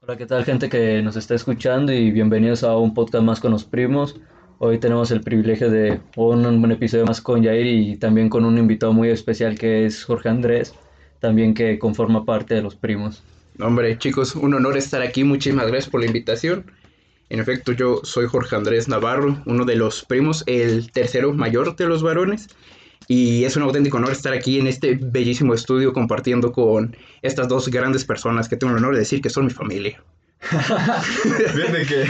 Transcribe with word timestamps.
Hola, 0.00 0.16
¿qué 0.16 0.26
tal 0.26 0.44
gente 0.44 0.68
que 0.68 1.02
nos 1.02 1.16
está 1.16 1.34
escuchando 1.34 1.92
y 1.92 2.12
bienvenidos 2.12 2.62
a 2.62 2.76
un 2.76 2.94
podcast 2.94 3.24
más 3.24 3.40
con 3.40 3.50
los 3.50 3.64
primos? 3.64 4.14
Hoy 4.58 4.78
tenemos 4.78 5.10
el 5.10 5.22
privilegio 5.22 5.70
de 5.70 6.00
un, 6.14 6.46
un 6.46 6.70
episodio 6.70 7.04
más 7.04 7.20
con 7.20 7.42
Jair 7.42 7.66
y 7.66 7.96
también 7.96 8.28
con 8.28 8.44
un 8.44 8.58
invitado 8.58 8.92
muy 8.92 9.08
especial 9.10 9.58
que 9.58 9.86
es 9.86 10.04
Jorge 10.04 10.28
Andrés, 10.28 10.72
también 11.18 11.52
que 11.52 11.80
conforma 11.80 12.24
parte 12.24 12.54
de 12.54 12.62
los 12.62 12.76
primos. 12.76 13.24
Hombre, 13.58 13.98
chicos, 13.98 14.36
un 14.36 14.54
honor 14.54 14.76
estar 14.76 15.02
aquí. 15.02 15.24
Muchísimas 15.24 15.66
gracias 15.66 15.90
por 15.90 16.00
la 16.00 16.06
invitación. 16.06 16.70
En 17.28 17.40
efecto, 17.40 17.72
yo 17.72 18.00
soy 18.04 18.28
Jorge 18.28 18.54
Andrés 18.54 18.88
Navarro, 18.88 19.42
uno 19.46 19.64
de 19.64 19.74
los 19.74 20.04
primos, 20.04 20.44
el 20.46 20.92
tercero 20.92 21.34
mayor 21.34 21.74
de 21.74 21.86
los 21.86 22.04
varones. 22.04 22.48
Y 23.06 23.44
es 23.44 23.56
un 23.56 23.62
auténtico 23.62 23.96
honor 23.96 24.12
estar 24.12 24.32
aquí 24.32 24.58
en 24.58 24.66
este 24.66 24.98
bellísimo 25.00 25.54
estudio 25.54 25.92
compartiendo 25.92 26.52
con 26.52 26.96
estas 27.22 27.48
dos 27.48 27.68
grandes 27.68 28.04
personas 28.04 28.48
que 28.48 28.56
tengo 28.56 28.72
el 28.72 28.78
honor 28.78 28.94
de 28.94 29.00
decir 29.00 29.20
que 29.22 29.30
son 29.30 29.46
mi 29.46 29.50
familia. 29.50 30.02
Fíjate 30.40 31.86
que 31.86 32.06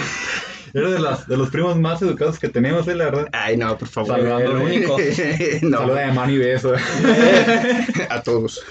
eres 0.74 0.92
de, 0.92 0.98
las, 0.98 1.26
de 1.28 1.36
los 1.36 1.50
primos 1.50 1.78
más 1.78 2.02
educados 2.02 2.38
que 2.38 2.48
tenemos, 2.48 2.86
¿eh? 2.88 2.94
La 2.94 3.06
verdad. 3.06 3.28
Ay, 3.32 3.56
no, 3.56 3.76
por 3.78 3.88
favor. 3.88 4.16
Saludando, 4.16 4.56
el 4.56 4.62
único. 4.62 4.96
no, 5.62 5.78
Saluda 5.78 6.00
de 6.00 6.12
mano 6.12 6.32
y 6.32 6.38
beso. 6.38 6.74
a 8.10 8.22
todos. 8.22 8.62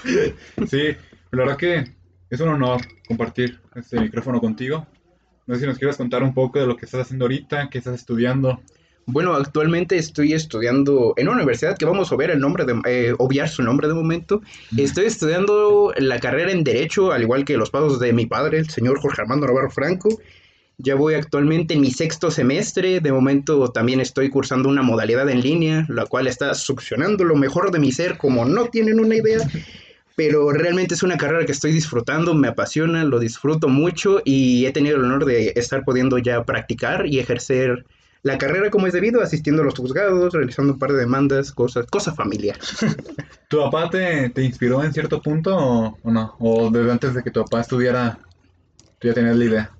Sí, 0.68 0.96
la 1.30 1.44
verdad 1.44 1.56
que 1.56 1.84
es 2.30 2.40
un 2.40 2.48
honor 2.48 2.82
compartir 3.06 3.60
este 3.74 4.00
micrófono 4.00 4.40
contigo. 4.40 4.86
No 5.46 5.54
sé 5.54 5.62
si 5.62 5.66
nos 5.66 5.78
quieres 5.78 5.96
contar 5.96 6.22
un 6.22 6.34
poco 6.34 6.58
de 6.58 6.66
lo 6.66 6.76
que 6.76 6.84
estás 6.84 7.02
haciendo 7.02 7.24
ahorita, 7.24 7.70
qué 7.70 7.78
estás 7.78 7.94
estudiando. 7.94 8.60
Bueno, 9.10 9.34
actualmente 9.34 9.96
estoy 9.96 10.34
estudiando 10.34 11.14
en 11.16 11.28
una 11.28 11.38
universidad 11.38 11.78
que 11.78 11.86
vamos 11.86 12.12
a 12.12 12.16
ver 12.16 12.30
el 12.30 12.40
nombre, 12.40 12.66
de, 12.66 12.78
eh, 12.84 13.14
obviar 13.16 13.48
su 13.48 13.62
nombre 13.62 13.88
de 13.88 13.94
momento. 13.94 14.42
Estoy 14.76 15.06
estudiando 15.06 15.94
la 15.96 16.20
carrera 16.20 16.52
en 16.52 16.62
Derecho, 16.62 17.10
al 17.10 17.22
igual 17.22 17.46
que 17.46 17.56
los 17.56 17.70
pasos 17.70 18.00
de 18.00 18.12
mi 18.12 18.26
padre, 18.26 18.58
el 18.58 18.68
señor 18.68 19.00
Jorge 19.00 19.22
Armando 19.22 19.46
Navarro 19.46 19.70
Franco. 19.70 20.10
Ya 20.76 20.94
voy 20.94 21.14
actualmente 21.14 21.72
en 21.72 21.80
mi 21.80 21.90
sexto 21.90 22.30
semestre. 22.30 23.00
De 23.00 23.10
momento 23.10 23.70
también 23.70 24.02
estoy 24.02 24.28
cursando 24.28 24.68
una 24.68 24.82
modalidad 24.82 25.26
en 25.30 25.40
línea, 25.40 25.86
la 25.88 26.04
cual 26.04 26.26
está 26.26 26.52
succionando 26.52 27.24
lo 27.24 27.34
mejor 27.34 27.70
de 27.70 27.78
mi 27.78 27.92
ser, 27.92 28.18
como 28.18 28.44
no 28.44 28.66
tienen 28.66 29.00
una 29.00 29.16
idea. 29.16 29.38
Pero 30.16 30.52
realmente 30.52 30.92
es 30.92 31.02
una 31.02 31.16
carrera 31.16 31.46
que 31.46 31.52
estoy 31.52 31.72
disfrutando, 31.72 32.34
me 32.34 32.48
apasiona, 32.48 33.04
lo 33.04 33.18
disfruto 33.20 33.68
mucho 33.68 34.20
y 34.22 34.66
he 34.66 34.72
tenido 34.72 34.98
el 34.98 35.04
honor 35.04 35.24
de 35.24 35.54
estar 35.56 35.82
pudiendo 35.82 36.18
ya 36.18 36.44
practicar 36.44 37.06
y 37.06 37.20
ejercer 37.20 37.86
la 38.22 38.38
carrera 38.38 38.70
como 38.70 38.86
es 38.86 38.92
debido, 38.92 39.22
asistiendo 39.22 39.62
a 39.62 39.64
los 39.64 39.74
juzgados, 39.74 40.32
realizando 40.32 40.72
un 40.72 40.78
par 40.78 40.92
de 40.92 40.98
demandas, 40.98 41.52
cosas, 41.52 41.86
cosa 41.86 42.14
familiar. 42.14 42.58
¿Tu 43.48 43.58
papá 43.58 43.88
te, 43.90 44.30
te 44.30 44.42
inspiró 44.42 44.82
en 44.82 44.92
cierto 44.92 45.22
punto 45.22 45.56
o, 45.56 45.98
o 46.02 46.10
no? 46.10 46.34
¿O 46.38 46.70
desde 46.70 46.90
antes 46.90 47.14
de 47.14 47.22
que 47.22 47.30
tu 47.30 47.42
papá 47.42 47.60
estudiara, 47.60 48.18
tú 48.98 49.08
ya 49.08 49.14
tenías 49.14 49.36
la 49.36 49.44
idea? 49.44 49.72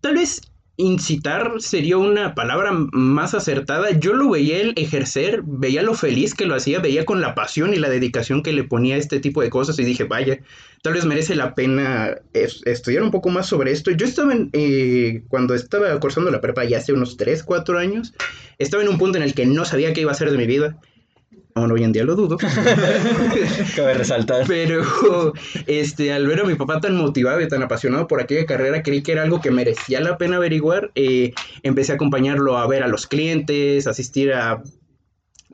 Tal 0.00 0.14
vez 0.14 0.40
incitar 0.78 1.54
sería 1.58 1.96
una 1.96 2.34
palabra 2.34 2.70
más 2.92 3.34
acertada. 3.34 3.90
Yo 3.92 4.12
lo 4.12 4.30
veía 4.30 4.58
él 4.58 4.72
ejercer, 4.76 5.42
veía 5.44 5.82
lo 5.82 5.94
feliz 5.94 6.34
que 6.34 6.44
lo 6.46 6.54
hacía, 6.54 6.80
veía 6.80 7.04
con 7.04 7.20
la 7.20 7.34
pasión 7.34 7.72
y 7.72 7.76
la 7.78 7.88
dedicación 7.88 8.42
que 8.42 8.52
le 8.52 8.64
ponía 8.64 8.96
a 8.96 8.98
este 8.98 9.20
tipo 9.20 9.40
de 9.42 9.50
cosas 9.50 9.78
y 9.78 9.84
dije, 9.84 10.04
vaya, 10.04 10.38
tal 10.82 10.92
vez 10.92 11.04
merece 11.06 11.34
la 11.34 11.54
pena 11.54 12.16
es- 12.34 12.62
estudiar 12.66 13.02
un 13.02 13.10
poco 13.10 13.30
más 13.30 13.46
sobre 13.46 13.72
esto. 13.72 13.90
Yo 13.90 14.04
estaba 14.06 14.32
en, 14.34 14.50
eh, 14.52 15.22
cuando 15.28 15.54
estaba 15.54 15.98
cursando 15.98 16.30
la 16.30 16.40
prepa 16.40 16.64
ya 16.64 16.78
hace 16.78 16.92
unos 16.92 17.16
3, 17.16 17.42
4 17.42 17.78
años, 17.78 18.12
estaba 18.58 18.82
en 18.82 18.88
un 18.90 18.98
punto 18.98 19.16
en 19.18 19.24
el 19.24 19.34
que 19.34 19.46
no 19.46 19.64
sabía 19.64 19.92
qué 19.94 20.02
iba 20.02 20.10
a 20.10 20.14
hacer 20.14 20.30
de 20.30 20.36
mi 20.38 20.46
vida. 20.46 20.78
Aún 21.56 21.72
hoy 21.72 21.84
en 21.84 21.92
día 21.92 22.04
lo 22.04 22.14
dudo. 22.14 22.36
Cabe 23.76 23.94
resaltar. 23.94 24.44
Pero 24.46 25.32
este, 25.66 26.12
al 26.12 26.26
ver 26.26 26.40
a 26.40 26.44
mi 26.44 26.54
papá 26.54 26.80
tan 26.82 26.94
motivado 26.96 27.40
y 27.40 27.48
tan 27.48 27.62
apasionado 27.62 28.06
por 28.06 28.20
aquella 28.20 28.44
carrera, 28.44 28.82
creí 28.82 29.02
que 29.02 29.12
era 29.12 29.22
algo 29.22 29.40
que 29.40 29.50
merecía 29.50 30.02
la 30.02 30.18
pena 30.18 30.36
averiguar. 30.36 30.90
Eh, 30.94 31.32
empecé 31.62 31.92
a 31.92 31.94
acompañarlo 31.94 32.58
a 32.58 32.66
ver 32.66 32.82
a 32.82 32.88
los 32.88 33.06
clientes, 33.06 33.86
asistir 33.86 34.34
a 34.34 34.62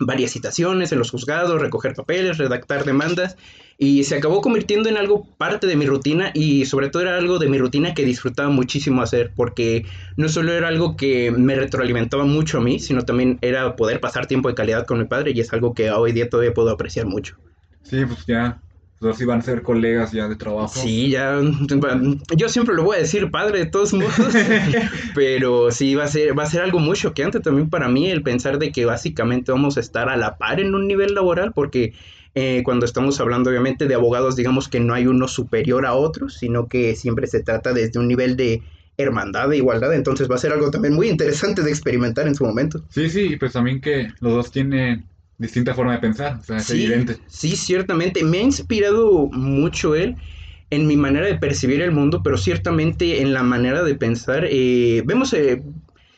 varias 0.07 0.33
citaciones 0.33 0.93
en 0.93 0.99
los 0.99 1.11
juzgados, 1.11 1.61
recoger 1.61 1.95
papeles, 1.95 2.39
redactar 2.39 2.85
demandas. 2.85 3.37
Y 3.79 4.05
se 4.05 4.17
acabó 4.17 4.41
convirtiendo 4.43 4.89
en 4.89 4.97
algo 4.97 5.25
parte 5.39 5.67
de 5.67 5.77
mi 5.77 5.87
rutina 5.87 6.31
y 6.35 6.67
sobre 6.67 6.89
todo 6.89 7.03
era 7.03 7.17
algo 7.17 7.39
de 7.39 7.49
mi 7.49 7.59
rutina 7.59 7.95
que 7.95 8.05
disfrutaba 8.05 8.49
muchísimo 8.49 9.03
hacer 9.03 9.33
porque 9.35 9.87
no 10.17 10.29
solo 10.29 10.53
era 10.53 10.69
algo 10.69 10.97
que 10.97 11.33
me 11.33 11.57
retroalimentaba 11.57 12.25
mucho 12.25 12.59
a 12.59 12.61
mí, 12.61 12.79
sino 12.79 13.03
también 13.03 13.39
era 13.41 13.75
poder 13.75 13.99
pasar 13.99 14.27
tiempo 14.27 14.49
de 14.49 14.55
calidad 14.55 14.87
con 14.87 14.99
mi 14.99 15.07
padre 15.07 15.33
y 15.35 15.41
es 15.41 15.53
algo 15.53 15.75
que 15.75 15.91
hoy 15.91 16.13
día 16.13 16.29
todavía 16.29 16.55
puedo 16.55 16.71
apreciar 16.71 17.07
mucho. 17.07 17.37
Sí, 17.83 18.05
pues 18.05 18.25
ya. 18.27 18.61
Pues 19.03 19.17
así 19.17 19.25
van 19.25 19.41
a 19.41 19.43
ser 19.43 19.63
colegas 19.63 20.13
ya 20.13 20.29
de 20.29 20.37
trabajo. 20.37 20.69
Sí, 20.69 21.11
ya. 21.11 21.41
Yo 22.37 22.49
siempre 22.49 22.77
lo 22.77 22.85
voy 22.85 22.99
a 22.99 23.01
decir 23.01 23.33
padre 23.33 23.59
de 23.59 23.67
todos 23.67 23.93
modos. 23.93 24.15
pero 25.17 25.73
sí, 25.73 25.97
va 25.97 26.05
a 26.05 26.09
ser, 26.09 26.39
va 26.39 26.45
a 26.45 26.47
ser 26.47 26.63
algo 26.63 26.79
muy 26.79 26.97
choqueante 26.97 27.41
también 27.41 27.69
para 27.69 27.89
mí 27.89 28.09
el 28.09 28.23
pensar 28.23 28.61
de 28.61 28.71
que 28.71 28.85
básicamente 28.85 29.51
vamos 29.51 29.77
a 29.77 29.81
estar 29.81 30.09
a 30.09 30.17
la 30.17 30.39
par 30.39 30.61
en 30.61 30.77
un 30.77 30.87
nivel 30.87 31.15
laboral, 31.15 31.53
porque 31.53 31.95
eh, 32.37 32.63
cuando 32.65 32.87
estamos 32.87 33.19
hablando 33.19 33.51
obviamente 33.51 33.89
de 33.89 33.95
abogados, 33.97 34.37
digamos 34.37 34.69
que 34.69 34.79
no 34.79 34.95
hay 34.95 35.09
uno 35.09 35.27
superior 35.27 35.85
a 35.85 35.95
otro, 35.95 36.29
sino 36.29 36.69
que 36.69 36.95
siempre 36.95 37.27
se 37.27 37.43
trata 37.43 37.73
desde 37.73 37.99
un 37.99 38.07
nivel 38.07 38.37
de 38.37 38.63
hermandad, 38.97 39.49
de 39.49 39.57
igualdad. 39.57 39.93
Entonces 39.95 40.31
va 40.31 40.37
a 40.37 40.39
ser 40.39 40.53
algo 40.53 40.71
también 40.71 40.95
muy 40.95 41.09
interesante 41.09 41.63
de 41.63 41.71
experimentar 41.71 42.29
en 42.29 42.37
su 42.37 42.45
momento. 42.45 42.85
Sí, 42.89 43.11
sí, 43.11 43.37
pues 43.37 43.53
también 43.53 43.81
que 43.81 44.13
los 44.21 44.33
dos 44.33 44.53
tienen 44.53 45.07
distinta 45.43 45.75
forma 45.75 45.93
de 45.95 45.99
pensar, 46.01 46.39
o 46.41 46.45
sea, 46.45 46.59
es 46.61 46.69
Sí, 46.69 46.85
evidente. 46.85 47.19
sí, 47.29 47.57
ciertamente. 47.57 48.25
Me 48.25 48.39
ha 48.39 48.43
inspirado 48.43 49.29
mucho 49.33 49.95
él 49.95 50.17
en 50.71 50.87
mi 50.87 50.97
manera 50.97 51.27
de 51.27 51.37
percibir 51.39 51.83
el 51.83 51.93
mundo, 51.93 52.23
pero 52.23 52.37
ciertamente 52.39 53.21
en 53.21 53.33
la 53.35 53.43
manera 53.43 53.83
de 53.83 53.95
pensar. 53.95 54.47
eh, 54.49 55.03
vemos, 55.05 55.33
eh, 55.35 55.63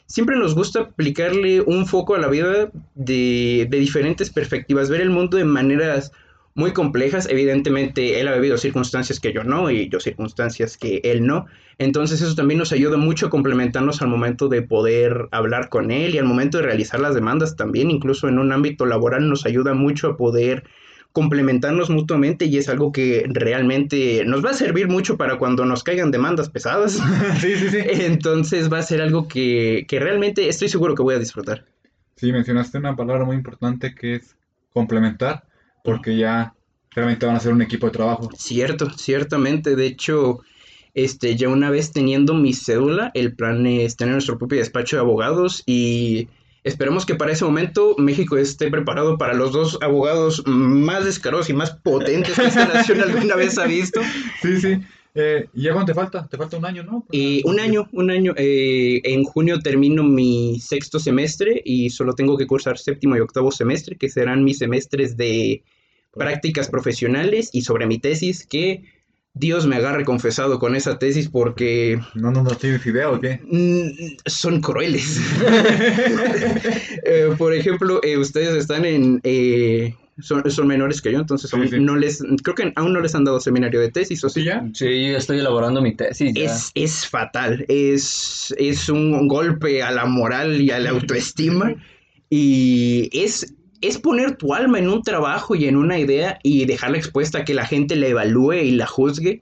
siempre 0.06 0.36
nos 0.36 0.54
gusta 0.54 0.80
aplicarle 0.80 1.60
un 1.62 1.86
foco 1.86 2.14
a 2.14 2.18
la 2.18 2.28
vida 2.28 2.70
de, 2.94 3.66
de 3.70 3.78
diferentes 3.78 4.30
perspectivas, 4.30 4.90
ver 4.90 5.00
el 5.00 5.10
mundo 5.10 5.36
de 5.36 5.44
maneras 5.44 6.12
muy 6.54 6.72
complejas. 6.72 7.28
Evidentemente, 7.28 8.20
él 8.20 8.28
ha 8.28 8.34
vivido 8.34 8.56
circunstancias 8.56 9.20
que 9.20 9.32
yo 9.32 9.44
no 9.44 9.70
y 9.70 9.88
yo 9.88 10.00
circunstancias 10.00 10.76
que 10.76 11.00
él 11.04 11.26
no. 11.26 11.46
Entonces 11.78 12.22
eso 12.22 12.34
también 12.34 12.58
nos 12.58 12.72
ayuda 12.72 12.96
mucho 12.96 13.26
a 13.26 13.30
complementarnos 13.30 14.00
al 14.00 14.08
momento 14.08 14.48
de 14.48 14.62
poder 14.62 15.28
hablar 15.32 15.68
con 15.68 15.90
él 15.90 16.14
y 16.14 16.18
al 16.18 16.24
momento 16.24 16.58
de 16.58 16.64
realizar 16.64 17.00
las 17.00 17.14
demandas 17.14 17.56
también, 17.56 17.90
incluso 17.90 18.28
en 18.28 18.38
un 18.38 18.52
ámbito 18.52 18.86
laboral 18.86 19.28
nos 19.28 19.44
ayuda 19.44 19.74
mucho 19.74 20.08
a 20.08 20.16
poder 20.16 20.64
complementarnos 21.12 21.90
mutuamente 21.90 22.46
y 22.46 22.58
es 22.58 22.68
algo 22.68 22.90
que 22.90 23.24
realmente 23.28 24.24
nos 24.24 24.44
va 24.44 24.50
a 24.50 24.54
servir 24.54 24.88
mucho 24.88 25.16
para 25.16 25.38
cuando 25.38 25.64
nos 25.64 25.84
caigan 25.84 26.10
demandas 26.10 26.50
pesadas. 26.50 27.00
sí, 27.40 27.54
sí, 27.56 27.70
sí. 27.70 27.78
Entonces 27.88 28.72
va 28.72 28.78
a 28.78 28.82
ser 28.82 29.00
algo 29.00 29.28
que, 29.28 29.84
que 29.88 30.00
realmente 30.00 30.48
estoy 30.48 30.68
seguro 30.68 30.94
que 30.94 31.02
voy 31.02 31.14
a 31.14 31.20
disfrutar. 31.20 31.64
Sí, 32.16 32.32
mencionaste 32.32 32.78
una 32.78 32.96
palabra 32.96 33.24
muy 33.24 33.36
importante 33.36 33.94
que 33.94 34.16
es 34.16 34.36
complementar, 34.72 35.44
porque 35.84 36.16
ya 36.16 36.54
realmente 36.90 37.26
van 37.26 37.36
a 37.36 37.40
ser 37.40 37.52
un 37.52 37.62
equipo 37.62 37.86
de 37.86 37.92
trabajo. 37.92 38.30
Cierto, 38.36 38.90
ciertamente. 38.90 39.76
De 39.76 39.86
hecho, 39.86 40.40
este, 40.94 41.36
ya 41.36 41.48
una 41.48 41.70
vez 41.70 41.92
teniendo 41.92 42.34
mi 42.34 42.54
cédula, 42.54 43.10
el 43.14 43.34
plan 43.34 43.66
es 43.66 43.96
tener 43.96 44.14
nuestro 44.14 44.38
propio 44.38 44.58
despacho 44.58 44.96
de 44.96 45.00
abogados 45.02 45.62
y 45.66 46.28
esperemos 46.64 47.04
que 47.04 47.14
para 47.16 47.32
ese 47.32 47.44
momento 47.44 47.94
México 47.98 48.38
esté 48.38 48.70
preparado 48.70 49.18
para 49.18 49.34
los 49.34 49.52
dos 49.52 49.78
abogados 49.82 50.42
más 50.46 51.04
descarados 51.04 51.50
y 51.50 51.52
más 51.52 51.72
potentes 51.72 52.34
que 52.34 52.46
esta 52.46 52.66
nación 52.66 53.00
alguna 53.02 53.36
vez 53.36 53.58
ha 53.58 53.66
visto. 53.66 54.00
Sí, 54.42 54.60
sí. 54.60 54.78
Eh, 55.16 55.48
¿Y 55.52 55.62
ya 55.62 55.72
cuánto 55.72 55.92
te 55.92 55.94
falta? 55.94 56.26
Te 56.26 56.36
falta 56.36 56.56
un 56.56 56.64
año, 56.66 56.82
¿no? 56.82 57.06
Eh, 57.12 57.40
un 57.44 57.60
año, 57.60 57.88
un 57.92 58.10
año. 58.10 58.34
eh, 58.36 59.00
en 59.04 59.22
junio 59.24 59.60
termino 59.60 60.02
mi 60.02 60.58
sexto 60.58 60.98
semestre 60.98 61.62
y 61.64 61.90
solo 61.90 62.14
tengo 62.14 62.36
que 62.36 62.46
cursar 62.48 62.78
séptimo 62.78 63.16
y 63.16 63.20
octavo 63.20 63.52
semestre, 63.52 63.96
que 63.96 64.08
serán 64.08 64.42
mis 64.42 64.58
semestres 64.58 65.16
de 65.16 65.62
prácticas 66.16 66.68
profesionales 66.68 67.50
y 67.52 67.62
sobre 67.62 67.86
mi 67.86 67.98
tesis, 67.98 68.46
que 68.46 68.84
Dios 69.36 69.66
me 69.66 69.74
agarre 69.76 70.04
confesado 70.04 70.60
con 70.60 70.76
esa 70.76 70.98
tesis 70.98 71.28
porque 71.28 71.98
No, 72.14 72.30
no, 72.30 72.42
no 72.44 72.50
tienes 72.52 72.86
idea 72.86 73.10
o 73.10 73.20
qué. 73.20 73.40
mm, 73.44 74.16
son 74.26 74.60
crueles. 74.60 75.20
Eh, 77.06 77.30
por 77.36 77.52
ejemplo, 77.54 78.00
eh, 78.02 78.16
ustedes 78.16 78.54
están 78.56 78.84
en... 78.84 79.20
eh, 79.24 79.94
son, 80.20 80.48
son 80.50 80.66
menores 80.68 81.02
que 81.02 81.10
yo, 81.12 81.18
entonces 81.18 81.50
Sí, 81.50 81.56
aún 81.56 81.68
sí. 81.68 81.78
no 81.80 81.96
les... 81.96 82.22
Creo 82.42 82.54
que 82.54 82.72
aún 82.76 82.92
no 82.92 83.00
les 83.00 83.14
han 83.16 83.24
dado 83.24 83.40
seminario 83.40 83.80
de 83.80 83.90
tesis, 83.90 84.22
¿o 84.24 84.28
sí? 84.28 84.40
¿Sí 84.40 84.46
ya? 84.46 84.64
Sí, 84.72 84.84
yo 85.10 85.16
estoy 85.16 85.38
elaborando 85.40 85.82
mi 85.82 85.94
tesis. 85.96 86.32
ya. 86.34 86.44
Es, 86.44 86.70
es 86.74 87.06
fatal, 87.08 87.64
es, 87.68 88.54
es 88.56 88.88
un 88.88 89.26
golpe 89.26 89.82
a 89.82 89.90
la 89.90 90.04
moral 90.04 90.60
y 90.60 90.70
a 90.70 90.78
la 90.78 90.90
autoestima 90.90 91.74
y 92.30 93.10
es, 93.12 93.52
es 93.86 93.98
poner 93.98 94.36
tu 94.36 94.54
alma 94.54 94.78
en 94.78 94.88
un 94.88 95.02
trabajo 95.02 95.54
y 95.54 95.66
en 95.66 95.76
una 95.76 95.98
idea 95.98 96.38
y 96.42 96.64
dejarla 96.66 96.98
expuesta 96.98 97.38
a 97.38 97.44
que 97.44 97.54
la 97.54 97.66
gente 97.66 97.96
la 97.96 98.08
evalúe 98.08 98.54
y 98.54 98.70
la 98.72 98.86
juzgue. 98.86 99.40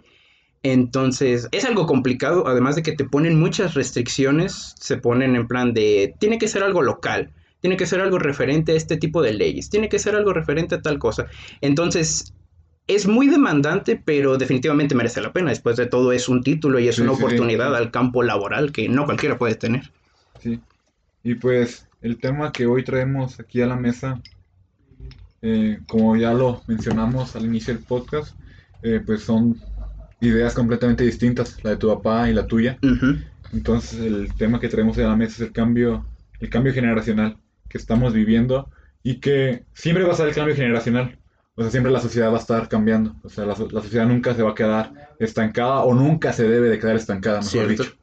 Entonces, 0.63 1.49
es 1.51 1.65
algo 1.65 1.87
complicado, 1.87 2.47
además 2.47 2.77
de 2.77 2.83
que 2.83 2.93
te 2.93 3.05
ponen 3.05 3.39
muchas 3.39 3.75
restricciones, 3.75 4.75
se 4.79 4.97
ponen 4.97 5.35
en 5.35 5.49
plan 5.49 5.75
de, 5.75 6.15
tiene 6.21 6.39
que 6.39 6.47
ser 6.49 6.63
algo 6.63 6.83
local, 6.83 7.33
tiene 7.61 7.77
que 7.77 7.87
ser 7.87 8.01
algo 8.01 8.19
referente 8.19 8.73
a 8.73 8.77
este 8.77 8.97
tipo 8.97 9.23
de 9.23 9.33
leyes, 9.33 9.71
tiene 9.71 9.89
que 9.89 9.99
ser 9.99 10.15
algo 10.15 10.33
referente 10.33 10.77
a 10.77 10.83
tal 10.83 10.99
cosa. 11.01 11.27
Entonces, 11.61 12.33
es 12.87 13.07
muy 13.07 13.29
demandante, 13.29 13.97
pero 14.05 14.39
definitivamente 14.39 14.95
merece 14.95 15.21
la 15.21 15.33
pena. 15.33 15.51
Después 15.51 15.77
de 15.77 15.87
todo 15.87 16.13
es 16.13 16.29
un 16.29 16.43
título 16.43 16.79
y 16.79 16.89
es 16.89 16.99
Sí, 16.99 17.03
una 17.03 17.15
sí, 17.17 17.25
sí. 17.25 17.25
oportunidad 17.25 17.75
al 17.75 17.91
campo 17.91 18.23
laboral 18.23 18.73
que 18.73 18.89
no 18.89 19.05
cualquiera 19.05 19.39
puede 19.39 19.55
tener. 19.57 19.93
Sí. 20.41 20.61
Y 21.25 21.35
pues 21.37 21.89
el 22.03 22.19
tema 22.19 22.53
que 22.53 22.67
hoy 22.67 22.85
traemos 22.85 23.39
aquí 23.41 23.63
a 23.63 23.67
la 23.67 23.77
mesa, 23.77 24.21
eh, 25.41 25.79
como 25.87 26.17
ya 26.17 26.33
lo 26.33 26.63
mencionamos 26.67 27.35
al 27.37 27.45
inicio 27.45 27.75
del 27.75 27.83
podcast, 27.83 28.37
eh, 28.83 29.01
pues 29.05 29.23
son 29.23 29.61
ideas 30.21 30.55
completamente 30.55 31.05
distintas, 31.05 31.63
la 31.63 31.71
de 31.71 31.77
tu 31.77 31.89
papá 31.89 32.29
y 32.29 32.35
la 32.35 32.47
tuya. 32.47 32.79
Entonces 33.53 34.01
el 34.01 34.35
tema 34.35 34.61
que 34.61 34.69
traemos 34.69 34.99
a 34.99 35.03
la 35.03 35.17
mesa 35.17 35.35
es 35.35 35.41
el 35.41 35.53
cambio, 35.53 36.07
el 36.41 36.51
cambio 36.51 36.73
generacional 36.73 37.39
que 37.69 37.79
estamos 37.79 38.13
viviendo 38.13 38.69
y 39.03 39.21
que 39.21 39.65
siempre 39.73 40.05
va 40.05 40.13
a 40.13 40.17
ser 40.17 40.29
el 40.29 40.35
cambio 40.35 40.55
generacional. 40.55 41.19
O 41.55 41.63
sea, 41.63 41.71
siempre 41.71 41.93
la 41.93 42.01
sociedad 42.01 42.31
va 42.31 42.39
a 42.39 42.41
estar 42.41 42.69
cambiando. 42.69 43.15
O 43.23 43.29
sea, 43.29 43.45
la, 43.45 43.55
la 43.71 43.83
sociedad 43.83 44.07
nunca 44.07 44.35
se 44.35 44.43
va 44.43 44.53
a 44.53 44.55
quedar 44.55 44.93
estancada 45.19 45.81
o 45.81 45.95
nunca 45.95 46.33
se 46.33 46.49
debe 46.49 46.69
de 46.69 46.79
quedar 46.79 46.97
estancada, 46.97 47.39
mejor 47.39 47.51
Cierto. 47.51 47.83
dicho. 47.83 47.97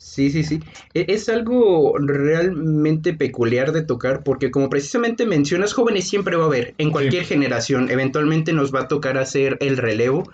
Sí, 0.00 0.30
sí, 0.30 0.44
sí. 0.44 0.60
E- 0.94 1.06
Es 1.08 1.28
algo 1.28 1.94
realmente 1.98 3.14
peculiar 3.14 3.72
de 3.72 3.82
tocar 3.82 4.22
porque 4.22 4.50
como 4.50 4.70
precisamente 4.70 5.26
mencionas, 5.26 5.72
jóvenes 5.72 6.08
siempre 6.08 6.36
va 6.36 6.44
a 6.44 6.46
haber, 6.46 6.74
en 6.78 6.90
cualquier 6.92 7.24
generación, 7.24 7.90
eventualmente 7.90 8.52
nos 8.52 8.72
va 8.72 8.82
a 8.82 8.88
tocar 8.88 9.18
hacer 9.18 9.56
el 9.60 9.76
relevo 9.76 10.30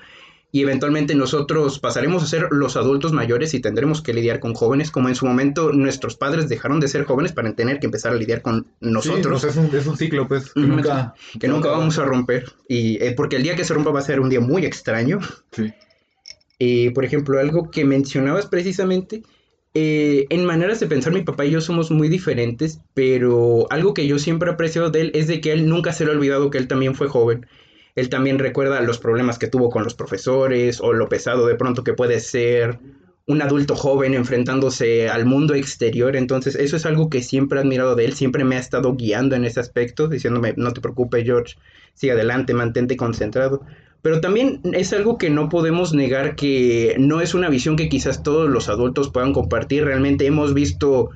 y 0.52 0.62
eventualmente 0.62 1.14
nosotros 1.14 1.81
pasaremos 1.81 2.22
a 2.22 2.26
ser 2.26 2.49
los 2.52 2.76
adultos 2.76 3.12
mayores 3.12 3.55
y 3.55 3.61
tendremos 3.61 4.02
que 4.02 4.14
lidiar 4.14 4.38
con 4.38 4.55
jóvenes, 4.55 4.90
como 4.90 5.08
en 5.08 5.14
su 5.16 5.26
momento 5.26 5.72
nuestros 5.72 6.14
padres 6.16 6.49
dejaron 6.49 6.78
de 6.78 6.88
ser 6.88 7.05
jóvenes 7.05 7.32
para 7.32 7.52
tener 7.55 7.81
que 7.81 7.87
empezar 7.87 8.12
a 8.12 8.16
lidiar 8.16 8.43
con 8.43 8.66
nosotros. 8.81 9.40
Sí, 9.43 9.50
sea, 9.50 9.62
es, 9.62 9.70
un, 9.70 9.76
es 9.78 9.87
un 9.87 9.96
ciclo, 9.96 10.28
pues, 10.28 10.52
que 10.52 10.61
nunca... 10.61 11.14
que 11.40 11.49
nunca 11.49 11.70
vamos 11.70 11.99
a 11.99 12.05
romper. 12.05 12.44
Y 12.69 13.02
eh, 13.02 13.14
porque 13.16 13.37
el 13.37 13.43
día 13.43 13.56
que 13.56 13.64
se 13.64 13.75
rompa 13.75 13.90
va 13.90 14.00
a 14.00 14.02
ser 14.02 14.20
un 14.20 14.28
día 14.28 14.40
muy 14.40 14.64
extraño. 14.64 15.19
Sí, 15.52 15.72
Eh, 16.58 16.93
por 16.94 17.05
ejemplo, 17.05 17.38
algo 17.40 17.70
que 17.70 17.84
mencionabas 17.84 18.46
precisamente, 18.46 19.22
eh, 19.75 20.26
en 20.31 20.44
maneras 20.44 20.79
de 20.79 20.87
pensar, 20.87 21.12
mi 21.12 21.23
papá 21.23 21.44
y 21.44 21.50
yo 21.50 21.61
somos 21.61 21.91
muy 21.91 22.09
diferentes, 22.09 22.81
pero 22.94 23.67
algo 23.71 23.93
que 23.93 24.06
yo 24.06 24.21
siempre 24.21 24.49
he 24.49 24.55
apreciado 24.55 24.91
de 24.91 25.00
él 25.00 25.11
es 25.15 25.26
de 25.26 25.41
que 25.41 25.53
él 25.53 25.69
nunca 25.69 25.93
se 25.93 26.05
le 26.05 26.12
ha 26.12 26.15
olvidado 26.15 26.50
que 26.50 26.59
él 26.59 26.69
también 26.69 26.94
fue 26.94 27.09
joven. 27.09 27.47
Él 27.97 28.09
también 28.09 28.38
recuerda 28.38 28.81
los 28.81 28.99
problemas 28.99 29.38
que 29.38 29.49
tuvo 29.49 29.71
con 29.71 29.85
los 29.85 29.94
profesores 29.94 30.81
o 30.81 30.93
lo 30.93 31.09
pesado 31.09 31.47
de 31.47 31.56
pronto 31.56 31.85
que 31.85 31.93
puede 31.93 32.21
ser 32.21 32.79
un 33.26 33.41
adulto 33.41 33.75
joven 33.75 34.15
enfrentándose 34.15 35.09
al 35.09 35.25
mundo 35.25 35.55
exterior. 35.55 36.17
Entonces, 36.17 36.55
eso 36.56 36.76
es 36.76 36.85
algo 36.87 37.09
que 37.09 37.23
siempre 37.23 37.59
he 37.59 37.62
admirado 37.62 37.94
de 37.94 38.05
él, 38.05 38.15
siempre 38.15 38.44
me 38.44 38.56
ha 38.56 38.61
estado 38.61 38.94
guiando 38.97 39.35
en 39.35 39.44
ese 39.44 39.61
aspecto, 39.61 40.09
diciéndome, 40.09 40.55
no 40.56 40.73
te 40.73 40.81
preocupes, 40.81 41.25
George, 41.25 41.56
sigue 41.94 42.12
adelante, 42.12 42.53
mantente 42.53 42.97
concentrado. 42.97 43.62
Pero 44.03 44.21
también 44.21 44.61
es 44.75 44.93
algo 44.93 45.17
que 45.17 45.31
no 45.31 45.49
podemos 45.49 45.94
negar 45.94 46.37
que 46.37 46.94
no 46.99 47.23
es 47.23 47.32
una 47.32 47.49
visión 47.49 47.76
que 47.76 47.88
quizás 47.88 48.23
todos 48.23 48.50
los 48.50 48.69
adultos 48.69 49.11
puedan 49.11 49.32
compartir. 49.32 49.85
Realmente 49.87 50.26
hemos 50.26 50.53
visto, 50.53 51.09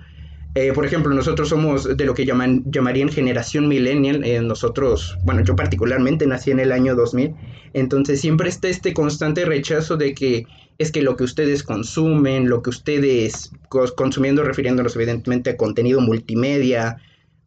eh, 0.54 0.72
por 0.72 0.86
ejemplo, 0.86 1.14
nosotros 1.14 1.50
somos 1.50 1.94
de 1.98 2.04
lo 2.06 2.14
que 2.14 2.24
llaman, 2.24 2.64
llamarían 2.70 3.10
generación 3.10 3.68
millennial. 3.68 4.24
eh, 4.24 4.40
nosotros, 4.40 5.18
bueno, 5.22 5.44
yo 5.44 5.54
particularmente 5.54 6.26
nací 6.26 6.50
en 6.50 6.60
el 6.60 6.72
año 6.72 6.94
2000. 6.94 7.34
Entonces 7.74 8.22
siempre 8.22 8.48
está 8.48 8.68
este 8.68 8.94
constante 8.94 9.44
rechazo 9.44 9.98
de 9.98 10.14
que 10.14 10.46
es 10.78 10.92
que 10.92 11.02
lo 11.02 11.16
que 11.16 11.24
ustedes 11.24 11.64
consumen, 11.64 12.48
lo 12.48 12.62
que 12.62 12.70
ustedes 12.70 13.50
consumiendo, 13.68 14.44
refiriéndonos 14.44 14.94
evidentemente 14.94 15.50
a 15.50 15.56
contenido 15.56 16.00
multimedia, 16.00 16.98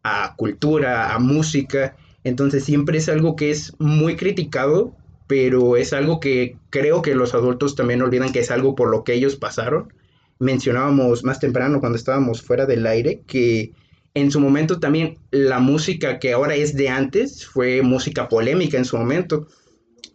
a 0.02 0.34
cultura, 0.36 1.14
a 1.14 1.18
música. 1.18 1.96
Entonces 2.24 2.64
siempre 2.64 2.98
es 2.98 3.08
algo 3.08 3.34
que 3.34 3.50
es 3.50 3.74
muy 3.78 4.16
criticado, 4.16 4.94
pero 5.26 5.78
es 5.78 5.94
algo 5.94 6.20
que 6.20 6.58
creo 6.68 7.00
que 7.00 7.14
los 7.14 7.34
adultos 7.34 7.74
también 7.74 8.02
olvidan 8.02 8.32
que 8.32 8.40
es 8.40 8.50
algo 8.50 8.74
por 8.74 8.90
lo 8.90 9.02
que 9.02 9.14
ellos 9.14 9.36
pasaron. 9.36 9.92
Mencionábamos 10.38 11.24
más 11.24 11.40
temprano 11.40 11.80
cuando 11.80 11.96
estábamos 11.96 12.42
fuera 12.42 12.66
del 12.66 12.86
aire 12.86 13.22
que 13.26 13.72
en 14.14 14.30
su 14.30 14.40
momento 14.40 14.78
también 14.78 15.16
la 15.30 15.58
música 15.58 16.18
que 16.18 16.34
ahora 16.34 16.54
es 16.54 16.74
de 16.76 16.90
antes 16.90 17.46
fue 17.46 17.80
música 17.80 18.28
polémica 18.28 18.76
en 18.76 18.84
su 18.84 18.98
momento. 18.98 19.48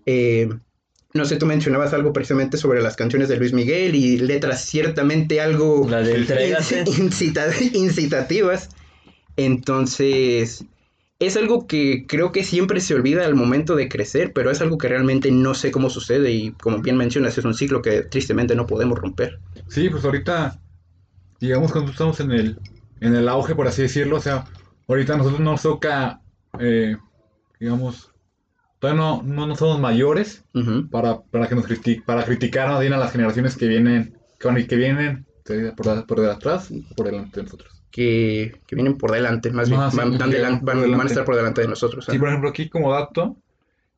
Eh, 0.06 0.50
no 1.18 1.26
sé, 1.26 1.38
tú 1.38 1.46
mencionabas 1.46 1.94
algo 1.94 2.14
precisamente 2.14 2.58
sobre 2.58 2.82
las 2.82 2.96
canciones 2.96 3.28
de 3.28 3.38
Luis 3.38 3.54
Miguel 3.54 3.96
y 3.96 4.18
letras 4.20 4.64
ciertamente 4.66 5.42
algo 5.42 5.88
La 5.90 6.02
de 6.02 6.18
incita- 6.98 7.52
incitativas. 7.74 8.70
Entonces, 9.36 10.66
es 11.20 11.38
algo 11.38 11.68
que 11.68 12.06
creo 12.08 12.32
que 12.32 12.44
siempre 12.44 12.80
se 12.82 12.94
olvida 12.94 13.26
al 13.26 13.36
momento 13.36 13.76
de 13.76 13.88
crecer, 13.88 14.34
pero 14.34 14.52
es 14.52 14.62
algo 14.62 14.78
que 14.78 14.88
realmente 14.88 15.32
no 15.32 15.54
sé 15.54 15.72
cómo 15.72 15.90
sucede 15.90 16.32
y 16.32 16.52
como 16.52 16.80
bien 16.80 16.98
mencionas, 16.98 17.38
es 17.38 17.46
un 17.46 17.54
ciclo 17.54 17.82
que 17.82 18.02
tristemente 18.04 18.56
no 18.56 18.68
podemos 18.68 18.98
romper. 19.00 19.40
Sí, 19.68 19.90
pues 19.90 20.04
ahorita, 20.06 20.60
digamos, 21.40 21.72
cuando 21.72 21.92
estamos 21.92 22.20
en 22.20 22.32
el, 22.32 22.60
en 23.00 23.16
el 23.16 23.30
auge, 23.30 23.56
por 23.56 23.68
así 23.68 23.84
decirlo, 23.84 24.18
o 24.18 24.22
sea, 24.22 24.46
ahorita 24.88 25.14
a 25.14 25.18
nosotros 25.18 25.40
nos 25.40 25.62
toca, 25.62 26.22
eh, 26.60 26.98
digamos, 27.60 28.12
todavía 28.80 29.02
no, 29.02 29.24
no, 29.24 29.48
no 29.48 29.56
somos 29.56 29.80
mayores 29.80 30.46
para, 30.92 31.22
para 31.22 31.48
que 31.48 31.56
nos 31.56 31.66
para 32.06 32.24
criticar 32.26 32.70
más 32.70 32.80
bien 32.80 32.94
a 32.94 32.98
las 32.98 33.12
generaciones 33.12 33.56
que 33.58 33.68
vienen, 33.68 34.18
que, 34.40 34.76
vienen 34.76 35.26
eh, 35.50 35.72
por, 35.76 36.06
por 36.06 36.26
atrás 36.26 36.72
y 36.72 36.82
por 36.82 37.08
delante 37.08 37.40
de 37.40 37.44
nosotros. 37.44 37.74
Que, 37.92 38.62
que 38.68 38.76
vienen 38.76 38.98
por 38.98 39.12
delante, 39.12 39.50
más 39.52 39.70
bien, 39.70 39.82
sí, 39.90 39.98
van, 39.98 40.18
van 40.18 40.32
delan- 40.32 40.62
van- 40.62 41.02
a 41.02 41.06
estar 41.06 41.26
por 41.26 41.36
delante 41.36 41.62
de 41.62 41.68
nosotros. 41.68 42.06
Sí, 42.06 42.16
¿ah? 42.16 42.20
por 42.20 42.28
ejemplo, 42.30 42.50
aquí 42.50 42.70
como 42.70 42.92
dato, 42.92 43.38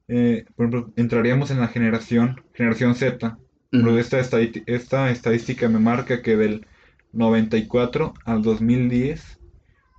eh, 0.08 0.46
por 0.56 0.68
ejemplo, 0.68 0.94
entraríamos 0.96 1.52
en 1.52 1.60
la 1.60 1.68
generación, 1.68 2.42
generación 2.54 2.96
Z. 2.96 3.28
Ujú. 3.28 3.40
Pero 3.72 3.98
esta, 4.00 4.20
esta 4.20 5.12
estadística 5.12 5.70
me 5.70 5.80
marca 5.80 6.22
que 6.22 6.36
del 6.36 6.66
94 7.12 8.14
al 8.26 8.42
2010 8.42 9.40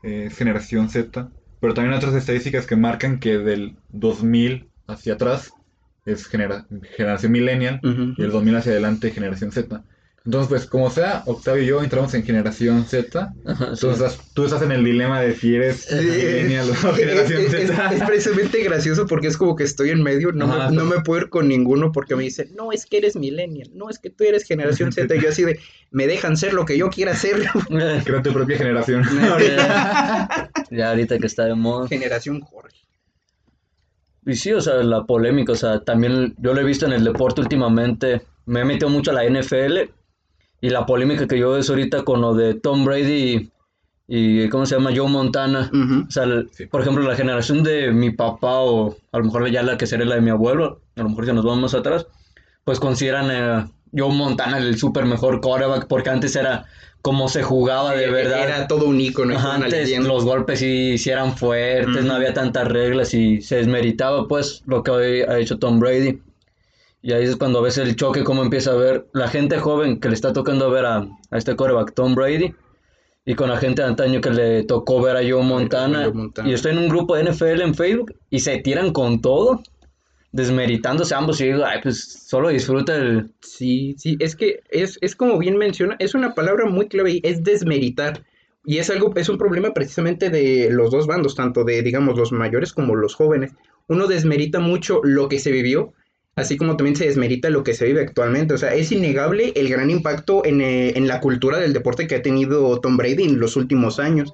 eh, 0.02 0.24
es 0.26 0.36
generación 0.36 0.88
Z. 0.88 1.30
Pero 1.60 1.74
también 1.74 1.94
otras 1.94 2.14
estadísticas 2.14 2.66
que 2.66 2.76
marcan 2.76 3.20
que 3.20 3.38
del 3.38 3.76
2000 3.90 4.69
hacia 4.90 5.14
atrás 5.14 5.50
es 6.06 6.26
genera- 6.26 6.66
generación 6.96 7.32
millennial 7.32 7.80
y 7.82 8.22
del 8.22 8.30
2000 8.30 8.56
hacia 8.56 8.72
adelante 8.72 9.10
generación 9.10 9.52
Z. 9.52 9.82
Entonces, 10.22 10.48
pues 10.50 10.66
como 10.66 10.90
sea, 10.90 11.22
Octavio 11.24 11.62
y 11.62 11.66
yo 11.66 11.82
entramos 11.82 12.12
en 12.12 12.22
generación 12.22 12.84
Z. 12.84 13.32
Ajá, 13.46 13.74
sí. 13.74 13.80
Tú 13.80 13.90
estás, 13.90 14.18
tú 14.34 14.44
estás 14.44 14.60
en 14.60 14.70
el 14.70 14.84
dilema 14.84 15.18
de 15.18 15.34
si 15.34 15.54
eres 15.54 15.80
Sí. 15.88 15.94
millennial 15.96 16.68
o 16.68 16.72
Es, 16.72 16.96
generación 16.96 17.40
es- 17.40 17.50
Z. 17.68 17.94
es 17.94 18.02
precisamente 18.02 18.62
gracioso 18.62 19.06
porque 19.06 19.28
es 19.28 19.38
como 19.38 19.56
que 19.56 19.64
estoy 19.64 19.88
en 19.88 20.02
medio, 20.02 20.30
no, 20.32 20.44
Ajá, 20.44 20.68
me, 20.70 20.76
no 20.76 20.84
me 20.84 21.00
puedo 21.00 21.22
ir 21.22 21.30
con 21.30 21.48
ninguno 21.48 21.90
porque 21.90 22.16
me 22.16 22.22
dicen, 22.24 22.50
no, 22.54 22.70
es 22.70 22.84
que 22.84 22.98
eres 22.98 23.16
millennial, 23.16 23.70
no, 23.74 23.88
es 23.88 23.98
que 23.98 24.10
tú 24.10 24.24
eres 24.24 24.44
generación 24.44 24.92
Z, 24.92 25.14
y 25.16 25.20
yo 25.22 25.30
así 25.30 25.42
de, 25.44 25.58
me 25.90 26.06
dejan 26.06 26.36
ser 26.36 26.52
lo 26.52 26.66
que 26.66 26.76
yo 26.76 26.90
quiera 26.90 27.14
ser, 27.16 27.36
Crea 28.04 28.22
tu 28.22 28.32
propia 28.34 28.58
generación. 28.58 29.02
ya 30.70 30.90
ahorita 30.90 31.18
que 31.18 31.26
está 31.26 31.44
de 31.46 31.54
moda. 31.54 31.88
generación 31.88 32.40
Jorge. 32.42 32.76
Y 34.26 34.34
sí, 34.34 34.52
o 34.52 34.60
sea, 34.60 34.74
la 34.76 35.04
polémica, 35.04 35.52
o 35.52 35.56
sea, 35.56 35.80
también 35.80 36.34
yo 36.38 36.52
lo 36.54 36.60
he 36.60 36.64
visto 36.64 36.86
en 36.86 36.92
el 36.92 37.04
deporte 37.04 37.40
últimamente. 37.40 38.22
Me 38.46 38.60
he 38.60 38.64
metido 38.64 38.88
mucho 38.90 39.10
a 39.10 39.14
la 39.14 39.24
NFL 39.24 39.90
y 40.60 40.68
la 40.70 40.84
polémica 40.86 41.26
que 41.26 41.38
yo 41.38 41.50
veo 41.50 41.58
es 41.58 41.70
ahorita 41.70 42.02
con 42.04 42.20
lo 42.20 42.34
de 42.34 42.54
Tom 42.54 42.84
Brady 42.84 43.50
y, 44.06 44.42
y 44.42 44.48
¿cómo 44.50 44.66
se 44.66 44.74
llama? 44.74 44.90
Joe 44.94 45.08
Montana. 45.08 45.70
O 46.06 46.10
sea, 46.10 46.24
el- 46.24 46.50
Sí. 46.52 46.66
por 46.66 46.82
ejemplo, 46.82 47.02
la 47.08 47.16
generación 47.16 47.62
de 47.62 47.92
mi 47.92 48.10
papá 48.10 48.58
o 48.60 48.96
a 49.12 49.18
lo 49.18 49.24
mejor 49.24 49.48
ya 49.50 49.62
la 49.62 49.78
que 49.78 49.86
sería 49.86 50.04
la 50.06 50.16
de 50.16 50.20
mi 50.20 50.30
abuelo, 50.30 50.82
a 50.96 51.02
lo 51.02 51.08
mejor 51.08 51.26
si 51.26 51.32
nos 51.32 51.44
vamos 51.44 51.60
más 51.62 51.74
atrás, 51.74 52.06
pues 52.64 52.78
consideran 52.78 53.30
a 53.30 53.70
Joe 53.96 54.12
Montana 54.14 54.58
el 54.58 54.76
súper 54.76 55.06
mejor 55.06 55.40
quarterback 55.40 55.86
porque 55.88 56.10
antes 56.10 56.36
era 56.36 56.66
como 57.02 57.28
se 57.28 57.42
jugaba 57.42 57.94
de 57.94 58.10
verdad. 58.10 58.44
Era 58.44 58.66
todo 58.66 58.86
un 58.86 59.00
Ajá, 59.00 59.56
una 59.56 59.64
antes 59.64 59.98
los 59.98 60.24
golpes 60.24 60.58
sí, 60.58 60.98
sí 60.98 61.10
eran 61.10 61.36
fuertes, 61.36 62.04
no 62.04 62.14
había 62.14 62.34
tantas 62.34 62.68
reglas 62.68 63.14
y 63.14 63.40
se 63.40 63.56
desmeritaba 63.56 64.28
pues 64.28 64.62
lo 64.66 64.82
que 64.82 64.90
hoy 64.90 65.20
ha 65.22 65.38
hecho 65.38 65.58
Tom 65.58 65.80
Brady. 65.80 66.20
Y 67.02 67.12
ahí 67.12 67.24
es 67.24 67.36
cuando 67.36 67.62
ves 67.62 67.78
el 67.78 67.96
choque, 67.96 68.24
cómo 68.24 68.42
empieza 68.42 68.72
a 68.72 68.74
ver 68.74 69.06
la 69.14 69.28
gente 69.28 69.58
joven 69.58 70.00
que 70.00 70.08
le 70.08 70.14
está 70.14 70.32
tocando 70.34 70.70
ver 70.70 70.84
a, 70.84 71.08
a 71.30 71.38
este 71.38 71.56
coreback 71.56 71.94
Tom 71.94 72.14
Brady 72.14 72.54
y 73.24 73.34
con 73.34 73.48
la 73.48 73.56
gente 73.56 73.82
de 73.82 73.88
antaño 73.88 74.20
que 74.20 74.30
le 74.30 74.64
tocó 74.64 75.00
ver 75.00 75.16
a 75.16 75.20
Joe 75.20 75.42
Montana. 75.42 76.04
Joe 76.04 76.12
Montana. 76.12 76.48
Y 76.48 76.52
estoy 76.52 76.72
en 76.72 76.78
un 76.78 76.88
grupo 76.88 77.16
de 77.16 77.24
NFL 77.24 77.62
en 77.62 77.74
Facebook 77.74 78.14
y 78.28 78.40
se 78.40 78.58
tiran 78.58 78.92
con 78.92 79.20
todo, 79.20 79.62
desmeritándose 80.32 81.14
ambos 81.14 81.40
y 81.40 81.46
digo, 81.46 81.64
ay, 81.64 81.80
pues 81.82 82.24
solo 82.26 82.48
disfruta 82.48 82.94
el... 82.96 83.30
Sí, 83.40 83.94
sí, 83.98 84.16
es 84.20 84.36
que 84.36 84.60
es, 84.70 84.98
es 85.00 85.16
como 85.16 85.38
bien 85.38 85.56
menciona, 85.56 85.96
es 85.98 86.14
una 86.14 86.34
palabra 86.34 86.66
muy 86.66 86.88
clave 86.88 87.12
y 87.12 87.20
es 87.24 87.42
desmeritar. 87.42 88.24
Y 88.64 88.78
es 88.78 88.90
algo, 88.90 89.12
es 89.16 89.28
un 89.28 89.38
problema 89.38 89.72
precisamente 89.72 90.28
de 90.28 90.68
los 90.70 90.90
dos 90.90 91.06
bandos, 91.06 91.34
tanto 91.34 91.64
de, 91.64 91.82
digamos, 91.82 92.16
los 92.18 92.30
mayores 92.30 92.72
como 92.72 92.94
los 92.94 93.14
jóvenes. 93.14 93.52
Uno 93.88 94.06
desmerita 94.06 94.60
mucho 94.60 95.00
lo 95.02 95.28
que 95.28 95.38
se 95.38 95.50
vivió, 95.50 95.94
así 96.36 96.56
como 96.58 96.76
también 96.76 96.94
se 96.94 97.06
desmerita 97.06 97.48
lo 97.48 97.64
que 97.64 97.74
se 97.74 97.86
vive 97.86 98.02
actualmente. 98.02 98.54
O 98.54 98.58
sea, 98.58 98.74
es 98.74 98.92
innegable 98.92 99.52
el 99.56 99.68
gran 99.70 99.90
impacto 99.90 100.44
en, 100.44 100.60
eh, 100.60 100.92
en 100.96 101.08
la 101.08 101.20
cultura 101.20 101.58
del 101.58 101.72
deporte 101.72 102.06
que 102.06 102.16
ha 102.16 102.22
tenido 102.22 102.78
Tom 102.80 102.98
Brady 102.98 103.24
en 103.24 103.40
los 103.40 103.56
últimos 103.56 103.98
años. 103.98 104.32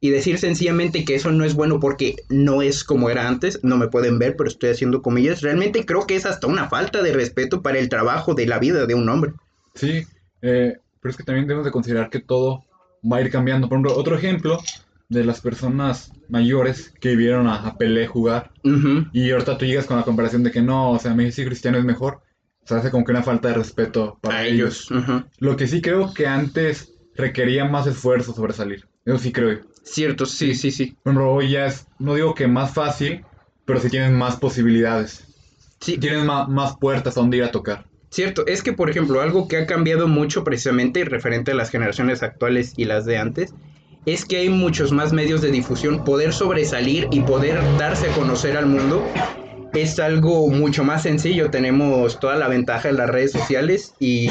Y 0.00 0.10
decir 0.10 0.38
sencillamente 0.38 1.04
que 1.04 1.14
eso 1.14 1.32
no 1.32 1.44
es 1.44 1.54
bueno 1.54 1.80
porque 1.80 2.16
no 2.28 2.62
es 2.62 2.84
como 2.84 3.10
era 3.10 3.26
antes, 3.28 3.60
no 3.62 3.76
me 3.76 3.88
pueden 3.88 4.18
ver, 4.18 4.36
pero 4.36 4.48
estoy 4.48 4.70
haciendo 4.70 5.02
comillas, 5.02 5.40
realmente 5.42 5.84
creo 5.84 6.06
que 6.06 6.16
es 6.16 6.26
hasta 6.26 6.46
una 6.46 6.68
falta 6.68 7.02
de 7.02 7.12
respeto 7.12 7.62
para 7.62 7.78
el 7.78 7.88
trabajo 7.88 8.34
de 8.34 8.46
la 8.46 8.58
vida 8.58 8.86
de 8.86 8.94
un 8.94 9.08
hombre. 9.08 9.32
Sí, 9.74 10.02
eh, 10.42 10.76
pero 11.00 11.10
es 11.10 11.16
que 11.16 11.24
también 11.24 11.46
debemos 11.46 11.64
de 11.64 11.72
considerar 11.72 12.10
que 12.10 12.20
todo 12.20 12.64
va 13.10 13.18
a 13.18 13.20
ir 13.22 13.30
cambiando. 13.30 13.68
Por 13.68 13.76
ejemplo, 13.78 13.96
otro 13.96 14.16
ejemplo 14.16 14.58
de 15.08 15.24
las 15.24 15.40
personas 15.40 16.10
mayores 16.28 16.92
que 17.00 17.14
vieron 17.16 17.46
a, 17.46 17.66
a 17.66 17.78
Pelé 17.78 18.06
jugar 18.06 18.50
Ujú. 18.64 19.06
y 19.12 19.30
ahorita 19.30 19.56
tú 19.56 19.64
llegas 19.64 19.86
con 19.86 19.96
la 19.96 20.02
comparación 20.02 20.42
de 20.42 20.50
que 20.50 20.62
no, 20.62 20.90
o 20.90 20.98
sea, 20.98 21.14
Messi 21.14 21.44
Cristiano 21.44 21.78
es 21.78 21.84
mejor, 21.84 22.20
se 22.64 22.74
hace 22.74 22.90
como 22.90 23.04
que 23.04 23.12
una 23.12 23.22
falta 23.22 23.48
de 23.48 23.54
respeto 23.54 24.18
para 24.20 24.38
A 24.38 24.46
ellos. 24.46 24.88
Lo 25.38 25.56
que 25.56 25.68
sí 25.68 25.80
creo 25.80 26.12
que 26.12 26.26
antes 26.26 26.92
requería 27.14 27.64
más 27.64 27.86
esfuerzo 27.86 28.32
sobresalir. 28.34 28.88
Eso 29.04 29.18
sí 29.18 29.32
creo. 29.32 29.60
Cierto, 29.86 30.26
sí, 30.26 30.54
sí, 30.54 30.70
sí. 30.70 30.96
Por 31.02 31.12
ejemplo, 31.12 31.32
hoy 31.32 31.50
ya 31.52 31.66
es, 31.66 31.86
no 31.98 32.14
digo 32.14 32.34
que 32.34 32.46
más 32.48 32.74
fácil, 32.74 33.24
pero 33.64 33.80
sí 33.80 33.88
tienes 33.88 34.10
más 34.10 34.36
posibilidades. 34.36 35.24
Sí, 35.80 35.96
Tienes 35.98 36.24
ma- 36.24 36.46
más, 36.48 36.76
puertas 36.76 37.16
a 37.16 37.20
donde 37.20 37.36
ir 37.38 37.44
a 37.44 37.50
tocar. 37.52 37.86
Cierto, 38.10 38.46
es 38.46 38.62
que 38.62 38.72
por 38.72 38.90
ejemplo 38.90 39.20
algo 39.20 39.46
que 39.46 39.58
ha 39.58 39.66
cambiado 39.66 40.08
mucho 40.08 40.42
precisamente 40.42 41.04
referente 41.04 41.52
a 41.52 41.54
las 41.54 41.70
generaciones 41.70 42.22
actuales 42.22 42.72
y 42.76 42.84
las 42.84 43.04
de 43.04 43.18
antes 43.18 43.54
es 44.04 44.24
que 44.24 44.36
hay 44.38 44.48
muchos 44.48 44.92
más 44.92 45.12
medios 45.12 45.40
de 45.42 45.50
difusión, 45.50 46.02
poder 46.04 46.32
sobresalir 46.32 47.08
y 47.10 47.20
poder 47.22 47.60
darse 47.76 48.08
a 48.10 48.14
conocer 48.14 48.56
al 48.56 48.66
mundo 48.66 49.04
es 49.74 49.98
algo 49.98 50.48
mucho 50.48 50.84
más 50.84 51.02
sencillo, 51.02 51.50
tenemos 51.50 52.18
toda 52.18 52.36
la 52.36 52.48
ventaja 52.48 52.88
de 52.88 52.94
las 52.94 53.10
redes 53.10 53.32
sociales 53.32 53.94
y, 54.00 54.28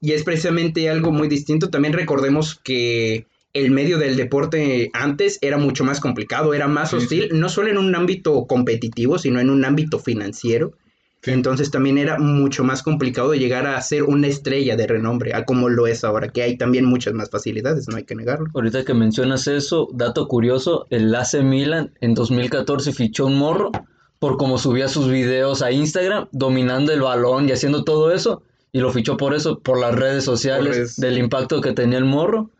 y 0.00 0.12
es 0.12 0.22
precisamente 0.22 0.88
algo 0.88 1.12
muy 1.12 1.28
distinto, 1.28 1.70
también 1.70 1.92
recordemos 1.94 2.60
que 2.62 3.26
el 3.54 3.70
medio 3.70 3.98
del 3.98 4.16
deporte 4.16 4.90
antes 4.92 5.38
era 5.40 5.56
mucho 5.56 5.84
más 5.84 6.00
complicado, 6.00 6.52
era 6.54 6.68
más 6.68 6.90
Sí, 6.90 6.96
hostil, 6.96 7.28
no 7.32 7.48
solo 7.48 7.68
en 7.68 7.78
un 7.78 7.94
ámbito 7.94 8.46
competitivo, 8.46 9.18
sino 9.18 9.40
en 9.40 9.48
un 9.48 9.64
ámbito 9.64 9.98
financiero. 9.98 10.72
Sí. 11.22 11.30
Entonces 11.30 11.70
también 11.70 11.96
era 11.96 12.18
mucho 12.18 12.64
más 12.64 12.82
complicado 12.82 13.32
llegar 13.34 13.66
a 13.66 13.80
ser 13.80 14.02
una 14.02 14.26
estrella 14.26 14.76
de 14.76 14.86
renombre, 14.86 15.32
a 15.32 15.46
como 15.46 15.70
lo 15.70 15.86
es 15.86 16.04
ahora, 16.04 16.28
que 16.28 16.42
hay 16.42 16.58
también 16.58 16.84
muchas 16.84 17.14
más 17.14 17.30
facilidades, 17.30 17.88
no 17.88 17.96
hay 17.96 18.04
que 18.04 18.14
negarlo. 18.14 18.48
Ahorita 18.54 18.84
que 18.84 18.92
mencionas 18.92 19.46
eso, 19.46 19.88
dato 19.94 20.28
curioso, 20.28 20.86
el 20.90 21.14
AC 21.14 21.42
Milan 21.42 21.94
en 22.02 22.12
2014 22.12 22.92
fichó 22.92 23.24
un 23.26 23.38
morro 23.38 23.70
por 24.18 24.36
cómo 24.36 24.58
subía 24.58 24.88
sus 24.88 25.08
videos 25.08 25.62
a 25.62 25.70
Instagram, 25.70 26.28
dominando 26.32 26.92
el 26.92 27.00
balón 27.00 27.48
y 27.48 27.52
haciendo 27.52 27.84
todo 27.84 28.12
eso, 28.12 28.42
y 28.72 28.80
lo 28.80 28.92
fichó 28.92 29.16
por 29.16 29.34
eso, 29.34 29.60
por 29.60 29.78
las 29.78 29.94
redes 29.94 30.24
sociales, 30.24 30.76
redes. 30.76 30.96
del 30.96 31.18
impacto 31.18 31.60
que 31.60 31.72
tenía 31.72 31.98
el 31.98 32.04
morro, 32.04 32.50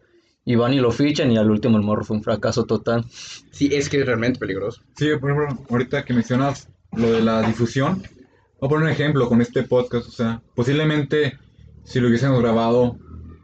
y 0.45 0.55
van 0.57 0.75
y 0.75 0.81
lo 0.81 0.91
fichan, 0.91 1.31
y 1.31 1.39
al 1.39 1.51
último 1.51 1.77
el 1.79 1.83
morro 1.83 2.05
fue 2.05 2.17
un 2.17 2.23
fracaso 2.23 2.65
total. 2.65 3.05
Sí, 3.51 3.71
es 3.73 3.89
que 3.89 4.01
es 4.01 4.07
realmente 4.07 4.39
peligroso. 4.39 4.83
Sí, 4.97 5.09
por 5.21 5.31
ejemplo, 5.31 5.65
ahorita 5.71 6.05
que 6.05 6.13
mencionas 6.13 6.69
lo 6.93 7.11
de 7.11 7.23
la 7.23 7.43
difusión, 7.43 8.03
voy 8.61 8.67
a 8.67 8.69
poner 8.69 8.85
un 8.85 8.91
ejemplo 8.91 9.29
con 9.29 9.41
este 9.41 9.63
podcast. 9.63 10.09
O 10.09 10.13
sea, 10.13 10.43
posiblemente 10.55 11.39
si 11.85 12.01
lo 12.01 12.09
hubiésemos 12.09 12.41
grabado 12.41 12.99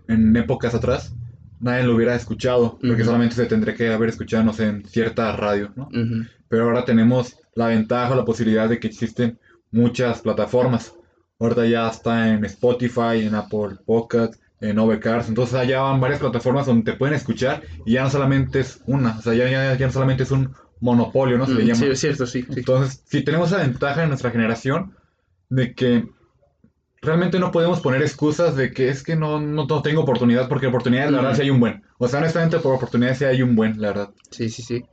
en 0.08 0.36
épocas 0.36 0.74
atrás, 0.74 1.14
nadie 1.60 1.84
lo 1.84 1.94
hubiera 1.94 2.14
escuchado, 2.14 2.72
porque 2.72 2.94
Ujú. 2.94 3.04
solamente 3.04 3.36
se 3.36 3.46
tendría 3.46 3.74
que 3.74 3.92
haber 3.92 4.08
escuchado, 4.08 4.44
no 4.44 4.52
sé, 4.52 4.66
en 4.66 4.84
cierta 4.86 5.34
radio, 5.36 5.72
¿no? 5.76 5.88
Ujú. 5.88 6.24
Pero 6.48 6.64
ahora 6.64 6.84
tenemos 6.84 7.36
la 7.54 7.68
ventaja, 7.68 8.14
la 8.14 8.24
posibilidad 8.24 8.68
de 8.68 8.80
que 8.80 8.88
existen 8.88 9.38
muchas 9.70 10.20
plataformas. 10.22 10.94
Ahorita 11.38 11.66
ya 11.66 11.88
está 11.88 12.32
en 12.34 12.44
Spotify, 12.44 13.22
en 13.22 13.34
Apple 13.34 13.76
Podcast, 13.86 14.34
en 14.60 14.78
Overcast. 14.78 15.28
Entonces 15.28 15.54
allá 15.54 15.80
van 15.80 16.00
varias 16.00 16.20
plataformas 16.20 16.66
donde 16.66 16.90
te 16.92 16.98
pueden 16.98 17.14
escuchar 17.14 17.62
y 17.84 17.92
ya 17.94 18.02
no 18.04 18.10
solamente 18.10 18.60
es 18.60 18.80
una, 18.86 19.18
o 19.18 19.22
sea, 19.22 19.34
ya, 19.34 19.48
ya, 19.48 19.74
ya 19.74 19.86
no 19.86 19.92
solamente 19.92 20.22
es 20.24 20.30
un 20.30 20.54
monopolio, 20.80 21.38
¿no? 21.38 21.46
Se 21.46 21.54
le 21.54 21.64
Mm, 21.64 21.66
llama. 21.66 21.78
Sí, 21.80 21.86
es 21.86 22.00
cierto, 22.00 22.26
sí. 22.26 22.42
sí. 22.42 22.54
Entonces, 22.60 23.02
si 23.06 23.22
tenemos 23.22 23.48
esa 23.52 23.58
ventaja 23.62 24.02
en 24.02 24.08
nuestra 24.08 24.30
generación 24.30 24.94
de 25.48 25.74
que 25.74 26.04
realmente 27.02 27.38
no 27.38 27.50
podemos 27.50 27.80
poner 27.80 28.02
excusas 28.02 28.56
de 28.56 28.72
que 28.72 28.88
es 28.88 29.02
que 29.02 29.16
no, 29.16 29.40
no, 29.40 29.66
no 29.66 29.82
tengo 29.82 30.02
oportunidad, 30.02 30.48
porque 30.48 30.66
oportunidades, 30.66 31.10
la 31.10 31.18
verdad, 31.18 31.32
Ujú. 31.32 31.36
sí 31.38 31.42
hay 31.44 31.50
un 31.50 31.60
buen. 31.60 31.82
O 31.98 32.08
sea, 32.08 32.20
honestamente, 32.20 32.58
por 32.58 32.74
oportunidades 32.74 33.18
sí 33.18 33.24
hay 33.24 33.42
un 33.42 33.56
buen, 33.56 33.80
la 33.80 33.88
verdad. 33.88 34.10
Sí, 34.30 34.48
sí, 34.50 34.62
sí. 34.62 34.84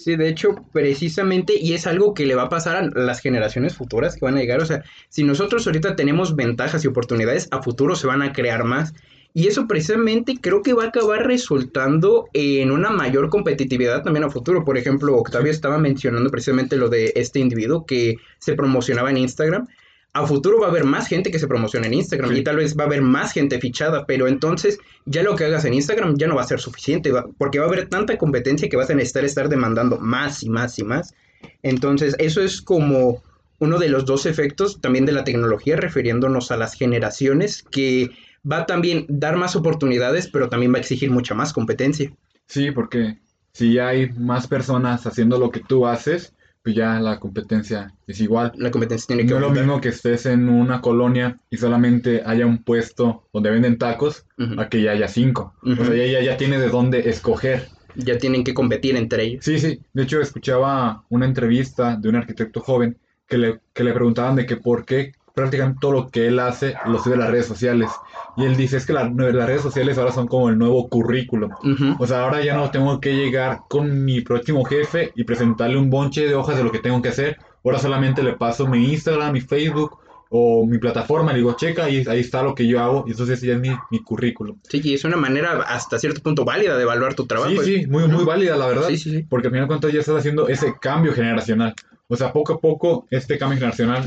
Sí, 0.00 0.14
de 0.14 0.28
hecho, 0.28 0.54
precisamente, 0.72 1.54
y 1.60 1.72
es 1.72 1.88
algo 1.88 2.14
que 2.14 2.24
le 2.24 2.36
va 2.36 2.42
a 2.42 2.48
pasar 2.48 2.76
a 2.76 2.82
las 2.82 3.20
generaciones 3.20 3.74
futuras 3.74 4.14
que 4.14 4.24
van 4.24 4.36
a 4.36 4.40
llegar. 4.40 4.62
O 4.62 4.64
sea, 4.64 4.84
si 5.08 5.24
nosotros 5.24 5.66
ahorita 5.66 5.96
tenemos 5.96 6.36
ventajas 6.36 6.84
y 6.84 6.86
oportunidades, 6.86 7.48
a 7.50 7.64
futuro 7.64 7.96
se 7.96 8.06
van 8.06 8.22
a 8.22 8.32
crear 8.32 8.62
más. 8.62 8.94
Y 9.34 9.48
eso 9.48 9.66
precisamente 9.66 10.38
creo 10.40 10.62
que 10.62 10.72
va 10.72 10.84
a 10.84 10.88
acabar 10.88 11.26
resultando 11.26 12.28
en 12.32 12.70
una 12.70 12.90
mayor 12.90 13.28
competitividad 13.28 14.04
también 14.04 14.22
a 14.22 14.30
futuro. 14.30 14.64
Por 14.64 14.78
ejemplo, 14.78 15.16
Octavio 15.16 15.50
estaba 15.50 15.78
mencionando 15.78 16.30
precisamente 16.30 16.76
lo 16.76 16.88
de 16.88 17.12
este 17.16 17.40
individuo 17.40 17.84
que 17.84 18.18
se 18.38 18.54
promocionaba 18.54 19.10
en 19.10 19.16
Instagram. 19.16 19.66
A 20.18 20.26
futuro 20.26 20.58
va 20.60 20.66
a 20.66 20.70
haber 20.70 20.84
más 20.84 21.06
gente 21.06 21.30
que 21.30 21.38
se 21.38 21.46
promocione 21.46 21.86
en 21.86 21.94
Instagram 21.94 22.30
Sí. 22.32 22.38
y 22.38 22.42
tal 22.44 22.56
vez 22.56 22.76
va 22.76 22.84
a 22.84 22.86
haber 22.86 23.02
más 23.02 23.32
gente 23.32 23.60
fichada, 23.60 24.04
pero 24.06 24.26
entonces 24.26 24.78
ya 25.06 25.22
lo 25.22 25.36
que 25.36 25.44
hagas 25.44 25.64
en 25.64 25.74
Instagram 25.74 26.16
ya 26.16 26.26
no 26.26 26.34
va 26.36 26.42
a 26.42 26.46
ser 26.46 26.60
suficiente, 26.60 27.12
va- 27.12 27.26
porque 27.38 27.58
va 27.58 27.66
a 27.66 27.68
haber 27.68 27.88
tanta 27.88 28.18
competencia 28.18 28.68
que 28.68 28.76
vas 28.76 28.90
a 28.90 28.94
necesitar 28.94 29.24
estar 29.24 29.48
demandando 29.48 29.98
más 29.98 30.42
y 30.42 30.50
más 30.50 30.78
y 30.78 30.84
más. 30.84 31.14
Entonces, 31.62 32.14
eso 32.18 32.42
es 32.42 32.60
como 32.60 33.22
uno 33.60 33.78
de 33.78 33.88
los 33.88 34.04
dos 34.06 34.26
efectos 34.26 34.80
también 34.80 35.06
de 35.06 35.12
la 35.12 35.24
tecnología, 35.24 35.76
refiriéndonos 35.76 36.50
a 36.50 36.56
las 36.56 36.74
generaciones, 36.74 37.64
que 37.70 38.10
va 38.50 38.58
a 38.58 38.66
también 38.66 39.04
dar 39.08 39.36
más 39.36 39.56
oportunidades, 39.56 40.28
pero 40.28 40.48
también 40.48 40.72
va 40.72 40.76
a 40.78 40.80
exigir 40.80 41.10
mucha 41.10 41.34
más 41.34 41.52
competencia. 41.52 42.12
Sí, 42.46 42.70
porque 42.70 43.18
si 43.52 43.74
ya 43.74 43.88
hay 43.88 44.10
más 44.12 44.46
personas 44.46 45.06
haciendo 45.06 45.38
lo 45.38 45.50
que 45.50 45.60
tú 45.60 45.86
haces, 45.86 46.32
pues 46.68 46.76
ya 46.76 47.00
la 47.00 47.18
competencia 47.18 47.94
es 48.06 48.20
igual. 48.20 48.52
La 48.56 48.70
competencia 48.70 49.06
tiene 49.06 49.22
que 49.22 49.30
No 49.30 49.36
es 49.36 49.40
lo 49.40 49.50
mismo 49.50 49.80
que 49.80 49.88
estés 49.88 50.26
en 50.26 50.50
una 50.50 50.82
colonia 50.82 51.40
y 51.48 51.56
solamente 51.56 52.22
haya 52.26 52.44
un 52.44 52.62
puesto 52.62 53.26
donde 53.32 53.50
venden 53.50 53.78
tacos, 53.78 54.26
Ujú. 54.36 54.60
a 54.60 54.68
que 54.68 54.82
ya 54.82 54.90
haya 54.90 55.08
cinco. 55.08 55.54
O 55.62 55.82
sea, 55.82 55.94
ya, 55.94 56.04
ya, 56.04 56.20
ya 56.20 56.36
tiene 56.36 56.58
de 56.58 56.68
dónde 56.68 57.08
escoger. 57.08 57.68
Ya 57.96 58.18
tienen 58.18 58.44
que 58.44 58.52
competir 58.52 58.96
entre 58.96 59.24
ellos. 59.24 59.46
Sí, 59.46 59.58
sí. 59.58 59.80
De 59.94 60.02
hecho, 60.02 60.20
escuchaba 60.20 61.04
una 61.08 61.24
entrevista 61.24 61.96
de 61.96 62.10
un 62.10 62.16
arquitecto 62.16 62.60
joven 62.60 62.98
que 63.26 63.38
le, 63.38 63.60
que 63.72 63.82
le 63.82 63.94
preguntaban 63.94 64.36
de 64.36 64.44
que 64.44 64.56
por 64.58 64.84
qué 64.84 65.12
prácticamente 65.38 65.78
todo 65.80 65.92
lo 65.92 66.08
que 66.08 66.26
él 66.26 66.38
hace 66.38 66.74
lo 66.86 66.98
sube 67.02 67.14
a 67.14 67.18
las 67.18 67.30
redes 67.30 67.46
sociales. 67.46 67.90
Y 68.36 68.44
él 68.44 68.56
dice, 68.56 68.76
es 68.76 68.86
que 68.86 68.92
la- 68.92 69.08
las 69.08 69.46
redes 69.46 69.62
sociales 69.62 69.96
ahora 69.98 70.12
son 70.12 70.26
como 70.28 70.48
el 70.48 70.58
nuevo 70.58 70.88
currículum. 70.88 71.50
O 71.98 72.06
sea, 72.06 72.22
ahora 72.24 72.42
ya 72.44 72.54
no 72.56 72.70
tengo 72.70 73.00
que 73.00 73.14
llegar 73.16 73.60
con 73.68 74.04
mi 74.04 74.20
próximo 74.20 74.64
jefe 74.64 75.12
y 75.14 75.24
presentarle 75.24 75.76
un 75.78 75.90
bonche 75.90 76.26
de 76.26 76.34
hojas 76.34 76.56
de 76.56 76.64
lo 76.64 76.70
que 76.72 76.78
tengo 76.78 77.00
que 77.02 77.08
hacer. 77.08 77.36
Ahora 77.64 77.78
solamente 77.78 78.22
le 78.22 78.34
paso 78.34 78.66
mi 78.66 78.92
Instagram, 78.92 79.32
mi 79.32 79.40
Facebook 79.40 79.98
o 80.30 80.66
mi 80.66 80.76
plataforma, 80.78 81.32
le 81.32 81.38
digo, 81.38 81.54
checa, 81.54 81.88
y 81.88 82.06
ahí 82.06 82.20
está 82.20 82.42
lo 82.42 82.54
que 82.54 82.66
yo 82.66 82.80
hago. 82.80 83.04
Y 83.06 83.12
entonces 83.12 83.40
ya 83.40 83.54
es 83.54 83.60
mi, 83.60 83.70
mi 83.90 84.00
currículum. 84.02 84.58
Sí, 84.68 84.80
y 84.84 84.92
es 84.94 85.04
una 85.04 85.16
manera 85.16 85.62
hasta 85.62 85.98
cierto 85.98 86.20
punto 86.22 86.44
válida 86.44 86.76
de 86.76 86.82
evaluar 86.82 87.14
tu 87.14 87.26
trabajo. 87.26 87.62
Sí, 87.62 87.80
sí, 87.80 87.86
muy, 87.86 88.06
muy 88.08 88.24
válida, 88.24 88.54
la 88.56 88.66
verdad. 88.66 88.88
Sí, 88.88 88.98
sí, 88.98 89.10
sí. 89.10 89.22
Porque 89.22 89.46
al 89.46 89.52
final 89.52 89.64
de 89.64 89.68
cuentas 89.68 89.92
ya 89.92 90.00
estás 90.00 90.16
haciendo 90.18 90.46
ese 90.48 90.74
cambio 90.80 91.12
generacional. 91.14 91.74
O 92.08 92.16
sea, 92.16 92.30
poco 92.32 92.52
a 92.54 92.60
poco 92.60 93.06
este 93.10 93.38
cambio 93.38 93.56
generacional 93.58 94.04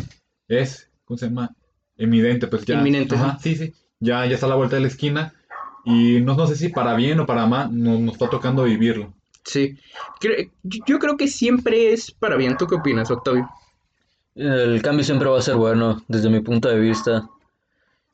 es, 0.47 0.90
¿cómo 1.11 1.17
se 1.17 1.25
llama? 1.27 1.49
Evidente, 1.97 2.47
pues 2.47 2.65
ya. 2.65 2.81
Ajá, 3.15 3.37
sí, 3.41 3.55
sí. 3.57 3.73
Ya, 3.99 4.25
ya 4.25 4.35
está 4.35 4.45
a 4.45 4.49
la 4.49 4.55
vuelta 4.55 4.77
de 4.77 4.81
la 4.83 4.87
esquina. 4.87 5.33
Y 5.83 6.21
no, 6.21 6.35
no 6.37 6.47
sé 6.47 6.55
si 6.55 6.69
para 6.69 6.95
bien 6.95 7.19
o 7.19 7.25
para 7.25 7.45
mal 7.47 7.67
nos, 7.77 7.99
nos 7.99 8.13
está 8.13 8.29
tocando 8.29 8.63
vivirlo. 8.63 9.13
Sí. 9.43 9.77
Cre- 10.21 10.51
yo 10.63 10.79
yo 10.87 10.99
creo 10.99 11.17
que 11.17 11.27
siempre 11.27 11.91
es 11.91 12.11
para 12.11 12.37
bien. 12.37 12.55
¿Tú 12.55 12.65
qué 12.65 12.75
opinas, 12.75 13.11
Octavio? 13.11 13.49
El 14.35 14.81
cambio 14.81 15.03
siempre 15.03 15.27
va 15.27 15.37
a 15.37 15.41
ser 15.41 15.55
bueno, 15.55 16.01
desde 16.07 16.29
mi 16.29 16.39
punto 16.39 16.69
de 16.69 16.79
vista. 16.79 17.27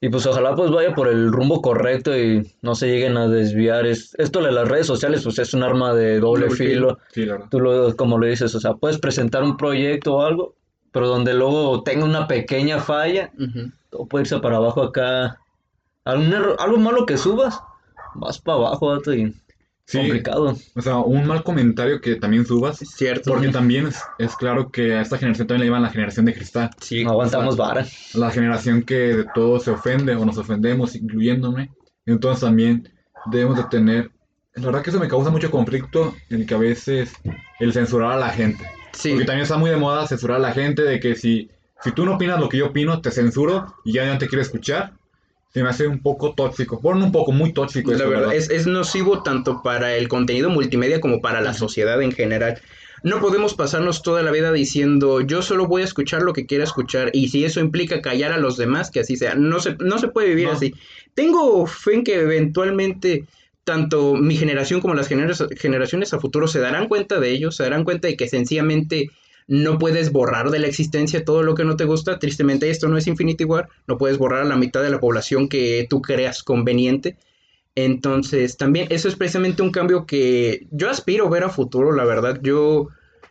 Y 0.02 0.10
pues 0.10 0.26
ojalá 0.26 0.56
pues 0.56 0.72
vaya 0.72 0.96
por 0.96 1.08
el 1.08 1.32
rumbo 1.32 1.62
correcto 1.62 2.18
y 2.18 2.52
no 2.64 2.74
se 2.74 2.88
lleguen 2.88 3.16
a 3.18 3.28
desviar. 3.28 3.86
Es, 3.86 4.16
esto 4.18 4.42
de 4.42 4.52
las 4.52 4.68
redes 4.68 4.88
sociales 4.88 5.22
pues 5.24 5.38
es 5.38 5.54
un 5.54 5.62
arma 5.62 5.94
de 5.94 6.20
doble 6.20 6.48
Doble 6.48 6.58
filo. 6.58 6.72
filo. 6.96 6.98
Sí, 7.12 7.26
la 7.26 7.34
verdad. 7.34 7.48
Tú 7.52 7.60
lo, 7.60 7.96
como 7.96 8.18
lo 8.18 8.26
dices, 8.26 8.56
o 8.56 8.60
sea, 8.60 8.74
puedes 8.74 8.98
presentar 8.98 9.44
un 9.44 9.56
proyecto 9.56 10.16
o 10.16 10.22
algo, 10.24 10.56
pero 10.98 11.10
donde 11.10 11.36
luego 11.36 11.84
tenga 11.84 12.06
una 12.06 12.28
pequeña 12.28 12.80
falla, 12.80 13.32
Ujú. 13.38 13.72
todo 13.92 14.08
puede 14.08 14.24
irse 14.24 14.40
para 14.40 14.56
abajo 14.58 14.82
acá. 14.82 15.40
Algún 16.04 16.34
error- 16.34 16.56
algo 16.58 16.80
malo 16.80 17.06
que 17.06 17.18
subas, 17.18 17.62
vas 18.16 18.40
para 18.42 18.58
abajo, 18.58 18.88
vato, 18.88 19.14
y 19.14 19.32
Sí, 19.86 20.00
complicado. 20.00 20.56
o 20.76 20.82
sea, 20.82 20.98
un 20.98 21.28
mal 21.28 21.44
comentario 21.44 22.02
que 22.02 22.16
también 22.16 22.48
subas. 22.48 22.82
Es 22.82 22.90
cierto. 22.96 23.30
Porque 23.32 23.50
también 23.50 23.86
es, 23.86 24.02
es 24.18 24.36
claro 24.36 24.72
que 24.72 24.96
a 24.96 25.02
esta 25.02 25.20
generación 25.20 25.48
también 25.48 25.62
le 25.62 25.68
llaman 25.68 25.84
la 25.84 25.92
generación 25.92 26.26
de 26.26 26.34
cristal. 26.34 26.72
Sí. 26.82 27.04
No 27.04 27.12
aguantamos 27.12 27.56
vara. 27.56 27.86
La 28.16 28.32
generación 28.32 28.82
que 28.82 28.96
de 28.96 29.24
todo 29.36 29.60
se 29.60 29.70
ofende 29.70 30.16
o 30.16 30.26
nos 30.26 30.40
ofendemos, 30.40 30.96
incluyéndome. 30.96 31.70
Entonces 32.08 32.42
también 32.42 32.90
debemos 33.28 33.56
de 33.56 33.66
tener... 33.66 34.10
La 34.58 34.66
verdad 34.68 34.82
que 34.84 34.90
eso 34.90 35.00
me 35.00 35.08
causa 35.08 35.30
mucho 35.30 35.50
conflicto, 35.52 36.16
el 36.30 36.46
que 36.46 36.54
a 36.54 36.58
veces 36.58 37.12
el 37.60 37.74
censurar 37.74 38.12
a 38.14 38.18
la 38.18 38.30
gente. 38.30 38.64
Sí. 38.94 39.12
Porque 39.12 39.26
también 39.26 39.44
está 39.44 39.58
muy 39.58 39.70
de 39.70 39.78
moda 39.78 40.08
censurar 40.08 40.38
a 40.38 40.40
la 40.40 40.54
gente 40.54 40.82
de 40.84 41.00
que 41.00 41.16
si, 41.16 41.50
si 41.84 41.92
tú 41.92 42.06
no 42.06 42.16
opinas 42.16 42.40
lo 42.40 42.50
que 42.50 42.58
yo 42.58 42.68
opino, 42.68 43.00
te 43.02 43.12
censuro 43.12 43.76
y 43.86 43.94
ya 43.94 44.12
no 44.12 44.18
te 44.18 44.28
quiero 44.28 44.42
escuchar. 44.42 44.94
se 45.54 45.64
me 45.64 45.70
hace 45.70 45.88
un 45.88 46.00
poco 46.00 46.34
tóxico. 46.34 46.80
Bueno, 46.82 47.06
un 47.06 47.12
poco, 47.12 47.32
muy 47.32 47.54
tóxico. 47.54 47.92
La 47.92 47.98
eso, 47.98 48.10
verdad, 48.10 48.22
¿verdad? 48.30 48.36
es, 48.36 48.50
es 48.50 48.68
nocivo 48.68 49.24
tanto 49.24 49.62
para 49.64 49.96
el 49.96 50.08
contenido 50.08 50.50
multimedia 50.50 51.00
como 51.00 51.22
para 51.22 51.42
la 51.42 51.54
sociedad 51.54 52.02
en 52.02 52.12
general. 52.12 52.60
No 53.04 53.20
podemos 53.22 53.54
pasarnos 53.54 54.02
toda 54.02 54.24
la 54.24 54.32
vida 54.32 54.52
diciendo 54.52 55.22
yo 55.22 55.44
solo 55.44 55.68
voy 55.68 55.84
a 55.84 55.86
escuchar 55.86 56.24
lo 56.24 56.34
que 56.34 56.48
quiera 56.48 56.64
escuchar 56.64 57.12
y 57.14 57.30
si 57.30 57.46
eso 57.46 57.60
implica 57.60 58.02
callar 58.02 58.32
a 58.32 58.38
los 58.40 58.58
demás, 58.58 58.90
que 58.90 59.02
así 59.02 59.16
sea. 59.18 59.36
No 59.36 59.60
se, 59.60 59.76
no 59.80 60.00
se 60.00 60.08
puede 60.08 60.30
vivir 60.30 60.48
No. 60.48 60.54
así. 60.54 60.74
Tengo 61.14 61.66
fe 61.68 61.94
en 61.94 62.04
que 62.04 62.20
eventualmente 62.22 63.26
tanto 63.68 64.16
mi 64.16 64.38
generación 64.38 64.80
como 64.80 64.96
las 64.96 65.12
gener- 65.12 65.60
generaciones 65.60 66.14
a 66.14 66.20
futuro 66.22 66.48
se 66.48 66.62
darán 66.62 66.88
cuenta 66.88 67.20
de 67.20 67.32
ello, 67.32 67.52
se 67.52 67.64
darán 67.64 67.84
cuenta 67.84 68.08
de 68.08 68.16
que 68.16 68.30
sencillamente 68.30 69.12
no 69.46 69.78
puedes 69.78 70.14
borrar 70.14 70.52
de 70.52 70.60
la 70.60 70.68
existencia 70.68 71.26
todo 71.26 71.44
lo 71.44 71.54
que 71.54 71.66
no 71.66 71.76
te 71.76 71.84
gusta. 71.84 72.18
Tristemente 72.18 72.70
esto 72.70 72.88
no 72.88 72.98
es 72.98 73.08
Infinity 73.08 73.44
War, 73.44 73.68
no 73.86 73.98
puedes 73.98 74.18
borrar 74.18 74.44
a 74.44 74.46
la 74.46 74.56
mitad 74.56 74.82
de 74.82 74.90
la 74.90 75.02
población 75.02 75.50
que 75.50 75.86
tú 75.90 76.02
creas 76.02 76.44
conveniente. 76.44 77.18
Entonces, 77.76 78.56
también 78.56 78.88
eso 78.90 79.10
es 79.10 79.18
precisamente 79.18 79.62
un 79.62 79.72
cambio 79.72 80.06
que 80.06 80.66
yo 80.72 80.90
aspiro 80.90 81.30
ver 81.30 81.44
a 81.44 81.50
futuro, 81.50 81.92
la 81.92 82.06
verdad. 82.06 82.40
Yo 82.42 82.88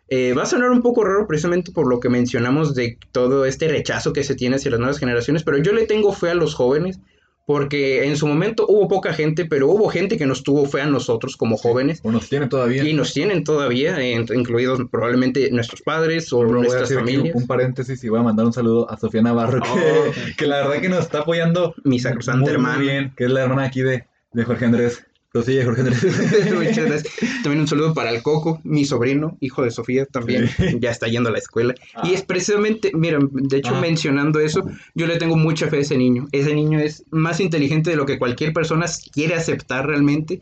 eh, 0.09 0.35
va 0.35 0.43
a 0.43 0.47
sonar 0.47 0.71
un 0.71 0.83
poco 0.83 1.02
raro 1.02 1.26
precisamente 1.26 1.73
por 1.73 1.88
lo 1.88 1.99
que 1.99 2.11
mencionamos 2.11 2.75
de 2.75 2.99
todo 3.11 3.47
este 3.47 3.69
rechazo 3.69 4.12
que 4.12 4.23
se 4.23 4.35
tiene 4.35 4.57
hacia 4.57 4.71
las 4.71 4.81
nuevas 4.81 4.99
generaciones, 4.99 5.45
pero 5.45 5.57
yo 5.57 5.73
le 5.73 5.87
tengo 5.87 6.12
fe 6.12 6.28
a 6.28 6.35
los 6.35 6.55
jóvenes 6.55 7.00
porque 7.47 8.05
en 8.07 8.17
su 8.17 8.26
momento 8.26 8.67
hubo 8.69 8.88
poca 8.88 9.12
gente, 9.15 9.45
pero 9.47 9.69
hubo 9.69 9.88
gente 9.88 10.19
que 10.19 10.26
nos 10.26 10.43
tuvo 10.43 10.67
fe 10.67 10.81
a 10.83 10.87
nosotros 10.87 11.37
como 11.37 11.57
jóvenes 11.57 12.00
O 12.03 12.11
nos 12.11 12.29
tiene 12.29 12.49
todavía. 12.49 12.83
y 12.85 12.93
nos 12.93 13.15
tienen 13.15 13.45
todavía, 13.45 13.97
incluidos 14.12 14.81
probablemente 14.91 15.49
nuestros 15.53 15.81
padres 15.81 16.33
o 16.33 16.43
a 16.43 16.47
nuestras 16.47 16.93
familias. 16.93 17.35
un 17.37 17.47
paréntesis 17.47 18.03
y 18.05 18.09
voy 18.09 18.19
a 18.21 18.25
mandar 18.25 18.47
un 18.47 18.53
saludo 18.53 18.91
a 18.91 18.99
Sofía 18.99 19.23
Navarro, 19.23 19.62
que, 19.62 19.69
Oh. 19.71 20.12
que 20.37 20.47
la 20.47 20.57
verdad 20.67 20.81
que 20.83 20.88
nos 20.88 21.00
está 21.00 21.21
apoyando 21.21 21.75
Mi 21.85 22.00
muy 22.00 22.49
hermana. 22.50 22.79
bien, 22.79 23.12
que 23.17 23.25
es 23.25 23.31
la 23.31 23.43
hermana 23.45 23.65
aquí 23.65 23.81
de, 23.83 24.05
de 24.33 24.45
Jorge 24.45 24.65
Andrés. 24.65 25.05
Prosigue, 25.37 25.64
Jorge 25.64 25.81
Andrés. 25.83 26.02
Muchas 26.55 26.85
gracias. 26.87 27.14
También 27.43 27.61
un 27.61 27.69
saludo 27.69 27.95
para 27.95 28.11
el 28.11 28.23
Coco, 28.23 28.61
mi 28.64 28.85
sobrino, 28.85 29.37
hijo 29.40 29.62
de 29.62 29.71
Sofía, 29.71 30.07
también 30.07 30.49
Sí. 30.49 30.64
ya 30.81 30.90
está 30.90 31.09
yendo 31.09 31.28
a 31.28 31.33
la 31.33 31.38
escuela. 31.38 31.75
Ah. 31.95 32.02
Y 32.09 32.14
es 32.14 32.23
precisamente, 32.23 32.90
mira, 32.95 33.19
de 33.31 33.57
hecho 33.59 33.75
Ah. 33.75 33.81
mencionando 33.81 34.40
eso, 34.40 34.64
yo 34.95 35.07
le 35.07 35.16
tengo 35.19 35.37
mucha 35.37 35.69
fe 35.69 35.76
a 35.76 35.81
ese 35.81 35.97
niño. 35.99 36.28
Ese 36.33 36.55
niño 36.55 36.78
es 36.78 37.05
más 37.11 37.40
inteligente 37.40 37.90
de 37.90 37.97
lo 37.97 38.07
que 38.07 38.19
cualquier 38.19 38.52
persona 38.52 38.87
quiere 39.12 39.35
aceptar 39.35 39.87
realmente. 39.87 40.40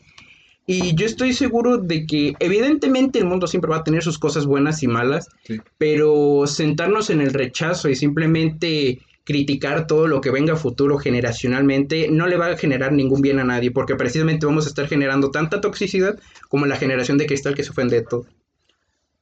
Y 0.67 0.95
yo 0.95 1.05
estoy 1.05 1.35
seguro 1.35 1.77
de 1.77 2.07
que 2.07 2.35
evidentemente 2.39 3.19
el 3.19 3.27
mundo 3.27 3.47
siempre 3.47 3.71
va 3.71 3.79
a 3.79 3.85
tener 3.85 4.03
sus 4.03 4.19
cosas 4.19 4.47
buenas 4.47 4.83
y 4.83 4.89
malas, 4.89 5.29
Sí. 5.43 5.59
pero 5.77 6.47
sentarnos 6.47 7.11
en 7.11 7.21
el 7.21 7.35
rechazo 7.35 7.91
y 7.91 7.97
simplemente 7.97 9.01
criticar 9.25 9.87
todo 9.87 10.07
lo 10.07 10.21
que 10.21 10.31
venga 10.31 10.53
a 10.53 10.57
futuro 10.57 10.99
generacionalmente 10.99 12.09
no 12.11 12.27
le 12.27 12.37
va 12.37 12.47
a 12.49 12.57
generar 12.59 12.93
ningún 12.93 13.23
bien 13.23 13.39
a 13.41 13.45
nadie, 13.45 13.71
porque 13.71 13.97
precisamente 13.97 14.45
vamos 14.47 14.67
a 14.67 14.69
estar 14.69 14.87
generando 14.87 15.31
tanta 15.31 15.61
toxicidad 15.61 16.19
como 16.49 16.67
la 16.67 16.77
generación 16.77 17.17
de 17.19 17.27
cristal 17.27 17.55
que 17.55 17.65
se 17.65 17.71
ofende 17.71 17.97
de 17.97 18.03
todo. 18.07 18.27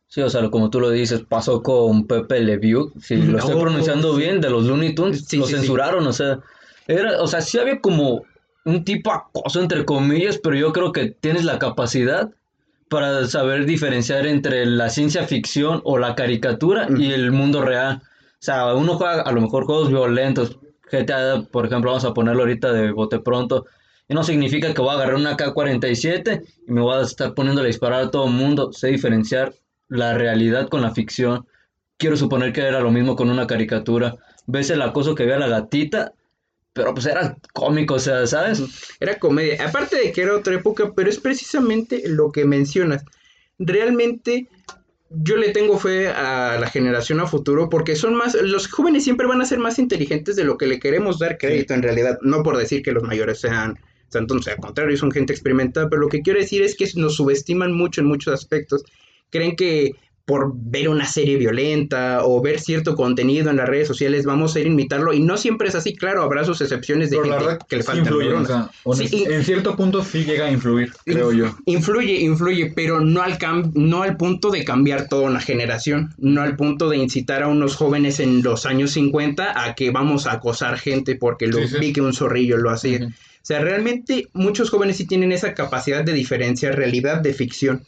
Sí, 0.08 0.20
o 0.20 0.28
sea, 0.28 0.48
como 0.50 0.68
tú 0.70 0.78
lo 0.80 0.90
dices, 0.90 1.22
pasó 1.26 1.62
con 1.62 2.06
Pepe 2.06 2.40
Le 2.40 2.58
Pew, 2.58 2.92
si 3.00 3.16
lo 3.16 3.38
estoy 3.38 3.58
pronunciando 3.58 4.14
sí. 4.14 4.20
bien, 4.20 4.40
de 4.42 4.50
los 4.50 4.64
Looney 4.66 4.94
Tunes, 4.94 5.24
Sí, 5.26 5.38
lo 5.38 5.46
sí. 5.46 5.54
censuraron, 5.54 6.06
o 6.06 6.12
sea, 6.12 6.40
era, 6.86 7.22
o 7.22 7.26
sea, 7.26 7.40
sí 7.40 7.58
había 7.58 7.80
como 7.80 8.24
un 8.64 8.84
tipo 8.84 9.10
acoso 9.12 9.60
entre 9.60 9.84
comillas, 9.86 10.38
pero 10.42 10.54
yo 10.56 10.72
creo 10.72 10.92
que 10.92 11.06
tienes 11.18 11.44
la 11.44 11.58
capacidad 11.58 12.30
para 12.88 13.26
saber 13.26 13.64
diferenciar 13.64 14.26
entre 14.26 14.66
la 14.66 14.90
ciencia 14.90 15.24
ficción 15.26 15.80
o 15.84 15.96
la 15.96 16.14
caricatura 16.14 16.88
Mm. 16.90 17.00
y 17.00 17.12
el 17.12 17.32
mundo 17.32 17.62
real. 17.62 18.02
O 18.42 18.44
sea, 18.44 18.74
uno 18.74 18.96
juega 18.96 19.22
a 19.22 19.30
lo 19.30 19.40
mejor 19.40 19.66
juegos 19.66 19.88
violentos, 19.88 20.58
GTA, 20.90 21.46
por 21.52 21.64
ejemplo, 21.64 21.92
vamos 21.92 22.04
a 22.04 22.12
ponerlo 22.12 22.42
ahorita 22.42 22.72
de 22.72 22.90
bote 22.90 23.20
pronto, 23.20 23.66
y 24.08 24.14
no 24.14 24.24
significa 24.24 24.74
que 24.74 24.82
voy 24.82 24.90
a 24.90 24.94
agarrar 24.94 25.14
una 25.14 25.36
K-47 25.36 26.42
y 26.66 26.72
me 26.72 26.80
voy 26.80 26.96
a 26.96 27.02
estar 27.02 27.34
poniendo 27.34 27.62
a 27.62 27.64
disparar 27.64 28.02
a 28.02 28.10
todo 28.10 28.26
el 28.26 28.32
mundo. 28.32 28.72
Sé 28.72 28.88
diferenciar 28.88 29.54
la 29.88 30.14
realidad 30.14 30.68
con 30.68 30.82
la 30.82 30.90
ficción. 30.90 31.46
Quiero 31.98 32.16
suponer 32.16 32.52
que 32.52 32.62
era 32.62 32.80
lo 32.80 32.90
mismo 32.90 33.14
con 33.14 33.30
una 33.30 33.46
caricatura. 33.46 34.16
Ves 34.48 34.70
el 34.70 34.82
acoso 34.82 35.14
que 35.14 35.24
ve 35.24 35.34
a 35.34 35.38
la 35.38 35.46
gatita, 35.46 36.12
pero 36.72 36.92
pues 36.94 37.06
era 37.06 37.36
cómico, 37.52 37.94
o 37.94 38.00
sea, 38.00 38.26
¿sabes? 38.26 38.60
Era 38.98 39.20
comedia. 39.20 39.64
Aparte 39.64 39.96
de 39.96 40.10
que 40.10 40.22
era 40.22 40.34
otra 40.34 40.56
época, 40.56 40.92
pero 40.96 41.08
es 41.08 41.20
precisamente 41.20 42.02
lo 42.08 42.32
que 42.32 42.44
mencionas. 42.44 43.04
Realmente 43.60 44.48
yo 45.14 45.36
le 45.36 45.50
tengo 45.50 45.78
fe 45.78 46.08
a 46.08 46.58
la 46.58 46.68
generación 46.68 47.20
a 47.20 47.26
futuro 47.26 47.68
porque 47.68 47.96
son 47.96 48.14
más, 48.14 48.34
los 48.34 48.68
jóvenes 48.68 49.04
siempre 49.04 49.26
van 49.26 49.40
a 49.40 49.46
ser 49.46 49.58
más 49.58 49.78
inteligentes 49.78 50.36
de 50.36 50.44
lo 50.44 50.56
que 50.56 50.66
le 50.66 50.78
queremos 50.78 51.18
dar 51.18 51.38
crédito 51.38 51.74
en 51.74 51.82
realidad. 51.82 52.18
No 52.22 52.42
por 52.42 52.56
decir 52.56 52.82
que 52.82 52.92
los 52.92 53.02
mayores 53.02 53.40
sean 53.40 53.78
santos, 54.08 54.46
al 54.48 54.56
contrario, 54.56 54.96
son 54.96 55.10
gente 55.10 55.32
experimentada, 55.32 55.88
pero 55.88 56.02
lo 56.02 56.08
que 56.08 56.22
quiero 56.22 56.38
decir 56.38 56.62
es 56.62 56.76
que 56.76 56.88
nos 56.96 57.16
subestiman 57.16 57.72
mucho 57.72 58.00
en 58.00 58.06
muchos 58.06 58.32
aspectos. 58.32 58.84
Creen 59.30 59.56
que 59.56 59.92
por 60.32 60.52
ver 60.54 60.88
una 60.88 61.04
serie 61.04 61.36
violenta 61.36 62.20
o 62.24 62.40
ver 62.40 62.58
cierto 62.58 62.94
contenido 62.96 63.50
en 63.50 63.56
las 63.58 63.68
redes 63.68 63.86
sociales 63.86 64.24
vamos 64.24 64.56
a 64.56 64.60
ir 64.60 64.66
a 64.66 64.70
imitarlo 64.70 65.12
y 65.12 65.20
no 65.20 65.36
siempre 65.36 65.68
es 65.68 65.74
así, 65.74 65.94
claro, 65.94 66.22
habrá 66.22 66.42
sus 66.44 66.58
excepciones 66.62 67.10
de 67.10 67.18
Pero 67.18 67.28
la 67.28 67.34
gente 67.34 67.46
verdad 67.52 67.66
que 67.68 67.76
le 67.76 67.82
faltan 67.82 68.04
influye, 68.06 68.28
o 68.28 68.30
neuronas. 68.40 68.48
sea, 68.48 68.70
honest- 68.84 69.08
Sí, 69.10 69.24
y- 69.28 69.32
en 69.32 69.44
cierto 69.44 69.76
punto 69.76 70.02
sí 70.02 70.24
llega 70.24 70.46
a 70.46 70.50
influir, 70.50 70.90
creo 71.04 71.32
yo. 71.32 71.54
Influye, 71.66 72.14
influye, 72.20 72.72
pero 72.74 73.00
no 73.00 73.20
al, 73.20 73.36
cam- 73.38 73.72
no 73.74 74.02
al 74.02 74.16
punto 74.16 74.50
de 74.50 74.64
cambiar 74.64 75.06
toda 75.08 75.24
una 75.28 75.40
generación, 75.40 76.14
no 76.16 76.40
al 76.40 76.56
punto 76.56 76.88
de 76.88 76.96
incitar 76.96 77.42
a 77.42 77.48
unos 77.48 77.76
jóvenes 77.76 78.18
en 78.18 78.42
los 78.42 78.64
años 78.64 78.92
50 78.92 79.62
a 79.66 79.74
que 79.74 79.90
vamos 79.90 80.26
a 80.26 80.32
acosar 80.32 80.78
gente 80.78 81.14
porque 81.16 81.46
lo 81.46 81.58
Sí, 81.58 81.68
sí. 81.68 81.76
vi 81.78 81.92
que 81.92 82.00
un 82.00 82.14
zorrillo 82.14 82.56
lo 82.56 82.70
hacía. 82.70 83.06
O 83.06 83.44
sea, 83.44 83.58
realmente 83.60 84.28
muchos 84.32 84.70
jóvenes 84.70 84.96
sí 84.96 85.06
tienen 85.06 85.30
esa 85.32 85.52
capacidad 85.52 86.02
de 86.02 86.14
diferenciar 86.14 86.74
realidad 86.76 87.20
de 87.20 87.34
ficción. 87.34 87.82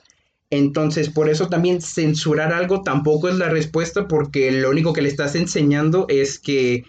Entonces, 0.51 1.11
por 1.11 1.29
eso 1.29 1.49
también 1.49 1.81
censurar 1.81 2.53
algo 2.53 2.83
tampoco 2.83 3.29
es 3.29 3.37
la 3.37 3.49
respuesta 3.49 4.07
porque 4.07 4.53
lo 4.53 4.71
único 4.71 4.93
que 4.93 5.03
le 5.03 5.09
estás 5.09 5.35
enseñando 5.35 6.07
es 6.09 6.39
que 6.39 6.85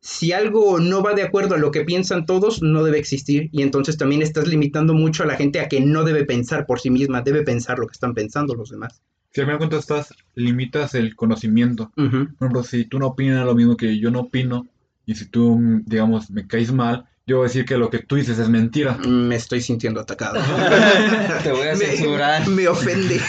si 0.00 0.32
algo 0.32 0.80
no 0.80 1.02
va 1.02 1.14
de 1.14 1.22
acuerdo 1.22 1.54
a 1.54 1.58
lo 1.58 1.70
que 1.70 1.84
piensan 1.84 2.24
todos, 2.24 2.62
no 2.62 2.82
debe 2.82 2.98
existir. 2.98 3.50
Y 3.52 3.62
entonces 3.62 3.98
también 3.98 4.22
estás 4.22 4.46
limitando 4.46 4.94
mucho 4.94 5.22
a 5.22 5.26
la 5.26 5.36
gente 5.36 5.60
a 5.60 5.68
que 5.68 5.80
no 5.80 6.04
debe 6.04 6.24
pensar 6.24 6.66
por 6.66 6.80
sí 6.80 6.90
misma, 6.90 7.22
debe 7.22 7.42
pensar 7.42 7.78
lo 7.78 7.86
que 7.86 7.92
están 7.92 8.14
pensando 8.14 8.54
los 8.54 8.70
demás. 8.70 9.02
Si 9.32 9.40
al 9.40 9.46
final 9.46 9.56
de 9.56 9.58
cuentas 9.58 9.80
estás, 9.80 10.14
limitas 10.34 10.94
el 10.94 11.14
conocimiento. 11.14 11.92
Ujú. 11.96 12.34
Por 12.36 12.46
ejemplo, 12.46 12.64
si 12.64 12.84
tú 12.86 12.98
no 12.98 13.08
opinas 13.08 13.44
lo 13.44 13.54
mismo 13.54 13.76
que 13.76 13.98
yo 13.98 14.10
no 14.10 14.20
opino, 14.20 14.66
y 15.06 15.14
si 15.14 15.26
tú, 15.26 15.58
digamos, 15.86 16.30
me 16.30 16.46
caes 16.46 16.72
mal, 16.72 17.06
yo 17.26 17.36
voy 17.36 17.44
a 17.44 17.48
decir 17.48 17.64
que 17.64 17.76
lo 17.76 17.90
que 17.90 18.00
tú 18.00 18.16
dices 18.16 18.38
es 18.38 18.48
mentira. 18.48 18.96
Me 19.06 19.36
estoy 19.36 19.60
sintiendo 19.60 20.00
atacado. 20.00 20.40
Te 21.42 21.52
voy 21.52 21.68
a 21.68 21.76
censurar. 21.76 22.48
Me, 22.48 22.66
ofende. 22.68 23.20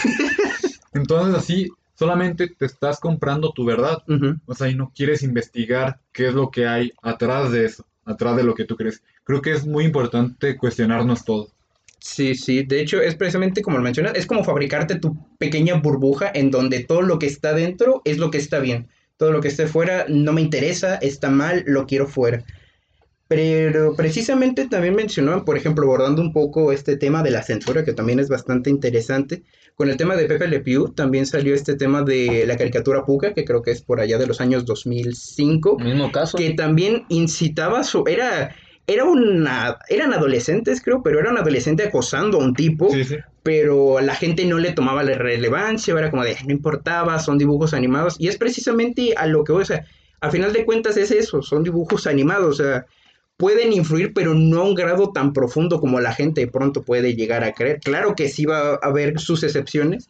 Entonces 0.92 1.34
así 1.34 1.68
solamente 1.94 2.48
te 2.48 2.66
estás 2.66 2.98
comprando 2.98 3.52
tu 3.52 3.64
verdad. 3.64 4.02
O 4.46 4.54
sea, 4.54 4.68
y 4.68 4.74
no 4.74 4.92
quieres 4.94 5.22
investigar 5.22 6.00
qué 6.12 6.28
es 6.28 6.34
lo 6.34 6.50
que 6.50 6.66
hay 6.66 6.90
atrás 7.00 7.52
de 7.52 7.66
eso, 7.66 7.86
atrás 8.04 8.36
de 8.36 8.42
lo 8.42 8.54
que 8.54 8.64
tú 8.64 8.76
crees. 8.76 9.02
Creo 9.24 9.40
que 9.40 9.52
es 9.52 9.66
muy 9.66 9.84
importante 9.84 10.56
cuestionarnos 10.56 11.24
todo. 11.24 11.48
Sí, 12.00 12.34
sí, 12.34 12.64
de 12.64 12.80
hecho 12.80 13.00
es 13.00 13.14
precisamente 13.14 13.62
como 13.62 13.76
lo 13.76 13.84
mencionas, 13.84 14.14
es 14.16 14.26
como 14.26 14.42
fabricarte 14.42 14.98
tu 14.98 15.16
pequeña 15.38 15.74
burbuja 15.74 16.32
en 16.34 16.50
donde 16.50 16.82
todo 16.82 17.02
lo 17.02 17.20
que 17.20 17.26
está 17.26 17.52
dentro 17.52 18.02
es 18.04 18.18
lo 18.18 18.32
que 18.32 18.38
está 18.38 18.58
bien, 18.58 18.88
todo 19.16 19.30
lo 19.30 19.40
que 19.40 19.46
esté 19.46 19.68
fuera 19.68 20.06
no 20.08 20.32
me 20.32 20.40
interesa, 20.40 20.96
está 20.96 21.30
mal, 21.30 21.62
lo 21.64 21.86
quiero 21.86 22.08
fuera. 22.08 22.42
Pero 23.34 23.94
precisamente 23.96 24.68
también 24.68 24.94
mencionaban, 24.94 25.44
por 25.44 25.56
ejemplo, 25.56 25.84
abordando 25.84 26.20
un 26.20 26.32
poco 26.32 26.70
este 26.72 26.96
tema 26.96 27.22
de 27.22 27.30
la 27.30 27.42
censura, 27.42 27.84
que 27.84 27.92
también 27.94 28.20
es 28.20 28.28
bastante 28.28 28.68
interesante. 28.68 29.42
Con 29.74 29.88
el 29.88 29.96
tema 29.96 30.16
de 30.16 30.26
Pepe 30.26 30.48
Le 30.48 30.60
Pew 30.60 30.88
también 30.92 31.24
salió 31.24 31.54
este 31.54 31.74
tema 31.74 32.02
de 32.02 32.44
la 32.46 32.56
caricatura 32.58 33.06
Puka, 33.06 33.32
que 33.32 33.44
creo 33.46 33.62
que 33.62 33.70
es 33.70 33.80
por 33.80 34.00
allá 34.00 34.18
de 34.18 34.26
los 34.26 34.40
años 34.42 34.66
2005 34.66 35.78
Mismo 35.78 36.12
caso. 36.12 36.36
que 36.36 36.50
también 36.50 37.04
incitaba 37.08 37.82
su 37.84 38.04
era 38.06 38.54
era 38.86 39.04
una 39.04 39.78
eran 39.88 40.12
adolescentes 40.12 40.82
creo 40.82 41.02
pero 41.04 41.20
era 41.20 41.30
un 41.30 41.38
adolescente 41.38 41.84
acosando 41.84 42.38
a 42.38 42.44
un 42.44 42.52
tipo 42.52 42.90
Sí, 42.90 43.04
sí. 43.04 43.16
pero 43.44 44.00
la 44.00 44.14
gente 44.16 44.44
no 44.44 44.58
le 44.58 44.72
tomaba 44.72 45.04
la 45.04 45.14
relevancia 45.14 45.94
era 45.96 46.10
como 46.10 46.24
de 46.24 46.36
no 46.46 46.52
importaba 46.52 47.18
son 47.20 47.38
dibujos 47.38 47.74
animados 47.74 48.16
y 48.18 48.26
es 48.28 48.36
precisamente 48.36 49.14
a 49.16 49.26
lo 49.28 49.44
que 49.44 49.52
voy 49.52 49.62
o 49.62 49.66
sea 49.66 49.86
a 50.20 50.30
final 50.32 50.52
de 50.52 50.64
cuentas 50.64 50.96
es 50.96 51.12
eso 51.12 51.42
son 51.42 51.62
dibujos 51.62 52.06
animados 52.08 52.60
o 52.60 52.62
sea 52.64 52.86
pueden 53.36 53.72
influir 53.72 54.12
pero 54.14 54.34
no 54.34 54.60
a 54.60 54.64
un 54.64 54.74
grado 54.74 55.12
tan 55.12 55.32
profundo 55.32 55.80
como 55.80 56.00
la 56.00 56.12
gente 56.12 56.46
pronto 56.46 56.82
puede 56.82 57.14
llegar 57.14 57.44
a 57.44 57.52
creer. 57.52 57.80
Claro 57.80 58.14
que 58.14 58.28
sí 58.28 58.44
va 58.44 58.74
a 58.74 58.78
haber 58.82 59.18
sus 59.18 59.42
excepciones 59.42 60.08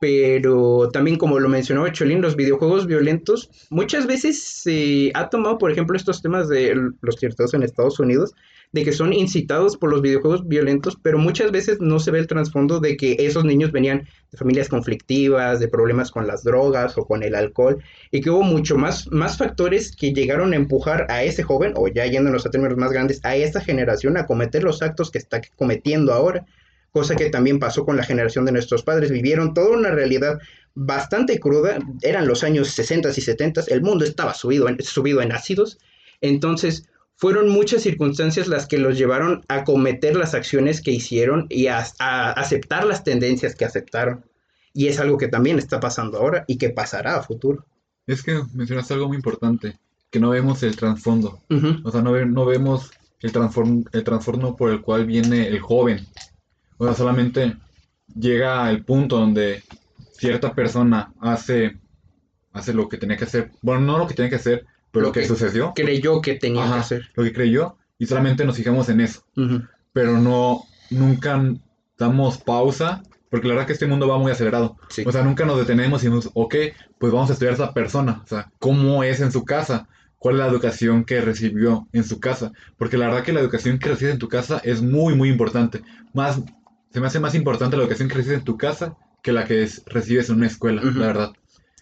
pero 0.00 0.88
también 0.92 1.18
como 1.18 1.38
lo 1.38 1.48
mencionó 1.48 1.86
Cholín, 1.90 2.22
los 2.22 2.34
videojuegos 2.34 2.86
violentos 2.86 3.50
muchas 3.68 4.06
veces 4.06 4.42
se 4.42 5.12
ha 5.14 5.28
tomado, 5.28 5.58
por 5.58 5.70
ejemplo, 5.70 5.94
estos 5.94 6.22
temas 6.22 6.48
de 6.48 6.74
los 7.02 7.16
tiroteos 7.16 7.52
en 7.52 7.62
Estados 7.62 8.00
Unidos, 8.00 8.34
de 8.72 8.84
que 8.84 8.92
son 8.92 9.12
incitados 9.12 9.76
por 9.76 9.90
los 9.90 10.00
videojuegos 10.00 10.46
violentos, 10.46 10.96
pero 11.02 11.18
muchas 11.18 11.50
veces 11.50 11.80
no 11.80 11.98
se 11.98 12.10
ve 12.10 12.20
el 12.20 12.26
trasfondo 12.26 12.78
de 12.78 12.96
que 12.96 13.16
esos 13.18 13.44
niños 13.44 13.72
venían 13.72 14.06
de 14.30 14.38
familias 14.38 14.68
conflictivas, 14.68 15.58
de 15.58 15.68
problemas 15.68 16.10
con 16.10 16.26
las 16.26 16.44
drogas 16.44 16.96
o 16.96 17.04
con 17.04 17.22
el 17.22 17.34
alcohol, 17.34 17.82
y 18.10 18.20
que 18.20 18.30
hubo 18.30 18.42
mucho 18.42 18.76
más, 18.76 19.08
más 19.10 19.36
factores 19.36 19.94
que 19.94 20.12
llegaron 20.12 20.52
a 20.52 20.56
empujar 20.56 21.06
a 21.10 21.24
ese 21.24 21.42
joven, 21.42 21.72
o 21.76 21.88
ya 21.88 22.06
yéndonos 22.06 22.46
a 22.46 22.50
términos 22.50 22.78
más 22.78 22.92
grandes, 22.92 23.20
a 23.24 23.34
esta 23.34 23.60
generación 23.60 24.16
a 24.16 24.26
cometer 24.26 24.62
los 24.62 24.82
actos 24.82 25.10
que 25.10 25.18
está 25.18 25.40
cometiendo 25.56 26.12
ahora 26.12 26.46
cosa 26.92 27.14
que 27.14 27.30
también 27.30 27.58
pasó 27.58 27.84
con 27.84 27.96
la 27.96 28.02
generación 28.02 28.44
de 28.44 28.52
nuestros 28.52 28.82
padres. 28.82 29.10
Vivieron 29.10 29.54
toda 29.54 29.76
una 29.76 29.90
realidad 29.90 30.40
bastante 30.74 31.38
cruda, 31.38 31.78
eran 32.02 32.26
los 32.26 32.44
años 32.44 32.68
60 32.68 33.10
y 33.10 33.20
70, 33.20 33.62
el 33.68 33.82
mundo 33.82 34.04
estaba 34.04 34.34
subido 34.34 34.68
en, 34.68 34.82
subido 34.82 35.20
en 35.20 35.32
ácidos, 35.32 35.78
entonces 36.20 36.88
fueron 37.20 37.50
muchas 37.50 37.82
circunstancias 37.82 38.48
las 38.48 38.66
que 38.66 38.78
los 38.78 38.96
llevaron 38.96 39.44
a 39.48 39.62
cometer 39.64 40.16
las 40.16 40.32
acciones 40.32 40.80
que 40.80 40.90
hicieron 40.90 41.46
y 41.50 41.66
a, 41.66 41.84
aceptar 42.32 42.86
las 42.86 43.04
tendencias 43.04 43.54
que 43.54 43.66
aceptaron. 43.66 44.24
Y 44.72 44.86
es 44.86 44.98
algo 44.98 45.18
que 45.18 45.28
también 45.28 45.58
está 45.58 45.80
pasando 45.80 46.16
ahora 46.16 46.44
y 46.48 46.56
que 46.56 46.70
pasará 46.70 47.16
a 47.16 47.22
futuro. 47.22 47.66
Es 48.06 48.22
que 48.22 48.40
mencionaste 48.54 48.94
algo 48.94 49.08
muy 49.08 49.18
importante, 49.18 49.78
que 50.10 50.18
no 50.18 50.30
vemos 50.30 50.62
el 50.62 50.76
trasfondo. 50.76 51.42
O 51.84 51.90
sea, 51.90 52.00
no, 52.00 52.24
no 52.24 52.46
vemos 52.46 52.90
el, 53.20 53.32
el 53.92 54.04
trasfondo 54.04 54.56
por 54.56 54.70
el 54.70 54.80
cual 54.80 55.04
viene 55.04 55.46
el 55.46 55.60
joven. 55.60 56.06
O 56.78 56.86
sea, 56.86 56.94
solamente 56.94 57.54
llega 58.18 58.70
el 58.70 58.82
punto 58.82 59.18
donde 59.18 59.62
cierta 60.12 60.54
persona 60.54 61.12
hace, 61.20 61.76
hace 62.54 62.72
lo 62.72 62.88
que 62.88 62.96
tenía 62.96 63.18
que 63.18 63.24
hacer. 63.24 63.50
Bueno, 63.60 63.82
no 63.82 63.98
lo 63.98 64.06
que 64.06 64.14
tenía 64.14 64.30
que 64.30 64.36
hacer, 64.36 64.64
pero 64.90 65.06
lo, 65.06 65.12
que, 65.12 65.26
sucedió. 65.26 65.72
Creyó 65.74 66.20
que 66.20 66.34
tenía 66.34 66.66
que 66.66 66.78
hacer. 66.78 67.10
Lo 67.14 67.24
que 67.24 67.32
creyó 67.32 67.76
y 67.98 68.06
solamente 68.06 68.44
nos 68.44 68.56
fijamos 68.56 68.88
en 68.88 69.00
eso. 69.00 69.24
Pero 69.92 70.18
no, 70.18 70.62
nunca 70.90 71.42
damos 71.98 72.38
pausa 72.38 73.02
porque 73.30 73.46
la 73.46 73.54
verdad 73.54 73.66
que 73.68 73.74
este 73.74 73.86
mundo 73.86 74.08
va 74.08 74.18
muy 74.18 74.32
acelerado. 74.32 74.76
O 75.06 75.12
sea, 75.12 75.22
nunca 75.22 75.44
nos 75.44 75.58
detenemos 75.58 76.02
y 76.02 76.10
nos, 76.10 76.30
ok, 76.34 76.54
pues 76.98 77.12
vamos 77.12 77.30
a 77.30 77.34
estudiar 77.34 77.52
a 77.52 77.54
esa 77.54 77.72
persona. 77.72 78.22
O 78.24 78.26
sea, 78.26 78.50
cómo 78.58 79.04
es 79.04 79.20
en 79.20 79.30
su 79.30 79.44
casa, 79.44 79.88
cuál 80.18 80.34
es 80.34 80.40
la 80.40 80.48
educación 80.48 81.04
que 81.04 81.20
recibió 81.20 81.86
en 81.92 82.02
su 82.02 82.18
casa. 82.18 82.52
Porque 82.76 82.98
la 82.98 83.06
verdad 83.06 83.22
que 83.22 83.32
la 83.32 83.40
educación 83.40 83.78
que 83.78 83.90
recibes 83.90 84.14
en 84.14 84.18
tu 84.18 84.28
casa 84.28 84.60
es 84.64 84.82
muy, 84.82 85.14
muy 85.14 85.28
importante. 85.28 85.82
Más, 86.12 86.40
se 86.92 87.00
me 87.00 87.06
hace 87.06 87.20
más 87.20 87.36
importante 87.36 87.76
la 87.76 87.84
educación 87.84 88.08
que 88.08 88.16
recibes 88.16 88.38
en 88.38 88.44
tu 88.44 88.56
casa 88.56 88.96
que 89.22 89.32
la 89.32 89.44
que 89.44 89.68
recibes 89.86 90.30
en 90.30 90.36
una 90.36 90.46
escuela, 90.46 90.82
la 90.82 91.06
verdad. 91.06 91.32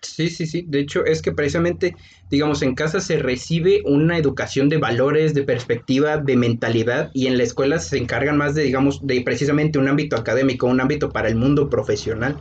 Sí, 0.03 0.31
sí, 0.31 0.47
sí. 0.47 0.65
De 0.67 0.81
hecho, 0.81 1.05
es 1.05 1.23
que 1.23 1.33
precisamente, 1.33 1.97
digamos, 2.31 2.63
en 2.63 2.75
casa 2.75 3.01
se 3.01 3.19
recibe 3.19 3.83
una 3.85 4.17
educación 4.19 4.69
de 4.69 4.79
valores, 4.79 5.35
de 5.35 5.43
perspectiva, 5.43 6.19
de 6.19 6.37
mentalidad, 6.37 7.11
y 7.15 7.27
en 7.27 7.37
la 7.37 7.43
escuela 7.45 7.79
se 7.81 7.99
encargan 7.99 8.37
más 8.37 8.55
de, 8.55 8.63
digamos, 8.63 9.07
de 9.07 9.21
precisamente 9.23 9.79
un 9.79 9.89
ámbito 9.89 10.17
académico, 10.17 10.67
un 10.67 10.81
ámbito 10.81 11.11
para 11.11 11.29
el 11.29 11.37
mundo 11.37 11.69
profesional. 11.69 12.41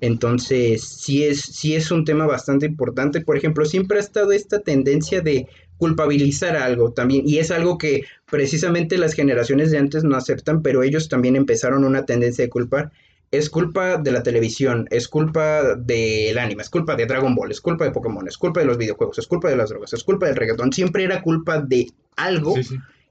Entonces, 0.00 0.84
sí 0.84 1.24
es, 1.24 1.40
sí 1.40 1.74
es 1.74 1.90
un 1.90 2.04
tema 2.04 2.26
bastante 2.26 2.66
importante. 2.66 3.20
Por 3.20 3.36
ejemplo, 3.36 3.64
siempre 3.64 3.98
ha 3.98 4.00
estado 4.00 4.32
esta 4.32 4.60
tendencia 4.60 5.20
de 5.20 5.48
culpabilizar 5.76 6.56
algo 6.56 6.92
también. 6.92 7.28
Y 7.28 7.38
es 7.38 7.50
algo 7.50 7.78
que 7.78 8.02
precisamente 8.30 8.98
las 8.98 9.14
generaciones 9.14 9.70
de 9.70 9.78
antes 9.78 10.04
no 10.04 10.16
aceptan, 10.16 10.62
pero 10.62 10.82
ellos 10.82 11.08
también 11.08 11.36
empezaron 11.36 11.84
una 11.84 12.04
tendencia 12.06 12.44
de 12.44 12.50
culpar. 12.50 12.92
Es 13.30 13.50
culpa 13.50 13.98
de 13.98 14.12
la 14.12 14.22
televisión, 14.22 14.86
es 14.90 15.06
culpa 15.08 15.74
del 15.74 16.38
anime, 16.38 16.62
es 16.62 16.70
culpa 16.70 16.96
de 16.96 17.06
Dragon 17.06 17.34
Ball, 17.34 17.50
es 17.50 17.60
culpa 17.60 17.84
de 17.84 17.90
Pokémon, 17.90 18.26
es 18.26 18.38
culpa 18.38 18.60
de 18.60 18.66
los 18.66 18.78
videojuegos, 18.78 19.18
es 19.18 19.26
culpa 19.26 19.50
de 19.50 19.56
las 19.56 19.68
drogas, 19.68 19.92
es 19.92 20.02
culpa 20.02 20.26
del 20.26 20.36
reggaetón. 20.36 20.72
Siempre 20.72 21.04
era 21.04 21.22
culpa 21.22 21.60
de 21.60 21.88
algo 22.16 22.54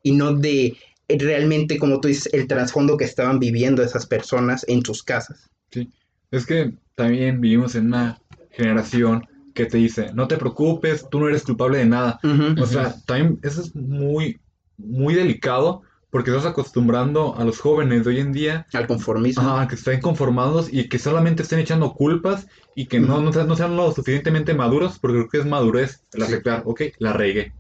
y 0.02 0.12
no 0.14 0.34
de 0.34 0.76
realmente, 1.08 1.78
como 1.78 2.02
tú 2.02 2.08
dices, 2.08 2.34
el 2.34 2.48
trasfondo 2.48 2.98
que 2.98 3.06
estaban 3.06 3.40
viviendo 3.40 3.84
esas 3.84 4.06
personas 4.06 4.66
en 4.68 4.84
sus 4.84 5.04
casas. 5.04 5.50
Sí, 5.72 5.92
es 6.32 6.46
que 6.46 6.74
también 6.96 7.40
vivimos 7.40 7.76
en 7.76 7.88
una 7.88 8.20
generación 8.52 9.26
que 9.54 9.66
te 9.66 9.78
dice, 9.78 10.12
no 10.14 10.28
te 10.28 10.38
preocupes, 10.38 11.06
tú 11.10 11.20
no 11.20 11.28
eres 11.28 11.44
culpable 11.44 11.80
de 11.80 11.86
nada. 11.86 12.20
o 12.60 12.66
sea, 12.66 12.96
también 13.06 13.40
eso 13.44 13.62
es 13.62 13.76
muy, 13.76 14.40
muy 14.78 15.16
delicado 15.16 15.84
porque 16.18 16.32
estás 16.32 16.48
acostumbrando 16.48 17.36
a 17.38 17.46
los 17.46 17.60
jóvenes 17.60 18.04
de 18.04 18.10
hoy 18.10 18.20
en 18.20 18.34
día 18.34 18.66
al 18.74 18.88
conformismo. 18.88 19.56
A 19.56 19.68
que 19.68 19.76
estén 19.76 20.02
conformados 20.02 20.68
y 20.74 20.90
que 20.90 20.98
solamente 20.98 21.44
estén 21.44 21.60
echando 21.60 21.94
culpas 21.94 22.48
y 22.74 22.88
que 22.88 23.00
no, 23.00 23.22
no, 23.22 23.32
sean, 23.32 23.48
no, 23.48 23.56
sean 23.56 23.78
lo 23.78 23.92
suficientemente 23.92 24.56
maduros, 24.56 24.98
porque 24.98 25.18
creo 25.18 25.30
que 25.30 25.38
es 25.38 25.46
madurez 25.46 26.02
el 26.14 26.24
aceptar, 26.24 26.64
ok, 26.66 26.82
la 26.98 27.14
regué. 27.14 27.54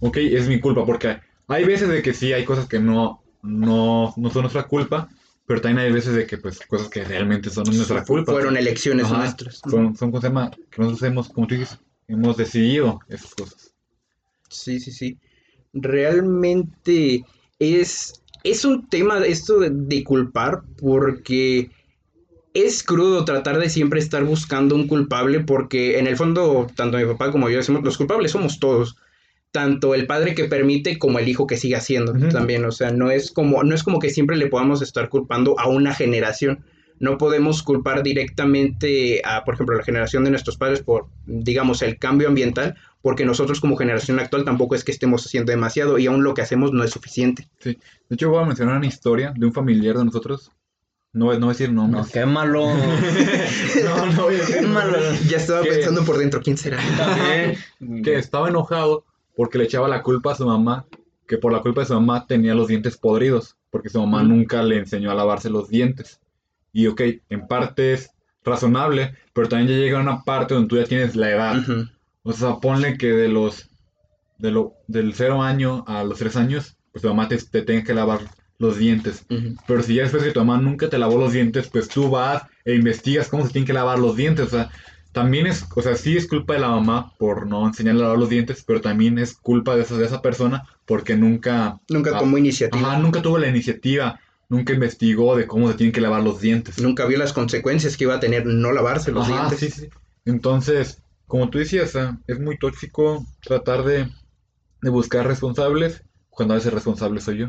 Ok, 0.00 0.16
es 0.16 0.48
mi 0.48 0.58
culpa, 0.58 0.84
porque 0.84 1.20
hay 1.46 1.64
veces 1.64 1.88
de 1.90 2.02
que 2.02 2.12
sí 2.12 2.32
hay 2.32 2.44
cosas 2.44 2.66
que 2.66 2.80
no, 2.80 3.22
no, 3.40 4.12
no 4.16 4.30
son 4.30 4.42
nuestra 4.42 4.64
culpa, 4.64 5.08
pero 5.46 5.60
también 5.60 5.86
hay 5.86 5.92
veces 5.92 6.16
de 6.16 6.26
que, 6.26 6.38
pues, 6.38 6.58
cosas 6.66 6.88
que 6.88 7.04
realmente 7.04 7.50
son 7.50 7.62
nuestra 7.66 8.04
culpa. 8.04 8.32
Fueron 8.32 8.56
elecciones 8.56 9.08
nuestras. 9.08 9.60
Son, 9.70 9.96
son 9.96 10.10
cosas 10.10 10.32
que 10.72 10.82
nosotros 10.82 11.02
hemos, 11.04 11.28
como 11.28 11.46
tú 11.46 11.54
dices, 11.54 11.78
hemos 12.08 12.36
decidido 12.36 12.98
esas 13.08 13.32
cosas. 13.32 13.72
Sí, 14.48 14.80
sí, 14.80 14.90
sí. 14.90 15.20
Realmente 15.72 17.24
es, 17.62 18.22
es 18.44 18.64
un 18.64 18.88
tema 18.88 19.18
esto 19.18 19.60
de, 19.60 20.04
culpar 20.04 20.62
porque 20.80 21.70
es 22.54 22.82
crudo 22.82 23.24
tratar 23.24 23.58
de 23.58 23.70
siempre 23.70 24.00
estar 24.00 24.24
buscando 24.24 24.74
un 24.74 24.86
culpable 24.86 25.40
porque 25.40 25.98
en 25.98 26.06
el 26.06 26.16
fondo 26.16 26.66
tanto 26.74 26.98
mi 26.98 27.04
papá 27.04 27.32
como 27.32 27.48
yo 27.48 27.58
decimos 27.58 27.82
los 27.82 27.96
culpables 27.96 28.32
somos 28.32 28.60
todos 28.60 28.96
tanto 29.52 29.94
el 29.94 30.06
padre 30.06 30.34
que 30.34 30.44
permite 30.44 30.98
como 30.98 31.18
el 31.18 31.28
hijo 31.28 31.46
que 31.46 31.58
sigue 31.58 31.76
haciendo 31.76 32.14
también. 32.30 32.64
O 32.64 32.72
sea, 32.72 32.90
no 32.90 33.10
es 33.10 33.30
como, 33.30 33.62
no 33.62 33.74
es 33.74 33.82
como 33.82 33.98
que 33.98 34.10
siempre 34.10 34.36
le 34.36 34.48
podamos 34.48 34.82
estar 34.82 35.08
culpando 35.10 35.54
a 35.60 35.68
una 35.68 35.94
generación. 35.94 36.64
No 36.98 37.18
podemos 37.18 37.62
culpar 37.62 38.02
directamente 38.02 39.20
a, 39.24 39.44
por 39.44 39.54
ejemplo, 39.54 39.76
la 39.76 39.84
generación 39.84 40.24
de 40.24 40.30
nuestros 40.30 40.56
padres 40.56 40.80
por, 40.80 41.06
digamos, 41.26 41.82
el 41.82 41.98
cambio 41.98 42.28
ambiental, 42.28 42.76
porque 43.02 43.26
nosotros 43.26 43.60
como 43.60 43.76
generación 43.76 44.20
actual 44.20 44.44
tampoco 44.44 44.74
es 44.74 44.84
que 44.84 44.92
estemos 44.92 45.26
haciendo 45.26 45.50
demasiado 45.50 45.98
y 45.98 46.06
aún 46.06 46.22
lo 46.22 46.34
que 46.34 46.42
hacemos 46.42 46.72
no 46.72 46.84
es 46.84 46.90
suficiente. 46.90 47.48
Sí. 47.58 47.78
De 48.08 48.14
hecho, 48.14 48.30
voy 48.30 48.42
a 48.42 48.46
mencionar 48.46 48.76
una 48.76 48.86
historia 48.86 49.34
de 49.36 49.44
un 49.44 49.52
familiar 49.52 49.98
de 49.98 50.04
nosotros. 50.04 50.52
No, 51.12 51.36
no 51.38 51.48
decir 51.48 51.70
nombres. 51.70 52.06
No, 52.06 52.10
qué 52.10 52.24
malo. 52.24 52.66
no, 53.84 54.06
no 54.06 54.22
voy 54.22 54.36
a 54.36 54.38
decir 54.38 54.66
malo. 54.66 54.96
Ya 55.28 55.36
estaba 55.36 55.62
pensando 55.62 56.04
por 56.04 56.16
dentro, 56.16 56.40
¿quién 56.40 56.56
será? 56.56 56.78
que 58.02 58.16
estaba 58.16 58.48
enojado 58.48 59.04
porque 59.36 59.58
le 59.58 59.64
echaba 59.64 59.88
la 59.88 60.02
culpa 60.02 60.32
a 60.32 60.36
su 60.36 60.46
mamá, 60.46 60.86
que 61.26 61.38
por 61.38 61.52
la 61.52 61.60
culpa 61.60 61.82
de 61.82 61.88
su 61.88 61.94
mamá 61.94 62.26
tenía 62.26 62.54
los 62.54 62.68
dientes 62.68 62.96
podridos, 62.96 63.56
porque 63.70 63.88
su 63.88 64.00
mamá 64.00 64.22
nunca 64.22 64.62
le 64.62 64.78
enseñó 64.78 65.10
a 65.10 65.14
lavarse 65.14 65.50
los 65.50 65.68
dientes. 65.68 66.20
Y 66.72 66.86
ok, 66.86 67.02
en 67.28 67.46
parte 67.46 67.92
es 67.92 68.10
razonable, 68.44 69.14
pero 69.32 69.48
también 69.48 69.70
ya 69.70 69.76
llega 69.76 70.00
una 70.00 70.22
parte 70.22 70.54
donde 70.54 70.68
tú 70.68 70.76
ya 70.76 70.84
tienes 70.84 71.16
la 71.16 71.30
edad. 71.30 71.56
O 72.24 72.32
sea, 72.32 72.56
ponle 72.56 72.96
que 72.96 73.08
de 73.08 73.28
los 73.28 73.68
de 74.38 74.50
lo, 74.50 74.74
del 74.88 75.14
cero 75.14 75.42
año 75.42 75.84
a 75.86 76.02
los 76.02 76.18
tres 76.18 76.36
años, 76.36 76.76
pues 76.90 77.02
tu 77.02 77.08
mamá 77.08 77.28
te, 77.28 77.38
te 77.38 77.62
tenga 77.62 77.84
que 77.84 77.94
lavar 77.94 78.20
los 78.58 78.76
dientes. 78.76 79.24
Pero 79.66 79.82
si 79.82 79.94
ya 79.94 80.02
después 80.02 80.22
que 80.22 80.30
tu 80.30 80.40
mamá 80.40 80.60
nunca 80.60 80.88
te 80.88 80.98
lavó 80.98 81.18
los 81.18 81.32
dientes, 81.32 81.68
pues 81.68 81.88
tú 81.88 82.10
vas 82.10 82.42
e 82.64 82.74
investigas 82.74 83.28
cómo 83.28 83.44
se 83.44 83.52
tienen 83.52 83.66
que 83.66 83.72
lavar 83.72 83.98
los 83.98 84.16
dientes. 84.16 84.46
O 84.46 84.50
sea, 84.50 84.70
también 85.12 85.46
es, 85.46 85.66
o 85.74 85.82
sea, 85.82 85.94
sí 85.96 86.16
es 86.16 86.26
culpa 86.26 86.54
de 86.54 86.60
la 86.60 86.68
mamá 86.68 87.12
por 87.18 87.46
no 87.46 87.66
enseñarle 87.66 88.00
a 88.00 88.04
lavar 88.04 88.18
los 88.18 88.30
dientes, 88.30 88.64
pero 88.66 88.80
también 88.80 89.18
es 89.18 89.34
culpa 89.34 89.76
de 89.76 89.82
esa, 89.82 89.96
de 89.96 90.06
esa 90.06 90.22
persona 90.22 90.62
porque 90.86 91.16
nunca... 91.16 91.80
Nunca 91.88 92.18
tomó 92.18 92.38
iniciativa. 92.38 92.92
Ajá, 92.92 92.98
nunca 92.98 93.20
tuvo 93.20 93.38
la 93.38 93.48
iniciativa, 93.48 94.20
nunca 94.48 94.72
investigó 94.72 95.36
de 95.36 95.46
cómo 95.46 95.68
se 95.68 95.74
tienen 95.74 95.92
que 95.92 96.00
lavar 96.00 96.22
los 96.22 96.40
dientes. 96.40 96.80
Nunca 96.80 97.04
vio 97.04 97.18
las 97.18 97.32
consecuencias 97.32 97.96
que 97.96 98.04
iba 98.04 98.14
a 98.14 98.20
tener 98.20 98.46
no 98.46 98.72
lavarse 98.72 99.12
los 99.12 99.26
dientes. 99.26 99.58
Sí, 99.58 99.70
sí. 99.70 99.88
Entonces, 100.24 101.01
como 101.32 101.48
tú 101.48 101.56
decías, 101.56 101.96
es 102.26 102.40
muy 102.40 102.58
tóxico 102.58 103.24
tratar 103.42 103.84
de, 103.84 104.06
buscar 104.82 105.26
responsables 105.26 106.04
cuando 106.28 106.52
a 106.52 106.58
veces 106.58 106.74
responsable 106.74 107.22
soy 107.22 107.38
yo. 107.38 107.48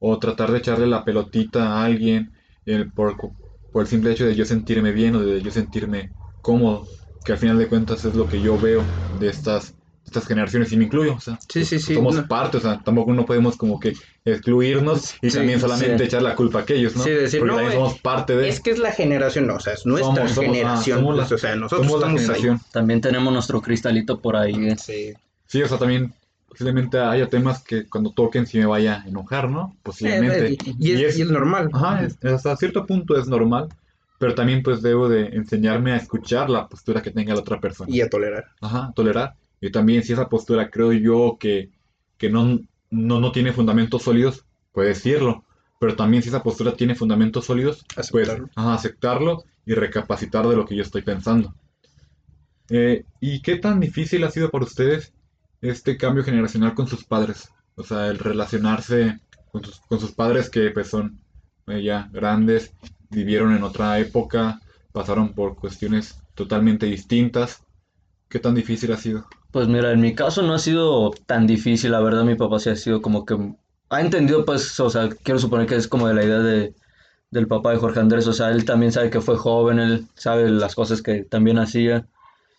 O 0.00 0.18
tratar 0.18 0.50
de 0.50 0.58
echarle 0.58 0.88
la 0.88 1.04
pelotita 1.04 1.68
a 1.68 1.84
alguien 1.84 2.32
por, 2.96 3.16
por 3.72 3.82
el 3.82 3.86
simple 3.86 4.10
hecho 4.10 4.26
de 4.26 4.34
yo 4.34 4.44
sentirme 4.44 4.90
bien 4.90 5.14
o 5.14 5.20
de 5.20 5.40
yo 5.40 5.52
sentirme 5.52 6.10
cómodo, 6.42 6.88
que 7.24 7.30
al 7.30 7.38
final 7.38 7.58
de 7.58 7.68
cuentas 7.68 8.04
es 8.06 8.16
lo 8.16 8.26
que 8.26 8.40
yo 8.40 8.58
veo 8.58 8.82
de 9.20 9.28
estas 9.28 9.76
estas 10.04 10.26
generaciones 10.26 10.70
y 10.72 10.76
me 10.76 10.84
incluyo, 10.84 11.14
o 11.14 11.20
sea, 11.20 11.38
sí, 11.48 11.64
sí, 11.64 11.78
sí, 11.78 11.94
somos 11.94 12.20
parte, 12.22 12.58
o 12.58 12.60
sea, 12.60 12.80
tampoco 12.84 13.12
no 13.12 13.24
podemos 13.24 13.56
como 13.56 13.80
que 13.80 13.94
excluirnos 14.24 15.14
y 15.22 15.30
también 15.30 15.60
solamente 15.60 16.04
echar 16.04 16.22
la 16.22 16.34
culpa 16.34 16.60
a 16.60 16.62
aquellos, 16.62 16.94
¿no? 16.96 17.02
Sí, 17.02 17.10
decir, 17.10 17.40
Porque 17.40 17.52
no, 17.52 17.58
también 17.58 17.78
somos 17.78 17.98
parte 18.00 18.36
de 18.36 18.48
Es 18.48 18.60
que 18.60 18.70
es 18.70 18.78
la 18.78 18.92
generación, 18.92 19.46
no, 19.46 19.56
o 19.56 19.60
sea, 19.60 19.72
es 19.72 19.86
nuestra 19.86 20.28
generación, 20.28 21.00
somos, 21.00 21.16
pues, 21.16 21.32
o 21.32 21.38
sea, 21.38 21.56
nosotros 21.56 21.86
somos 21.86 22.02
la 22.02 22.10
generación. 22.10 22.60
También 22.72 23.00
tenemos 23.00 23.32
nuestro 23.32 23.60
cristalito 23.60 24.20
por 24.20 24.36
ahí. 24.36 24.54
¿eh? 24.54 24.76
Sí. 24.78 25.14
Sí, 25.46 25.62
o 25.62 25.68
sea, 25.68 25.78
también 25.78 26.12
posiblemente 26.48 26.98
haya 26.98 27.28
temas 27.28 27.62
que 27.62 27.86
cuando 27.86 28.10
toquen 28.10 28.46
sí 28.46 28.58
me 28.58 28.66
vaya 28.66 29.02
a 29.02 29.08
enojar, 29.08 29.50
¿no? 29.50 29.76
Posiblemente. 29.82 30.56
y, 30.78 30.92
es, 30.92 31.18
y, 31.18 31.22
es, 31.22 31.30
normal. 31.30 31.70
Ajá, 31.72 32.06
hasta 32.22 32.56
cierto 32.56 32.86
punto 32.86 33.18
es 33.18 33.26
normal, 33.26 33.68
pero 34.18 34.34
también 34.34 34.62
pues 34.62 34.80
debo 34.80 35.08
de 35.08 35.26
enseñarme 35.28 35.92
a 35.92 35.96
escuchar 35.96 36.48
la 36.48 36.68
postura 36.68 37.02
que 37.02 37.10
tenga 37.10 37.34
la 37.34 37.40
otra 37.40 37.60
persona. 37.60 37.90
Y 37.90 38.00
a 38.00 38.08
tolerar. 38.08 38.46
Ajá, 38.60 38.92
tolerar. 38.94 39.34
Y 39.60 39.70
también 39.70 40.02
si 40.02 40.12
esa 40.12 40.28
postura 40.28 40.70
creo 40.70 40.92
yo 40.92 41.36
que, 41.38 41.70
que 42.18 42.30
no, 42.30 42.60
no, 42.90 43.20
no 43.20 43.32
tiene 43.32 43.52
fundamentos 43.52 44.02
sólidos, 44.02 44.46
puede 44.72 44.88
decirlo. 44.90 45.44
Pero 45.78 45.96
también 45.96 46.22
si 46.22 46.28
esa 46.30 46.42
postura 46.42 46.76
tiene 46.76 46.94
fundamentos 46.94 47.46
sólidos, 47.46 47.86
pues 48.10 48.28
Aceptarlo. 48.28 48.50
ajá, 48.54 48.74
aceptarlo 48.74 49.44
y 49.66 49.74
recapacitar 49.74 50.46
de 50.48 50.56
lo 50.56 50.66
que 50.66 50.76
yo 50.76 50.82
estoy 50.82 51.02
pensando. 51.02 51.54
Eh, 52.70 53.04
¿Y 53.20 53.42
qué 53.42 53.56
tan 53.56 53.80
difícil 53.80 54.24
ha 54.24 54.30
sido 54.30 54.50
para 54.50 54.64
ustedes 54.64 55.12
este 55.60 55.96
cambio 55.96 56.24
generacional 56.24 56.74
con 56.74 56.86
sus 56.86 57.04
padres? 57.04 57.50
O 57.76 57.82
sea, 57.82 58.08
el 58.08 58.18
relacionarse 58.18 59.20
con 59.50 59.64
sus, 59.64 59.80
con 59.80 60.00
sus 60.00 60.12
padres 60.12 60.50
que 60.50 60.70
pues 60.70 60.88
son 60.88 61.20
eh, 61.66 61.82
ya 61.82 62.08
grandes, 62.12 62.74
vivieron 63.10 63.54
en 63.54 63.62
otra 63.64 63.98
época, 63.98 64.60
pasaron 64.92 65.34
por 65.34 65.56
cuestiones 65.56 66.20
totalmente 66.34 66.86
distintas. 66.86 67.64
¿Qué 68.28 68.38
tan 68.40 68.54
difícil 68.54 68.92
ha 68.92 68.96
sido? 68.96 69.26
Pues 69.54 69.68
mira, 69.68 69.92
en 69.92 70.00
mi 70.00 70.16
caso 70.16 70.42
no 70.42 70.54
ha 70.54 70.58
sido 70.58 71.12
tan 71.26 71.46
difícil, 71.46 71.92
la 71.92 72.00
verdad 72.00 72.24
mi 72.24 72.34
papá 72.34 72.58
sí 72.58 72.70
ha 72.70 72.74
sido 72.74 73.00
como 73.00 73.24
que 73.24 73.36
ha 73.88 74.00
entendido 74.00 74.44
pues, 74.44 74.80
o 74.80 74.90
sea, 74.90 75.08
quiero 75.22 75.38
suponer 75.38 75.68
que 75.68 75.76
es 75.76 75.86
como 75.86 76.08
de 76.08 76.14
la 76.14 76.24
idea 76.24 76.40
de, 76.40 76.74
del 77.30 77.46
papá 77.46 77.70
de 77.70 77.76
Jorge 77.76 78.00
Andrés, 78.00 78.26
o 78.26 78.32
sea, 78.32 78.50
él 78.50 78.64
también 78.64 78.90
sabe 78.90 79.10
que 79.10 79.20
fue 79.20 79.36
joven, 79.36 79.78
él 79.78 80.08
sabe 80.16 80.50
las 80.50 80.74
cosas 80.74 81.02
que 81.02 81.22
también 81.22 81.60
hacía 81.60 82.04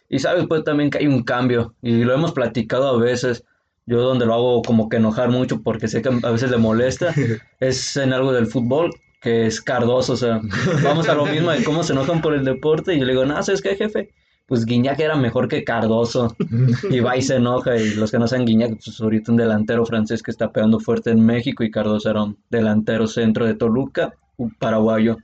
y 0.08 0.19
sabe 0.19 0.47
pues 0.47 0.63
también 0.63 0.89
que 0.89 0.99
hay 0.99 1.08
un 1.08 1.23
cambio 1.23 1.75
y 1.81 2.05
lo 2.05 2.13
hemos 2.13 2.31
platicado 2.31 2.88
a 2.88 2.97
veces, 2.97 3.43
yo 3.86 3.99
donde 4.01 4.25
lo 4.25 4.34
hago 4.34 4.62
como 4.62 4.88
que 4.88 4.95
enojar 4.95 5.31
mucho 5.31 5.62
porque 5.63 5.89
sé 5.89 6.01
que 6.01 6.08
a 6.23 6.31
veces 6.31 6.49
le 6.49 6.58
molesta, 6.58 7.13
es 7.60 7.97
en 7.97 8.13
algo 8.13 8.31
del 8.31 8.47
fútbol, 8.47 8.91
que 9.19 9.47
es 9.47 9.60
Cardoso, 9.60 10.13
o 10.13 10.17
sea, 10.17 10.39
vamos 10.81 11.10
a 11.10 11.15
lo 11.15 11.25
mismo 11.25 11.51
de 11.51 11.62
cómo 11.65 11.84
se 11.84 11.91
enojan 11.91 12.21
por 12.21 12.34
el 12.34 12.45
deporte 12.45 12.93
y 12.93 12.99
yo 12.99 13.05
le 13.05 13.12
digo, 13.12 13.25
no, 13.25 13.43
¿sabes 13.43 13.62
qué, 13.62 13.75
jefe? 13.75 14.13
Pues 14.47 14.65
Guiñac 14.65 14.99
era 14.99 15.15
mejor 15.15 15.47
que 15.47 15.63
Cardoso. 15.63 16.36
Y 16.89 16.99
va 16.99 17.17
y 17.17 17.21
se 17.21 17.38
enoja. 17.38 17.77
Y 17.77 17.95
los 17.95 18.12
que 18.12 18.19
no 18.19 18.27
saben 18.27 18.45
Guiñac, 18.45 18.77
pues 18.84 18.99
ahorita 19.01 19.31
un 19.31 19.38
delantero 19.38 19.86
francés 19.86 20.21
que 20.21 20.31
está 20.31 20.51
pegando 20.51 20.79
fuerte 20.79 21.12
en 21.12 21.25
México. 21.25 21.63
Y 21.63 21.71
Cardoso 21.71 22.10
era 22.10 22.23
un 22.23 22.38
delantero 22.49 23.08
centro 23.08 23.45
de 23.45 23.55
Toluca, 23.55 24.13
un 24.38 24.51
paraguayo. 24.51 25.17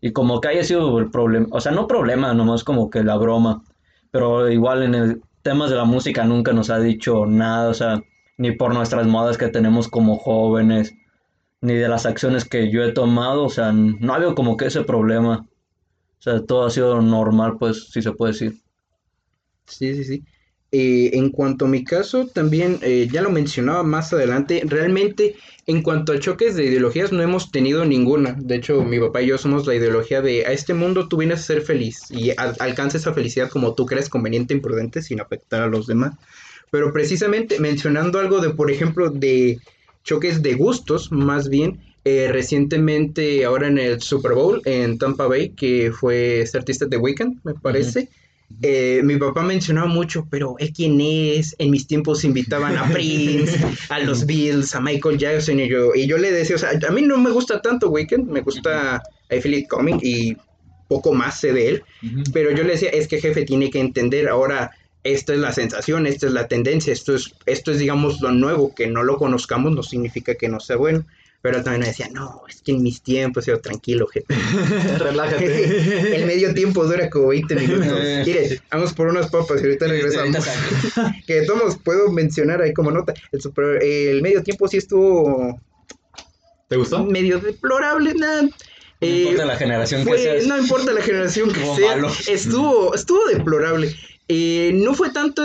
Y 0.00 0.12
como 0.12 0.40
que 0.40 0.48
haya 0.48 0.64
sido 0.64 0.98
el 0.98 1.10
problema, 1.10 1.46
o 1.50 1.60
sea, 1.60 1.70
no 1.72 1.86
problema, 1.86 2.34
nomás 2.34 2.64
como 2.64 2.90
que 2.90 3.04
la 3.04 3.16
broma. 3.16 3.62
Pero 4.10 4.50
igual 4.50 4.82
en 4.82 4.94
el 4.94 5.22
temas 5.42 5.70
de 5.70 5.76
la 5.76 5.84
música 5.84 6.24
nunca 6.24 6.52
nos 6.52 6.70
ha 6.70 6.78
dicho 6.78 7.26
nada, 7.26 7.68
o 7.68 7.74
sea, 7.74 8.02
ni 8.38 8.52
por 8.52 8.74
nuestras 8.74 9.06
modas 9.06 9.38
que 9.38 9.48
tenemos 9.48 9.88
como 9.88 10.16
jóvenes, 10.16 10.94
ni 11.60 11.74
de 11.74 11.88
las 11.88 12.06
acciones 12.06 12.44
que 12.44 12.70
yo 12.70 12.82
he 12.82 12.92
tomado, 12.92 13.44
o 13.44 13.48
sea, 13.48 13.72
no 13.72 14.12
ha 14.12 14.16
habido 14.16 14.34
como 14.34 14.56
que 14.56 14.66
ese 14.66 14.82
problema. 14.82 15.46
O 16.18 16.22
sea, 16.22 16.44
todo 16.44 16.66
ha 16.66 16.70
sido 16.70 17.00
normal, 17.02 17.56
pues, 17.58 17.90
si 17.90 18.02
se 18.02 18.12
puede 18.12 18.32
decir. 18.32 18.61
Sí, 19.66 19.94
sí, 19.94 20.04
sí. 20.04 20.24
Eh, 20.74 21.10
en 21.18 21.30
cuanto 21.30 21.66
a 21.66 21.68
mi 21.68 21.84
caso, 21.84 22.28
también 22.28 22.78
eh, 22.82 23.06
ya 23.12 23.20
lo 23.20 23.30
mencionaba 23.30 23.82
más 23.82 24.12
adelante, 24.14 24.62
realmente 24.64 25.34
en 25.66 25.82
cuanto 25.82 26.12
a 26.12 26.18
choques 26.18 26.56
de 26.56 26.64
ideologías 26.64 27.12
no 27.12 27.22
hemos 27.22 27.50
tenido 27.50 27.84
ninguna. 27.84 28.34
De 28.40 28.56
hecho, 28.56 28.82
mi 28.82 28.98
papá 28.98 29.20
y 29.22 29.26
yo 29.26 29.36
somos 29.38 29.66
la 29.66 29.74
ideología 29.74 30.22
de 30.22 30.46
a 30.46 30.52
este 30.52 30.72
mundo 30.72 31.08
tú 31.08 31.18
vienes 31.18 31.40
a 31.40 31.42
ser 31.42 31.62
feliz 31.62 32.06
y 32.10 32.30
al- 32.38 32.56
alcanza 32.58 32.96
esa 32.96 33.12
felicidad 33.12 33.50
como 33.50 33.74
tú 33.74 33.84
crees 33.84 34.08
conveniente 34.08 34.54
e 34.54 34.56
imprudente 34.56 35.02
sin 35.02 35.20
afectar 35.20 35.62
a 35.62 35.66
los 35.66 35.86
demás. 35.86 36.14
Pero 36.70 36.92
precisamente 36.92 37.58
mencionando 37.60 38.18
algo 38.18 38.40
de, 38.40 38.50
por 38.50 38.70
ejemplo, 38.70 39.10
de 39.10 39.58
choques 40.04 40.42
de 40.42 40.54
gustos, 40.54 41.12
más 41.12 41.48
bien, 41.48 41.80
eh, 42.04 42.28
recientemente 42.30 43.44
ahora 43.44 43.68
en 43.68 43.78
el 43.78 44.00
Super 44.00 44.32
Bowl 44.32 44.60
en 44.64 44.98
Tampa 44.98 45.26
Bay, 45.26 45.54
que 45.54 45.92
fue 45.92 46.40
este 46.40 46.58
artista 46.58 46.86
de 46.86 46.96
Weeknd, 46.96 47.40
me 47.44 47.54
parece. 47.54 48.08
Eh, 48.60 49.00
mi 49.04 49.16
papá 49.16 49.42
mencionaba 49.42 49.86
mucho, 49.86 50.26
pero 50.30 50.56
¿él 50.58 50.72
quién 50.72 51.00
es? 51.00 51.54
En 51.58 51.70
mis 51.70 51.86
tiempos 51.86 52.24
invitaban 52.24 52.76
a 52.76 52.84
Prince, 52.92 53.58
a 53.88 53.98
los 54.00 54.26
Bills, 54.26 54.74
a 54.74 54.80
Michael 54.80 55.18
Jackson 55.18 55.60
y 55.60 55.68
yo, 55.68 55.94
y 55.94 56.06
yo 56.06 56.18
le 56.18 56.30
decía, 56.30 56.56
o 56.56 56.58
sea, 56.58 56.70
a 56.86 56.90
mí 56.90 57.02
no 57.02 57.18
me 57.18 57.30
gusta 57.30 57.60
tanto 57.60 57.90
Weekend, 57.90 58.28
me 58.28 58.40
gusta 58.40 59.02
I 59.30 59.40
Feel 59.40 59.54
It 59.54 59.68
Coming 59.68 59.98
y 60.02 60.36
poco 60.88 61.12
más 61.12 61.40
sé 61.40 61.52
de 61.52 61.68
él, 61.68 61.82
pero 62.32 62.50
yo 62.50 62.64
le 62.64 62.72
decía, 62.72 62.90
es 62.90 63.08
que 63.08 63.20
jefe 63.20 63.44
tiene 63.44 63.70
que 63.70 63.80
entender 63.80 64.28
ahora, 64.28 64.72
esta 65.04 65.32
es 65.32 65.38
la 65.38 65.52
sensación, 65.52 66.06
esta 66.06 66.26
es 66.26 66.32
la 66.32 66.48
tendencia, 66.48 66.92
esto 66.92 67.14
es, 67.14 67.34
esto 67.46 67.70
es 67.72 67.78
digamos 67.78 68.20
lo 68.20 68.30
nuevo, 68.30 68.74
que 68.74 68.86
no 68.86 69.02
lo 69.02 69.16
conozcamos 69.16 69.72
no 69.72 69.82
significa 69.82 70.34
que 70.34 70.48
no 70.48 70.60
sea 70.60 70.76
bueno. 70.76 71.06
Pero 71.42 71.58
él 71.58 71.64
también 71.64 71.80
me 71.80 71.86
decía, 71.88 72.08
no, 72.12 72.42
es 72.48 72.62
que 72.62 72.70
en 72.70 72.82
mis 72.84 73.02
tiempos, 73.02 73.46
yo 73.46 73.60
tranquilo, 73.60 74.06
jefe. 74.06 74.26
Relájate. 74.98 76.16
El 76.16 76.24
medio 76.26 76.54
tiempo 76.54 76.84
dura 76.84 77.10
como 77.10 77.28
20 77.28 77.54
minutos. 77.56 77.86
Mire, 78.26 78.60
vamos 78.70 78.92
por 78.92 79.08
unas 79.08 79.28
papas 79.30 79.60
y 79.60 79.64
ahorita 79.64 79.86
regresamos. 79.88 80.36
que 81.26 81.42
todos 81.42 81.78
puedo 81.78 82.12
mencionar 82.12 82.62
ahí 82.62 82.72
como 82.72 82.92
nota. 82.92 83.12
El, 83.32 83.42
super- 83.42 83.82
el 83.82 84.22
medio 84.22 84.42
tiempo 84.44 84.68
sí 84.68 84.76
estuvo 84.76 85.60
¿Te 86.68 86.76
gustó? 86.76 87.04
medio 87.04 87.38
deplorable, 87.40 88.14
nada. 88.14 88.42
No 88.42 88.48
Eh, 89.00 89.22
importa 89.22 89.44
la 89.46 89.56
generación 89.56 90.02
que 90.04 90.08
fue- 90.10 90.18
seas. 90.22 90.46
no 90.46 90.56
importa 90.58 90.92
la 90.92 91.02
generación 91.02 91.52
que 91.52 91.60
sea, 91.74 91.96
malo. 91.96 92.08
estuvo, 92.28 92.94
estuvo 92.94 93.26
deplorable. 93.26 93.92
Eh, 94.28 94.70
no 94.74 94.94
fue 94.94 95.10
tanto 95.10 95.44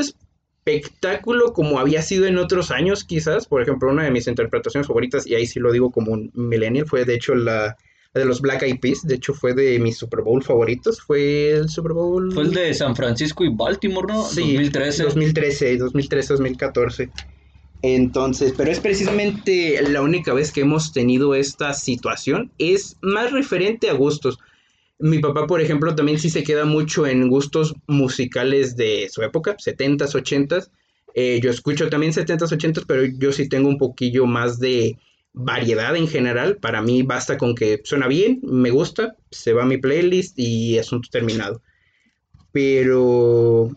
espectáculo 0.68 1.54
como 1.54 1.80
había 1.80 2.02
sido 2.02 2.26
en 2.26 2.38
otros 2.38 2.72
años, 2.72 3.04
quizás. 3.04 3.48
Por 3.48 3.62
ejemplo, 3.62 3.90
una 3.90 4.04
de 4.04 4.12
mis 4.12 4.28
interpretaciones 4.28 4.88
favoritas, 4.88 5.26
y 5.26 5.36
ahí 5.36 5.46
sí 5.46 5.60
lo 5.60 5.72
digo 5.72 5.92
como 5.92 6.12
un 6.12 6.32
millennial, 6.34 6.86
fue 6.86 7.06
de 7.06 7.16
hecho 7.16 7.36
la, 7.36 7.78
la 8.14 8.20
de 8.20 8.26
los 8.26 8.42
Black 8.42 8.64
Eyed 8.64 8.80
Peas. 8.80 9.02
De 9.04 9.16
hecho, 9.16 9.34
fue 9.34 9.54
de 9.54 9.80
mis 9.80 9.98
Super 9.98 10.22
Bowl 10.22 10.44
favoritos. 10.44 11.02
Fue 11.02 11.52
el 11.52 11.70
Super 11.70 11.94
Bowl. 11.94 12.32
Fue 12.34 12.44
el 12.44 12.52
de 12.52 12.74
San 12.74 12.96
Francisco 12.96 13.44
y 13.44 13.50
Baltimore, 13.54 14.08
¿no? 14.08 14.24
Sí, 14.24 14.54
2013. 14.54 15.04
2013, 15.04 15.78
2013, 15.78 16.34
2014. 16.34 17.10
Entonces, 17.84 18.54
pero 18.58 18.72
es 18.72 18.80
precisamente 18.80 19.82
la 19.84 20.02
única 20.02 20.34
vez 20.34 20.52
que 20.52 20.62
hemos 20.62 20.92
tenido 20.94 21.36
esta 21.36 21.74
situación. 21.74 22.52
Es 22.58 22.98
más 23.02 23.32
referente 23.32 23.90
a 23.90 23.94
gustos. 23.94 24.40
Mi 25.00 25.20
papá, 25.20 25.46
por 25.46 25.62
ejemplo, 25.62 25.94
también 25.94 26.20
sí 26.20 26.30
se 26.30 26.44
queda 26.44 26.66
mucho 26.66 27.06
en 27.06 27.30
gustos 27.30 27.76
musicales 27.86 28.76
de 28.76 29.08
su 29.12 29.22
época, 29.22 29.56
70s, 29.56 30.16
80s. 30.16 30.72
Eh, 31.14 31.40
yo 31.42 31.52
escucho 31.52 31.90
también 31.90 32.14
70s, 32.14 32.52
80s, 32.52 32.86
pero 32.88 33.06
yo 33.06 33.32
sí 33.32 33.48
tengo 33.48 33.70
un 33.70 33.78
poquillo 33.78 34.26
más 34.26 34.60
de 34.60 34.98
variedad 35.34 35.96
en 35.96 36.08
general. 36.08 36.58
Para 36.58 36.82
mí 36.82 37.04
basta 37.04 37.38
con 37.38 37.54
que 37.54 37.82
suena 37.84 38.08
bien, 38.08 38.40
me 38.44 38.72
gusta, 38.72 39.16
se 39.30 39.54
va 39.54 39.64
a 39.64 39.68
mi 39.68 39.78
playlist 39.78 40.38
y 40.40 40.80
asunto 40.80 41.10
terminado. 41.12 41.62
Pero 42.52 43.70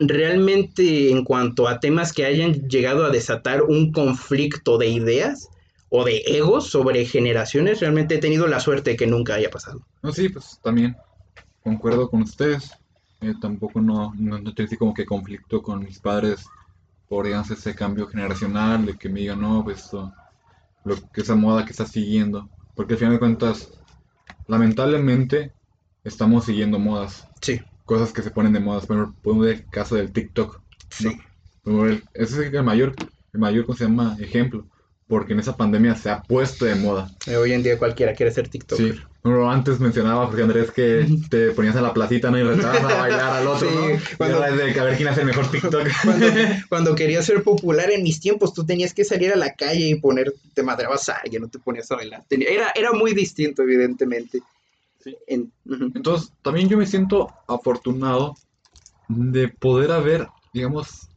realmente 0.00 1.10
en 1.10 1.22
cuanto 1.22 1.68
a 1.68 1.78
temas 1.78 2.12
que 2.12 2.24
hayan 2.24 2.68
llegado 2.68 3.04
a 3.04 3.10
desatar 3.10 3.62
un 3.62 3.92
conflicto 3.92 4.78
de 4.78 4.88
ideas 4.88 5.48
o 5.96 6.02
de 6.02 6.24
egos 6.26 6.70
sobre 6.70 7.04
generaciones, 7.04 7.78
realmente 7.78 8.16
he 8.16 8.18
tenido 8.18 8.48
la 8.48 8.58
suerte 8.58 8.90
de 8.90 8.96
que 8.96 9.06
nunca 9.06 9.34
haya 9.34 9.48
pasado. 9.48 9.86
No, 10.02 10.10
sí, 10.10 10.28
pues 10.28 10.58
también 10.60 10.96
concuerdo 11.62 12.10
con 12.10 12.22
ustedes. 12.22 12.72
Eh, 13.20 13.32
tampoco 13.40 13.80
no, 13.80 14.12
no, 14.16 14.40
no 14.40 14.52
así 14.58 14.76
como 14.76 14.92
que 14.92 15.06
conflicto 15.06 15.62
con 15.62 15.84
mis 15.84 16.00
padres 16.00 16.44
por, 17.08 17.26
digamos, 17.26 17.48
ese 17.52 17.76
cambio 17.76 18.08
generacional, 18.08 18.86
de 18.86 18.94
que 18.94 19.08
me 19.08 19.20
digan, 19.20 19.40
no, 19.40 19.62
pues 19.62 19.84
esto, 19.84 20.12
lo 20.84 20.96
que 21.12 21.20
esa 21.20 21.36
moda 21.36 21.64
que 21.64 21.70
estás 21.70 21.92
siguiendo. 21.92 22.48
Porque 22.74 22.94
al 22.94 22.98
final 22.98 23.12
de 23.12 23.20
cuentas, 23.20 23.70
lamentablemente, 24.48 25.52
estamos 26.02 26.46
siguiendo 26.46 26.80
modas, 26.80 27.28
Sí, 27.40 27.60
cosas 27.84 28.12
que 28.12 28.22
se 28.22 28.32
ponen 28.32 28.52
de 28.52 28.58
modas. 28.58 28.84
Por 28.84 28.96
ejemplo, 28.96 29.22
podemos 29.22 29.46
ver 29.46 29.54
el 29.58 29.66
caso 29.70 29.94
del 29.94 30.10
TikTok. 30.10 30.60
sí. 30.90 31.16
¿no? 31.64 31.86
Ese 31.86 32.02
es 32.14 32.52
el 32.52 32.62
mayor, 32.64 32.96
el 33.32 33.38
mayor, 33.38 33.64
¿cómo 33.64 33.78
se 33.78 33.84
llama? 33.84 34.16
Ejemplo. 34.18 34.66
Porque 35.14 35.32
en 35.32 35.38
esa 35.38 35.56
pandemia 35.56 35.94
se 35.94 36.10
ha 36.10 36.20
puesto 36.22 36.64
de 36.64 36.74
moda. 36.74 37.08
Eh, 37.28 37.36
Hoy 37.36 37.52
en 37.52 37.62
día 37.62 37.78
cualquiera 37.78 38.14
quiere 38.14 38.32
ser 38.32 38.48
TikTok. 38.48 38.76
Sí, 38.76 38.92
pero 39.22 39.48
antes 39.48 39.78
mencionaba 39.78 40.26
Jorge 40.26 40.42
Andrés 40.42 40.72
que 40.72 41.06
te 41.30 41.52
ponías 41.52 41.76
en 41.76 41.84
la 41.84 41.94
placita 41.94 42.32
¿no? 42.32 42.38
y 42.38 42.42
retabas 42.42 42.82
a 42.82 42.96
bailar 42.96 43.30
al 43.36 43.46
otro, 43.46 43.68
Sí, 43.70 43.76
¿no? 43.76 44.16
cuando- 44.18 44.40
de 44.56 44.72
que 44.72 44.80
a 44.80 44.82
ver 44.82 44.96
quién 44.96 45.08
hace 45.08 45.20
el 45.20 45.26
mejor 45.28 45.48
TikTok. 45.52 45.86
Cuando, 46.02 46.26
cuando 46.68 46.94
querías 46.96 47.24
ser 47.26 47.44
popular 47.44 47.92
en 47.92 48.02
mis 48.02 48.18
tiempos, 48.18 48.52
tú 48.52 48.66
tenías 48.66 48.92
que 48.92 49.04
salir 49.04 49.32
a 49.32 49.36
la 49.36 49.54
calle 49.54 49.86
y 49.90 49.94
poner, 50.00 50.34
te 50.52 50.64
madrabas 50.64 51.08
a 51.08 51.18
alguien, 51.22 51.42
no 51.42 51.48
te 51.48 51.60
ponías 51.60 51.88
a 51.92 51.94
bailar. 51.94 52.24
Tenía- 52.28 52.48
era, 52.48 52.72
era 52.74 52.90
muy 52.92 53.14
distinto, 53.14 53.62
evidentemente. 53.62 54.40
Sí. 55.04 55.16
En- 55.28 55.52
ujú. 55.64 55.92
Entonces, 55.94 56.32
también 56.42 56.68
yo 56.68 56.76
me 56.76 56.86
siento 56.86 57.30
afortunado 57.46 58.34
de 59.06 59.46
poder 59.48 59.92
haber, 59.92 60.26
digamos, 60.52 61.08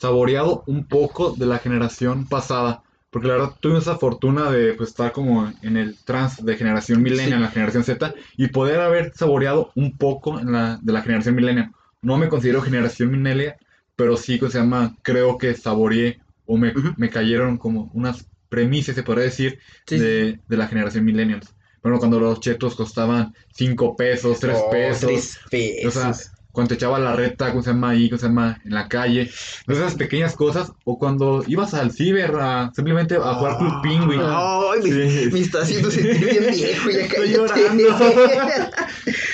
saboreado 0.00 0.64
un 0.66 0.86
poco 0.88 1.30
de 1.38 1.46
la 1.46 1.58
generación 1.60 2.26
pasada. 2.26 2.82
Porque 3.14 3.28
la 3.28 3.34
verdad 3.34 3.56
tuve 3.60 3.78
esa 3.78 3.96
fortuna 3.96 4.50
de 4.50 4.74
pues, 4.74 4.90
estar 4.90 5.12
como 5.12 5.48
en 5.62 5.76
el 5.76 6.02
trans 6.04 6.44
de 6.44 6.56
generación 6.56 7.00
millennial, 7.00 7.42
la 7.42 7.48
generación 7.50 7.84
Z, 7.84 8.12
y 8.36 8.48
poder 8.48 8.80
haber 8.80 9.12
saboreado 9.14 9.70
un 9.76 9.96
poco 9.96 10.40
en 10.40 10.50
la, 10.52 10.78
de 10.82 10.92
la 10.92 11.02
generación 11.02 11.36
millennial. 11.36 11.72
No 12.02 12.18
me 12.18 12.28
considero 12.28 12.60
generación 12.62 13.10
millennial, 13.12 13.56
pero 13.96 14.16
sí, 14.16 14.38
¿cómo 14.38 14.50
se 14.50 14.58
llama? 14.58 14.96
Creo 15.02 15.38
que 15.38 15.54
saboreé 15.54 16.18
o 16.44 16.58
me, 16.58 16.74
me 16.96 17.08
cayeron 17.08 17.56
como 17.56 17.90
unas 17.94 18.28
premisas, 18.48 18.96
se 18.96 19.04
podría 19.04 19.24
decir, 19.26 19.60
Sí, 19.86 19.98
de, 19.98 20.40
de 20.46 20.56
la 20.56 20.66
generación 20.66 21.04
millennials. 21.04 21.54
Bueno, 21.82 21.98
cuando 21.98 22.18
los 22.18 22.40
chetos 22.40 22.74
costaban 22.74 23.32
5 23.52 23.96
pesos, 23.96 24.40
3 24.40 24.58
Oh, 24.58 24.70
pesos. 24.70 25.10
tres 25.10 25.38
pesos. 25.50 25.96
O 25.96 26.14
sea, 26.14 26.33
cuando 26.54 26.68
te 26.68 26.74
echaba 26.76 26.98
la 27.00 27.14
reta, 27.16 27.50
¿cómo 27.50 27.62
se 27.62 27.70
llama 27.72 27.90
ahí? 27.90 28.08
¿Cómo 28.08 28.18
se 28.18 28.26
llama? 28.28 28.60
En 28.64 28.72
la 28.72 28.88
calle. 28.88 29.28
Esas 29.68 29.96
pequeñas 29.96 30.36
cosas. 30.36 30.72
O 30.84 30.98
cuando 30.98 31.44
ibas 31.48 31.74
al 31.74 31.90
ciber 31.90 32.30
a 32.40 32.70
simplemente 32.74 33.16
a 33.16 33.34
jugar 33.34 33.58
Club 33.58 33.82
Penguin. 33.82 34.20
Ay, 34.22 34.80
me, 34.82 35.10
Sí. 35.10 35.28
me 35.32 35.40
está 35.40 35.62
haciendo 35.62 35.90
sentir 35.90 36.30
bien 36.30 36.44
viejo. 36.54 36.90
Ya 36.90 36.98
Estoy 37.00 37.32
llorando. 37.34 37.82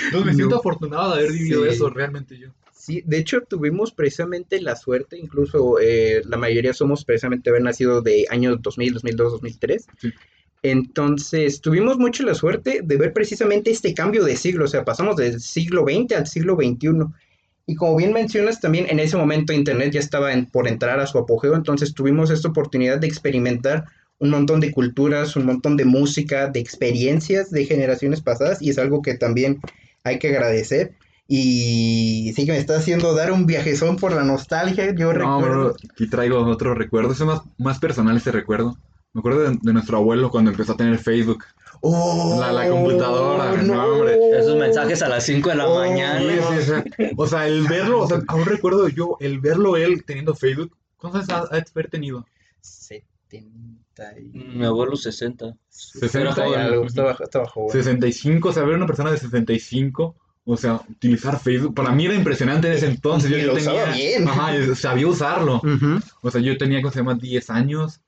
Entonces 0.07 0.25
me 0.25 0.35
siento 0.35 0.55
No. 0.55 0.61
afortunado 0.61 1.11
de 1.15 1.21
haber 1.21 1.33
vivido 1.33 1.65
Sí. 1.65 1.71
eso, 1.71 1.91
realmente 1.91 2.39
yo. 2.39 2.49
Sí, 2.73 3.03
de 3.05 3.19
hecho 3.19 3.43
tuvimos 3.43 3.93
precisamente 3.93 4.61
la 4.61 4.75
suerte, 4.75 5.19
incluso 5.19 5.79
eh, 5.81 6.23
la 6.25 6.39
mayoría 6.39 6.73
somos 6.73 7.05
precisamente 7.05 7.51
haber 7.51 7.63
nacido 7.63 8.01
de 8.01 8.27
años 8.31 8.57
2000, 8.63 8.95
2002, 8.95 9.33
2003. 9.33 9.87
Sí. 9.99 10.13
Entonces 10.63 11.61
tuvimos 11.61 11.99
mucho 11.99 12.23
la 12.23 12.35
suerte 12.35 12.81
de 12.85 12.97
ver 12.97 13.13
precisamente 13.13 13.71
este 13.71 13.95
cambio 13.95 14.25
de 14.25 14.37
siglo, 14.37 14.67
o 14.67 14.69
sea, 14.69 14.85
pasamos 14.85 15.17
del 15.17 15.41
siglo 15.41 15.85
XX 15.85 16.13
al 16.17 16.27
siglo 16.27 16.55
XXI. 16.57 17.07
Y 17.67 17.75
como 17.77 17.97
bien 17.97 18.13
mencionas, 18.13 18.61
también 18.61 18.87
en 18.91 18.99
ese 18.99 19.17
momento 19.17 19.53
Internet 19.53 19.93
ya 19.93 20.01
estaba 20.01 20.33
en- 20.33 20.47
por 20.47 20.69
entrar 20.69 21.01
a 21.01 21.07
su 21.07 21.19
apogeo, 21.19 21.55
entonces 21.55 21.95
tuvimos 21.95 22.31
esta 22.31 22.49
oportunidad 22.49 22.99
de 22.99 23.07
experimentar 23.07 23.85
un 24.19 24.31
montón 24.31 24.61
de 24.61 24.71
culturas, 24.71 25.35
un 25.37 25.47
montón 25.47 25.77
de 25.79 25.85
música, 25.87 26.49
de 26.49 26.61
experiencias 26.61 27.51
de 27.51 27.65
generaciones 27.65 28.21
pasadas, 28.21 28.61
y 28.61 28.69
es 28.71 28.79
algo 28.79 29.01
que 29.01 29.15
también 29.15 29.61
hay 30.05 30.19
que 30.19 30.29
agradecer. 30.29 30.93
Y 31.27 32.33
sí 32.35 32.45
que 32.45 32.53
me 32.53 32.59
está 32.59 32.77
haciendo 32.77 33.15
dar 33.15 33.31
un 33.33 33.47
viajezón 33.47 33.97
por 33.97 34.13
la 34.13 34.25
nostalgia, 34.25 34.95
yo 34.95 35.13
No, 35.13 35.19
recuerdo. 35.41 35.65
bro, 35.69 35.77
aquí 35.91 36.07
traigo 36.09 36.45
otro 36.45 36.75
recuerdo. 36.75 37.13
Es 37.13 37.21
más, 37.21 37.41
más 37.57 37.79
personal 37.79 38.17
ese 38.17 38.33
recuerdo. 38.33 38.77
Me 39.13 39.19
acuerdo 39.21 39.41
de, 39.41 39.59
de 39.61 39.73
nuestro 39.73 39.97
abuelo 39.99 40.31
cuando 40.31 40.51
empezó 40.51 40.73
a 40.73 40.77
tener 40.77 40.99
Facebook. 40.99 41.45
¡Oh! 41.81 42.37
La- 42.41 42.53
la 42.53 42.69
computadora, 42.69 43.57
no, 43.63 43.85
hombre. 43.85 44.19
Esos 44.39 44.57
mensajes 44.57 45.03
a 45.03 45.09
las 45.09 45.25
5 45.25 45.49
de 45.49 45.55
la 45.57 45.69
Oh, 45.69 45.79
mañana. 45.79 46.21
Sí, 46.21 46.29
sí, 46.29 46.59
o 46.59 46.63
sea, 46.63 46.85
o 47.17 47.27
sea, 47.27 47.47
el 47.49 47.67
verlo, 47.67 48.01
o 48.03 48.07
sea, 48.07 48.21
aún 48.29 48.45
recuerdo 48.45 48.89
yo, 48.89 49.17
el 49.21 49.41
verlo 49.41 49.77
él 49.77 50.05
teniendo 50.05 50.35
Facebook. 50.35 50.77
¿Cuántos 50.97 51.29
años 51.29 51.49
ha 51.51 51.57
haber 51.57 51.89
tenido? 51.91 52.27
70 52.61 54.19
y... 54.19 54.31
Mi 54.33 54.65
abuelo 54.65 54.97
60. 54.97 55.57
60 55.69 56.29
Estaba, 56.31 56.47
joven. 56.49 56.61
algo, 56.61 56.85
estaba, 56.87 57.17
estaba 57.21 57.47
joven. 57.49 57.71
65, 57.73 58.49
o 58.49 58.53
sea, 58.53 58.63
ver 58.65 58.77
una 58.77 58.87
persona 58.87 59.11
de 59.11 59.19
65, 59.19 60.17
o 60.45 60.57
sea, 60.57 60.81
utilizar 60.89 61.39
Facebook, 61.39 61.75
para 61.75 61.93
mí 61.93 62.07
era 62.07 62.15
impresionante 62.15 62.69
en 62.69 62.75
ese 62.75 62.87
entonces. 62.87 63.31
Y 63.31 63.41
yo 63.41 63.47
lo 63.49 63.55
tenía, 63.55 63.71
usaba 63.73 63.93
bien. 63.95 64.29
Ajá, 64.29 64.75
sabía 64.75 65.07
usarlo. 65.07 65.63
O 66.23 66.31
sea, 66.31 66.41
yo 66.41 66.57
tenía, 66.59 66.81
¿cómo 66.83 66.93
se 66.93 66.99
llama? 67.01 67.15
10 67.15 67.51
años. 67.51 68.01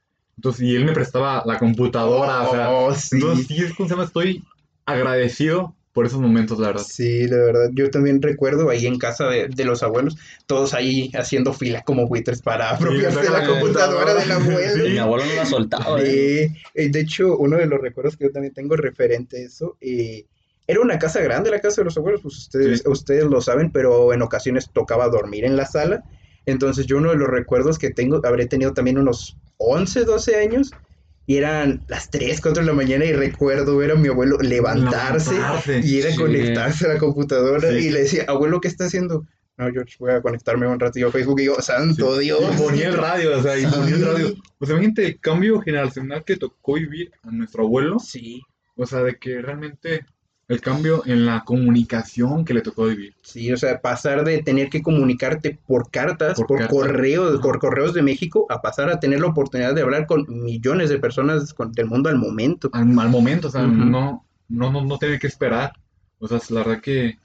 Entonces, 0.42 0.62
y 0.62 0.74
él 0.74 0.85
me 0.85 0.92
prestaba 0.92 1.44
la 1.46 1.57
computadora, 1.57 2.42
o 2.42 2.50
sea. 2.50 2.70
Oh, 2.72 2.92
sí. 2.96 3.14
Entonces, 3.14 3.46
sí, 3.46 3.62
es 3.62 3.74
como 3.74 4.02
estoy 4.02 4.42
agradecido 4.85 5.72
por 5.92 6.05
esos 6.05 6.18
momentos, 6.20 6.59
la 6.59 6.68
verdad. 6.68 6.83
Sí, 6.85 7.28
la 7.28 7.37
verdad, 7.37 7.70
yo 7.74 7.88
también 7.92 8.20
recuerdo 8.20 8.68
ahí 8.68 8.87
en 8.88 8.98
casa 8.98 9.28
de, 9.28 9.46
de 9.46 9.64
los 9.64 9.85
abuelos, 9.85 10.16
todos 10.46 10.74
ahí 10.74 11.12
haciendo 11.14 11.52
fila 11.52 11.83
como 11.83 12.09
buitres 12.09 12.42
para 12.42 12.70
apropiarse 12.70 13.20
de 13.20 13.31
la 13.31 13.46
computadora 13.46 14.14
del 14.14 14.33
abuelo. 14.33 14.85
Mi 14.88 14.98
abuelo 14.98 15.26
no 15.26 15.35
la 15.37 15.46
soltaba. 15.46 16.00
¿eh? 16.00 16.48
Sí, 16.48 16.61
eh, 16.74 16.88
de 16.90 17.00
hecho, 17.00 17.37
uno 17.37 17.57
de 17.57 17.66
los 17.66 17.81
recuerdos 17.81 18.16
que 18.16 18.24
yo 18.24 18.33
también 18.33 18.52
tengo 18.52 18.74
referente 18.74 19.37
a 19.37 19.46
eso, 19.46 19.76
eh, 19.81 20.24
era 20.66 20.81
una 20.81 20.98
casa 20.98 21.20
grande, 21.20 21.50
la 21.52 21.61
casa 21.61 21.83
de 21.83 21.85
los 21.85 21.96
abuelos, 21.96 22.22
pues 22.22 22.37
ustedes, 22.37 22.81
Sí. 22.81 22.88
ustedes 22.88 23.24
lo 23.26 23.40
saben, 23.40 23.70
pero 23.70 24.12
en 24.12 24.22
ocasiones 24.22 24.70
tocaba 24.72 25.09
dormir 25.09 25.44
en 25.44 25.57
la 25.57 25.66
sala. 25.66 26.02
Entonces 26.46 26.87
yo 26.87 26.96
uno 26.98 27.11
de 27.11 27.16
los 27.16 27.28
recuerdos 27.28 27.78
que 27.78 27.90
tengo, 27.90 28.20
habré 28.24 28.46
tenido 28.46 28.72
también 28.72 28.98
unos 28.98 29.37
11, 29.59 30.05
12 30.05 30.37
años, 30.37 30.70
y 31.24 31.37
eran 31.37 31.85
las 31.87 32.11
3, 32.11 32.40
4 32.40 32.62
de 32.62 32.66
la 32.66 32.74
mañana 32.74 33.05
y 33.05 33.12
recuerdo 33.12 33.76
ver 33.76 33.92
a 33.92 33.94
mi 33.94 34.09
abuelo 34.09 34.38
levantarse, 34.38 35.37
y 35.85 36.00
era 36.00 36.11
sí. 36.11 36.16
conectarse 36.16 36.87
a 36.87 36.94
la 36.94 36.98
computadora 36.98 37.70
Sí. 37.70 37.76
y 37.87 37.90
le 37.90 38.00
decía, 38.02 38.24
abuelo, 38.26 38.61
¿qué 38.61 38.68
está 38.68 38.87
haciendo? 38.87 39.24
No, 39.57 39.70
George, 39.70 39.96
voy 40.00 40.12
a 40.12 40.22
conectarme 40.22 40.66
un 40.66 40.81
ratillo 40.81 41.09
a 41.09 41.12
Facebook 41.12 41.40
y 41.40 41.44
yo, 41.44 41.55
santo 41.61 42.16
Sí. 42.16 42.24
Dios. 42.24 42.40
Y 42.55 42.61
ponía 42.61 42.88
el 42.88 42.96
radio, 42.96 43.38
o 43.38 43.42
sea, 43.42 43.57
y 43.59 43.66
ponía 43.66 43.94
el 43.94 44.05
radio. 44.05 44.35
O 44.59 44.66
sea, 44.66 44.74
imagínate 44.74 45.07
el 45.07 45.20
cambio 45.20 45.61
generacional 45.61 46.24
que 46.24 46.37
tocó 46.37 46.74
vivir 46.74 47.12
a 47.22 47.31
nuestro 47.31 47.64
abuelo. 47.64 47.98
Sí. 48.00 48.42
O 48.76 48.87
sea, 48.87 49.02
de 49.02 49.16
que 49.16 49.40
realmente 49.42 50.07
el 50.52 50.60
cambio 50.60 51.02
en 51.06 51.24
la 51.26 51.42
comunicación 51.44 52.44
que 52.44 52.54
le 52.54 52.60
tocó 52.60 52.86
vivir. 52.86 53.14
Sí, 53.22 53.52
o 53.52 53.56
sea, 53.56 53.80
pasar 53.80 54.24
de 54.24 54.42
tener 54.42 54.68
que 54.68 54.82
comunicarte 54.82 55.58
por 55.66 55.90
cartas, 55.90 56.36
por, 56.36 56.46
Por 56.46 56.58
cartas. 56.58 56.76
correo, 56.78 57.40
por 57.40 57.58
correos 57.58 57.94
de 57.94 58.02
México, 58.02 58.46
a 58.50 58.60
pasar 58.60 58.90
a 58.90 59.00
tener 59.00 59.20
la 59.20 59.28
oportunidad 59.28 59.74
de 59.74 59.82
hablar 59.82 60.06
con 60.06 60.26
millones 60.28 60.90
de 60.90 60.98
personas 60.98 61.52
con- 61.54 61.72
del 61.72 61.86
mundo 61.86 62.08
al 62.08 62.18
momento. 62.18 62.68
Al, 62.72 62.82
al 62.98 63.08
momento, 63.10 63.48
o 63.48 63.50
sea, 63.50 63.62
no, 63.62 64.24
no, 64.48 64.70
no, 64.72 64.84
no 64.84 64.98
tener 64.98 65.18
que 65.18 65.26
esperar. 65.26 65.72
O 66.18 66.28
sea, 66.28 66.38
la 66.50 66.62
verdad 66.62 66.80
que, 66.80 67.18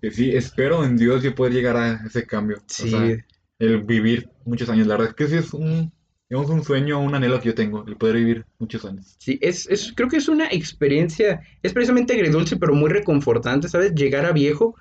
que 0.00 0.10
sí, 0.10 0.30
espero 0.34 0.84
en 0.84 0.96
Dios 0.96 1.22
yo 1.22 1.34
poder 1.34 1.52
llegar 1.52 1.76
a 1.76 2.04
ese 2.06 2.26
cambio. 2.26 2.58
O 2.58 2.62
Sí, 2.66 2.90
sea, 2.90 3.16
el 3.58 3.82
vivir 3.84 4.28
muchos 4.44 4.68
años. 4.68 4.86
La 4.86 4.94
verdad 4.96 5.10
es 5.10 5.14
que 5.14 5.28
sí 5.28 5.36
es 5.36 5.54
un, 5.54 5.92
digamos, 6.32 6.50
un 6.50 6.64
sueño, 6.64 6.98
un 6.98 7.14
anhelo 7.14 7.38
que 7.40 7.48
yo 7.48 7.54
tengo, 7.54 7.84
el 7.86 7.98
poder 7.98 8.16
vivir 8.16 8.46
muchos 8.58 8.86
años. 8.86 9.16
sí, 9.18 9.38
es, 9.42 9.66
es, 9.66 9.92
creo 9.94 10.08
que 10.08 10.16
es 10.16 10.28
una 10.28 10.46
experiencia, 10.46 11.42
es 11.62 11.74
precisamente 11.74 12.14
agridulce, 12.14 12.56
pero 12.56 12.72
muy 12.72 12.88
reconfortante, 12.88 13.68
¿sabes? 13.68 13.94
Llegar 13.94 14.24
a 14.24 14.32
viejo 14.32 14.74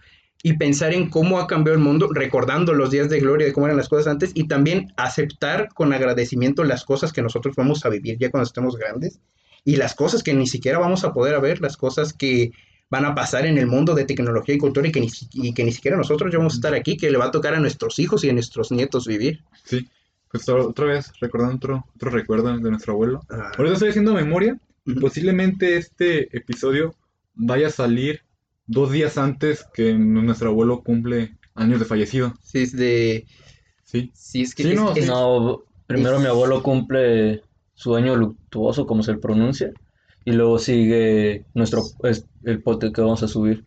y 0.44 0.54
pensar 0.54 0.94
en 0.94 1.10
cómo 1.10 1.40
ha 1.40 1.48
cambiado 1.48 1.78
el 1.78 1.84
mundo, 1.84 2.08
recordando 2.14 2.74
los 2.74 2.90
días 2.90 3.10
de 3.10 3.20
gloria 3.20 3.48
de 3.48 3.52
cómo 3.52 3.66
eran 3.66 3.76
las 3.76 3.90
cosas 3.90 4.08
antes 4.08 4.32
y 4.34 4.48
también 4.48 4.94
aceptar 4.96 5.68
con 5.74 5.92
agradecimiento 5.92 6.64
las 6.64 6.86
cosas 6.86 7.12
que 7.12 7.22
nosotros 7.22 7.54
vamos 7.58 7.86
a 7.86 7.90
vivir 7.90 8.18
ya 8.18 8.32
cuando 8.32 8.48
estemos 8.48 8.78
grandes 8.78 9.20
y 9.66 9.76
las 9.76 9.94
cosas 9.94 10.24
que 10.24 10.34
ni 10.34 10.48
siquiera 10.48 10.80
vamos 10.80 11.04
a 11.04 11.12
poder 11.12 11.42
ver, 11.42 11.60
las 11.60 11.76
cosas 11.76 12.14
que 12.14 12.52
van 12.90 13.04
a 13.04 13.14
pasar 13.14 13.46
en 13.46 13.58
el 13.58 13.68
mundo 13.68 13.94
de 13.94 14.06
tecnología 14.06 14.56
y 14.56 14.58
cultura 14.58 14.88
y 14.88 14.94
que 14.94 15.02
ni, 15.02 15.10
y 15.34 15.54
que 15.54 15.66
ni 15.66 15.74
siquiera 15.74 15.98
nosotros 15.98 16.32
ya 16.32 16.38
vamos 16.38 16.54
a 16.54 16.56
estar 16.56 16.74
aquí, 16.74 16.96
que 16.96 17.12
le 17.12 17.18
va 17.18 17.26
a 17.26 17.32
tocar 17.32 17.56
a 17.56 17.60
nuestros 17.60 18.00
hijos 18.00 18.24
y 18.24 18.30
a 18.30 18.34
nuestros 18.34 18.72
nietos 18.72 19.06
vivir. 19.06 19.44
Sí, 19.66 19.86
pues 20.32 20.48
otra 20.50 20.86
vez, 20.86 21.12
recordando 21.20 21.56
otro, 21.58 21.86
otro 21.96 22.10
recuerdo 22.10 22.58
de 22.58 22.70
nuestro 22.70 22.94
abuelo. 22.94 23.22
Ah, 23.30 23.52
Ahorita 23.58 23.74
estoy 23.74 23.90
haciendo 23.90 24.14
memoria. 24.14 24.58
Ujú. 24.88 25.00
Posiblemente 25.00 25.78
este 25.78 26.36
episodio 26.36 26.96
vaya 27.36 27.68
a 27.68 27.72
salir 27.72 28.22
dos 28.66 28.92
días 28.92 29.18
antes 29.18 29.66
que 29.74 29.94
nuestro 29.94 30.50
abuelo 30.50 30.82
cumple 30.84 31.38
años 31.56 31.80
de 31.80 31.86
fallecido. 31.86 32.34
Sí, 32.42 32.60
es 32.64 32.72
de... 32.76 33.26
Sí, 33.84 34.12
Sí, 34.14 34.42
es 34.44 34.56
que 34.56 34.64
Sí, 34.64 34.70
es- 34.72 34.76
no, 34.76 34.94
es- 34.96 35.08
No, 35.08 35.64
primero 35.86 36.20
mi 36.20 36.26
abuelo 36.28 36.64
cumple 36.64 37.44
su 37.74 37.96
año 37.96 38.16
luctuoso, 38.16 38.86
como 38.86 39.04
se 39.04 39.12
le 39.14 39.18
pronuncia, 39.20 39.72
y 40.24 40.32
luego 40.32 40.58
sigue 40.60 41.46
nuestro 41.54 41.82
es- 42.04 42.26
el 42.44 42.62
pote 42.64 42.92
que 42.94 43.02
vamos 43.02 43.22
a 43.24 43.28
subir. 43.28 43.66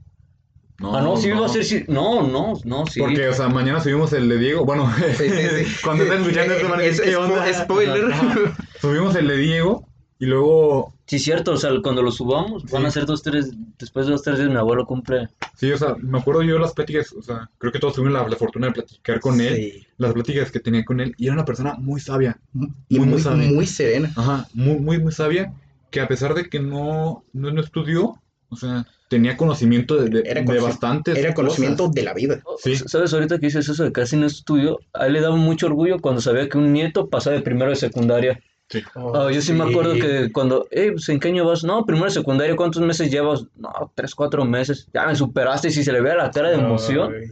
No, 0.79 0.97
ah, 0.97 1.03
no, 1.03 1.17
sí 1.17 1.29
no. 1.29 1.41
va 1.41 1.47
a 1.47 1.49
ser, 1.49 1.65
sí. 1.65 1.85
No, 1.89 2.27
no, 2.27 2.55
no, 2.65 2.87
sí. 2.87 3.01
Porque, 3.01 3.29
o 3.29 3.35
sea, 3.35 3.49
mañana 3.49 3.81
subimos 3.81 4.13
el 4.13 4.29
de 4.29 4.39
Diego. 4.39 4.65
Bueno, 4.65 4.93
Sí, 5.17 5.29
sí, 5.31 5.65
sí. 5.65 5.77
cuando 5.85 6.05
estén 6.05 6.21
escuchando 6.21 6.55
esto 6.55 6.69
van 6.69 6.81
a 6.81 6.85
Es- 6.85 6.97
decir, 6.99 7.05
¿qué 7.05 7.11
es- 7.11 7.17
onda? 7.17 7.53
spoiler. 7.65 8.13
Ajá. 8.13 8.35
Subimos 8.81 9.15
el 9.17 9.29
de 9.29 9.37
Diego 9.37 9.87
y 10.19 10.27
luego, 10.27 10.93
Sí, 11.07 11.19
cierto, 11.19 11.53
o 11.53 11.57
sea, 11.59 11.71
cuando 11.83 12.03
lo 12.03 12.11
subamos, 12.11 12.65
van 12.71 12.87
a 12.87 12.91
ser 12.91 13.05
dos, 13.05 13.23
tres, 13.23 13.53
después 13.79 14.07
de 14.07 14.13
dos, 14.13 14.23
tres 14.23 14.39
días 14.39 14.49
mi 14.49 14.57
abuelo 14.57 14.87
cumple. 14.87 15.29
sí, 15.55 15.71
o 15.71 15.77
sea, 15.77 15.97
me 16.01 16.19
acuerdo 16.19 16.43
yo 16.43 16.59
las 16.59 16.73
pláticas, 16.73 17.13
o 17.13 17.21
sea, 17.23 17.51
creo 17.59 17.71
que 17.73 17.79
todos 17.79 17.95
tuvimos 17.95 18.15
la, 18.15 18.27
la 18.27 18.37
fortuna 18.37 18.69
de 18.69 18.73
platicar 18.73 19.21
con 19.21 19.39
él, 19.41 19.87
las 19.99 20.13
pláticas 20.15 20.51
que 20.51 20.61
tenía 20.61 20.83
con 20.85 21.01
él, 21.01 21.15
y 21.19 21.27
era 21.27 21.35
una 21.35 21.45
persona 21.45 21.75
muy 21.79 22.01
sabia. 22.01 22.39
Y 22.55 22.59
Muy, 22.59 22.71
muy 23.01 23.07
muy, 23.09 23.21
sabia. 23.21 23.49
muy 23.53 23.67
serena. 23.67 24.13
Ajá, 24.17 24.49
muy, 24.55 24.79
muy, 24.79 24.99
muy 24.99 25.13
sabia, 25.13 25.53
que 25.91 26.01
a 26.01 26.09
pesar 26.09 26.33
de 26.35 26.49
que 26.49 26.59
no, 26.59 27.23
no, 27.35 27.51
no 27.51 27.61
estudió, 27.61 28.15
o 28.55 28.57
sea, 28.57 28.87
tenía 29.09 29.37
conocimiento 29.37 29.97
de, 29.97 30.09
de, 30.09 30.29
Era 30.29 30.41
de 30.41 30.47
conoci- 30.47 30.63
bastantes 30.63 31.19
Era 31.19 31.35
conocimiento 31.35 31.85
cosas. 31.85 31.95
de 31.95 32.03
la 32.03 32.15
vida. 32.15 32.43
Sí. 32.59 32.77
¿Sabes 32.77 33.13
ahorita 33.13 33.39
que 33.39 33.47
dices 33.47 33.69
eso 33.69 33.85
de 33.85 33.93
casi 33.93 34.17
no 34.17 34.27
estudio? 34.27 34.81
A 34.95 35.07
él 35.07 35.13
le 35.13 35.21
daba 35.21 35.37
mucho 35.37 35.67
orgullo 35.67 35.99
cuando 36.01 36.21
sabía 36.21 36.49
que 36.49 36.59
un 36.59 36.73
nieto 36.73 37.09
pasaba 37.09 37.37
de 37.37 37.43
primero 37.43 37.71
de 37.71 37.77
secundaria. 37.77 38.41
Sí. 38.71 38.83
Ah, 38.97 39.29
yo 39.31 39.43
sí, 39.43 39.53
me 39.53 39.65
acuerdo 39.65 39.93
que 39.93 40.33
cuando, 40.33 40.67
eh, 40.71 40.93
pues, 40.93 41.07
¿en 41.11 41.21
qué 41.21 41.29
año 41.29 41.45
vas? 41.47 41.65
No, 41.65 41.85
primero 41.85 42.07
de 42.07 42.13
secundaria, 42.13 42.57
¿cuántos 42.57 42.81
meses 42.83 43.11
llevas? 43.11 43.45
No, 43.57 43.93
tres, 43.95 44.15
cuatro 44.15 44.45
meses. 44.47 44.89
Ya 44.95 45.07
me 45.07 45.15
superaste 45.15 45.69
y 45.69 45.71
si 45.71 45.85
se 45.85 45.93
le 45.93 46.01
veía 46.01 46.17
la 46.17 46.31
cara 46.31 46.49
de 46.49 46.57
emoción. 46.57 47.13
Ay, 47.15 47.27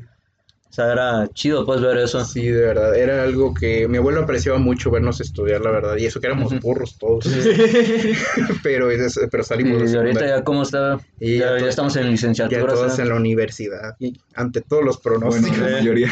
O 0.72 0.74
sea, 0.74 0.90
era 0.90 1.28
chido, 1.34 1.66
pues, 1.66 1.82
ver 1.82 1.98
eso. 1.98 2.24
Sí, 2.24 2.48
de 2.48 2.62
verdad. 2.62 2.96
Era 2.96 3.24
algo 3.24 3.52
que 3.52 3.86
mi 3.88 3.98
abuelo 3.98 4.22
apreciaba 4.22 4.58
mucho 4.58 4.90
vernos 4.90 5.20
estudiar, 5.20 5.60
la 5.60 5.70
verdad. 5.70 5.98
Y 5.98 6.06
eso 6.06 6.18
que 6.18 6.28
éramos 6.28 6.58
burros 6.60 6.96
todos. 6.98 7.26
pero, 8.62 8.90
es- 8.90 9.20
pero 9.30 9.42
salimos 9.44 9.82
de 9.82 9.90
Y 9.92 9.96
ahorita 9.98 10.26
ya 10.26 10.42
cómo 10.44 10.62
está, 10.62 10.98
Y 11.20 11.36
ya, 11.36 11.56
ya 11.58 11.64
ya 11.64 11.68
estamos 11.68 11.94
en 11.96 12.04
Ya 12.04 12.08
licenciatura. 12.08 12.62
o 12.72 12.76
todos 12.76 12.94
sea. 12.94 13.04
en 13.04 13.10
la 13.10 13.16
universidad. 13.16 13.96
Y 13.98 14.18
ante 14.34 14.62
todos 14.62 14.82
los 14.82 15.02
Bueno, 15.02 15.20
pronósticos. 15.20 15.58
la 15.58 15.70
mayoría. 15.76 16.10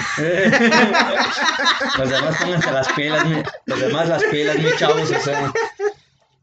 Los 1.99 2.11
demás 2.11 2.37
pónganse 2.43 2.71
las 2.73 2.93
pilas, 2.93 3.25
mi- 3.29 3.43
los 3.67 3.81
demás 3.81 4.09
las 4.11 4.25
pilas, 4.25 4.59
mis 4.59 4.77
chavos, 4.77 5.11
o 5.11 5.21
sea. 5.21 5.53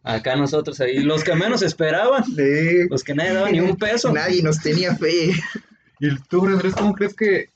Acá 0.03 0.35
nosotros 0.35 0.79
ahí, 0.79 0.99
los 0.99 1.23
que 1.23 1.35
menos 1.35 1.61
esperaban, 1.61 2.23
Sí. 2.25 2.87
los 2.89 3.03
que 3.03 3.13
nadie 3.13 3.33
daba 3.33 3.51
ni 3.51 3.59
un 3.59 3.75
peso. 3.75 4.11
Nadie 4.11 4.41
nos 4.41 4.59
tenía 4.59 4.95
fe. 4.95 5.31
¿Y 5.99 6.15
tú, 6.29 6.45
Andrés, 6.47 6.73
cómo 6.75 6.93
crees 6.93 7.13
que, 7.13 7.49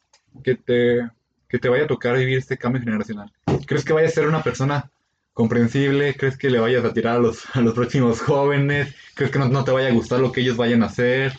que 0.43 0.55
te, 0.55 1.09
que 1.47 1.59
te 1.59 1.69
vaya 1.69 1.83
a 1.83 1.87
tocar 1.87 2.17
vivir 2.17 2.37
este 2.37 2.57
cambio 2.57 2.81
generacional? 2.81 3.31
¿Crees 3.65 3.83
que 3.83 3.93
vaya 3.93 4.07
a 4.07 4.11
ser 4.11 4.27
una 4.27 4.43
persona 4.43 4.91
comprensible? 5.33 6.15
¿Crees 6.15 6.37
que 6.37 6.49
le 6.49 6.59
vayas 6.59 6.85
a 6.85 6.93
tirar 6.93 7.17
a 7.17 7.19
los, 7.19 7.43
a 7.55 7.61
los 7.61 7.73
próximos 7.73 8.21
jóvenes? 8.21 8.95
¿Crees 9.15 9.31
que 9.31 9.39
no, 9.39 9.47
no 9.49 9.63
te 9.63 9.71
vaya 9.71 9.89
a 9.89 9.93
gustar 9.93 10.19
lo 10.19 10.31
que 10.31 10.41
ellos 10.41 10.57
vayan 10.57 10.83
a 10.83 10.87
hacer? 10.87 11.33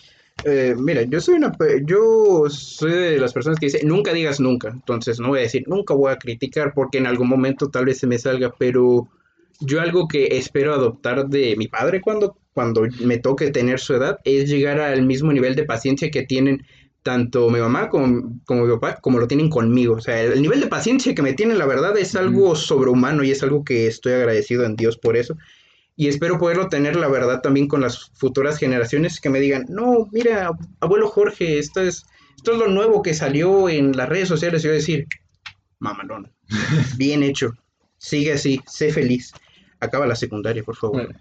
Eh, 0.45 0.75
mira, 0.77 1.03
yo 1.03 1.21
soy 1.21 1.37
una, 1.37 1.53
yo 1.85 2.45
soy 2.49 2.93
de 2.93 3.19
las 3.19 3.33
personas 3.33 3.59
que 3.59 3.67
dice 3.67 3.85
nunca 3.85 4.13
digas 4.13 4.41
nunca. 4.41 4.69
Entonces 4.69 5.21
no 5.21 5.29
voy 5.29 5.41
a 5.41 5.43
decir 5.43 5.65
nunca 5.67 5.95
voy 5.95 6.13
a 6.13 6.17
criticar 6.17 6.73
porque 6.75 6.99
en 6.99 7.07
algún 7.07 7.29
momento 7.29 7.69
tal 7.69 7.85
vez 7.85 7.99
se 7.99 8.07
me 8.07 8.19
salga, 8.19 8.53
pero 8.59 9.09
yo 9.61 9.81
algo 9.81 10.09
que 10.09 10.39
espero 10.39 10.75
adoptar 10.75 11.29
de 11.29 11.55
mi 11.57 11.69
padre 11.69 12.01
cuando, 12.01 12.37
cuando 12.55 12.83
me 13.01 13.19
toque 13.19 13.51
tener 13.51 13.79
su 13.79 13.95
edad 13.95 14.19
es 14.25 14.49
llegar 14.51 14.81
al 14.81 15.03
mismo 15.03 15.33
nivel 15.33 15.55
de 15.55 15.65
paciencia 15.65 16.11
que 16.11 16.23
tienen 16.23 16.67
tanto 17.03 17.51
mi 17.51 17.59
mamá 17.59 17.89
como, 17.89 18.41
como 18.45 18.65
mi 18.65 18.73
papá, 18.75 18.97
como 19.01 19.19
lo 19.19 19.27
tienen 19.27 19.51
conmigo. 19.51 19.95
O 19.95 20.01
sea, 20.01 20.21
el, 20.21 20.33
el 20.33 20.43
nivel 20.43 20.61
de 20.61 20.69
paciencia 20.69 21.15
que 21.15 21.23
me 21.23 21.33
tienen, 21.33 21.59
la 21.59 21.67
verdad, 21.67 21.97
es 21.97 22.15
algo 22.15 22.55
sobrehumano 22.55 23.25
y 23.25 23.31
es 23.31 23.43
algo 23.43 23.65
que 23.65 23.87
estoy 23.87 24.13
agradecido 24.13 24.65
en 24.65 24.77
Dios 24.77 24.97
por 24.97 25.17
eso. 25.17 25.37
Y 25.97 26.09
espero 26.09 26.39
poderlo 26.39 26.69
tener, 26.69 26.97
la 26.97 27.09
verdad, 27.09 27.43
también 27.43 27.69
con 27.69 27.81
las 27.81 28.11
futuras 28.15 28.59
generaciones 28.59 29.21
que 29.21 29.29
me 29.29 29.41
digan, 29.41 29.67
no, 29.69 30.09
mira, 30.11 30.51
abuelo 30.81 31.09
Jorge, 31.09 31.59
esto 31.59 31.83
es, 31.83 32.07
esto 32.37 32.53
es 32.53 32.59
lo 32.59 32.69
nuevo 32.69 33.03
que 33.03 33.15
salió 33.15 33.69
en 33.69 33.97
las 33.97 34.09
redes 34.09 34.29
sociales. 34.29 34.65
Y 34.65 34.69
yo 34.69 34.73
decir, 34.73 35.07
mamalón, 35.79 36.33
bien 36.97 37.23
hecho, 37.23 37.55
sigue 37.99 38.33
así, 38.33 38.61
sé 38.67 38.93
feliz. 38.93 39.33
Acaba 39.81 40.07
la 40.07 40.17
secundaria, 40.17 40.63
por 40.63 40.77
favor. 40.77 41.15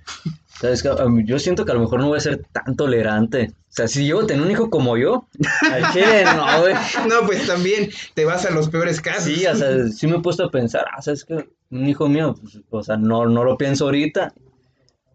¿Sabes? 0.61 0.85
A 0.85 1.07
Yo 1.25 1.39
siento 1.39 1.65
que 1.65 1.71
a 1.71 1.73
lo 1.73 1.81
mejor 1.81 1.99
no 1.99 2.09
voy 2.09 2.17
a 2.17 2.21
ser 2.21 2.45
tan 2.51 2.75
tolerante. 2.75 3.51
O 3.51 3.73
sea, 3.73 3.87
si 3.87 4.05
yo 4.05 4.27
tengo 4.27 4.43
un 4.43 4.51
hijo 4.51 4.69
como 4.69 4.95
yo, 4.95 5.27
al 5.71 5.91
chile 5.91 6.23
no, 6.35 6.61
güey. 6.61 6.75
No, 7.09 7.25
pues 7.25 7.47
también 7.47 7.89
te 8.13 8.25
vas 8.25 8.45
a 8.45 8.51
los 8.51 8.69
peores 8.69 9.01
casos. 9.01 9.23
Sí, 9.23 9.43
o 9.47 9.55
sea, 9.55 9.87
sí 9.87 10.05
me 10.05 10.17
he 10.17 10.19
puesto 10.19 10.45
a 10.45 10.51
pensar, 10.51 10.85
ah, 10.95 11.01
¿sabes 11.01 11.25
qué? 11.25 11.49
Un 11.71 11.87
hijo 11.87 12.07
mío, 12.07 12.35
pues, 12.39 12.59
o 12.69 12.83
sea, 12.83 12.95
no, 12.95 13.25
no 13.25 13.43
lo 13.43 13.57
pienso 13.57 13.85
ahorita, 13.85 14.35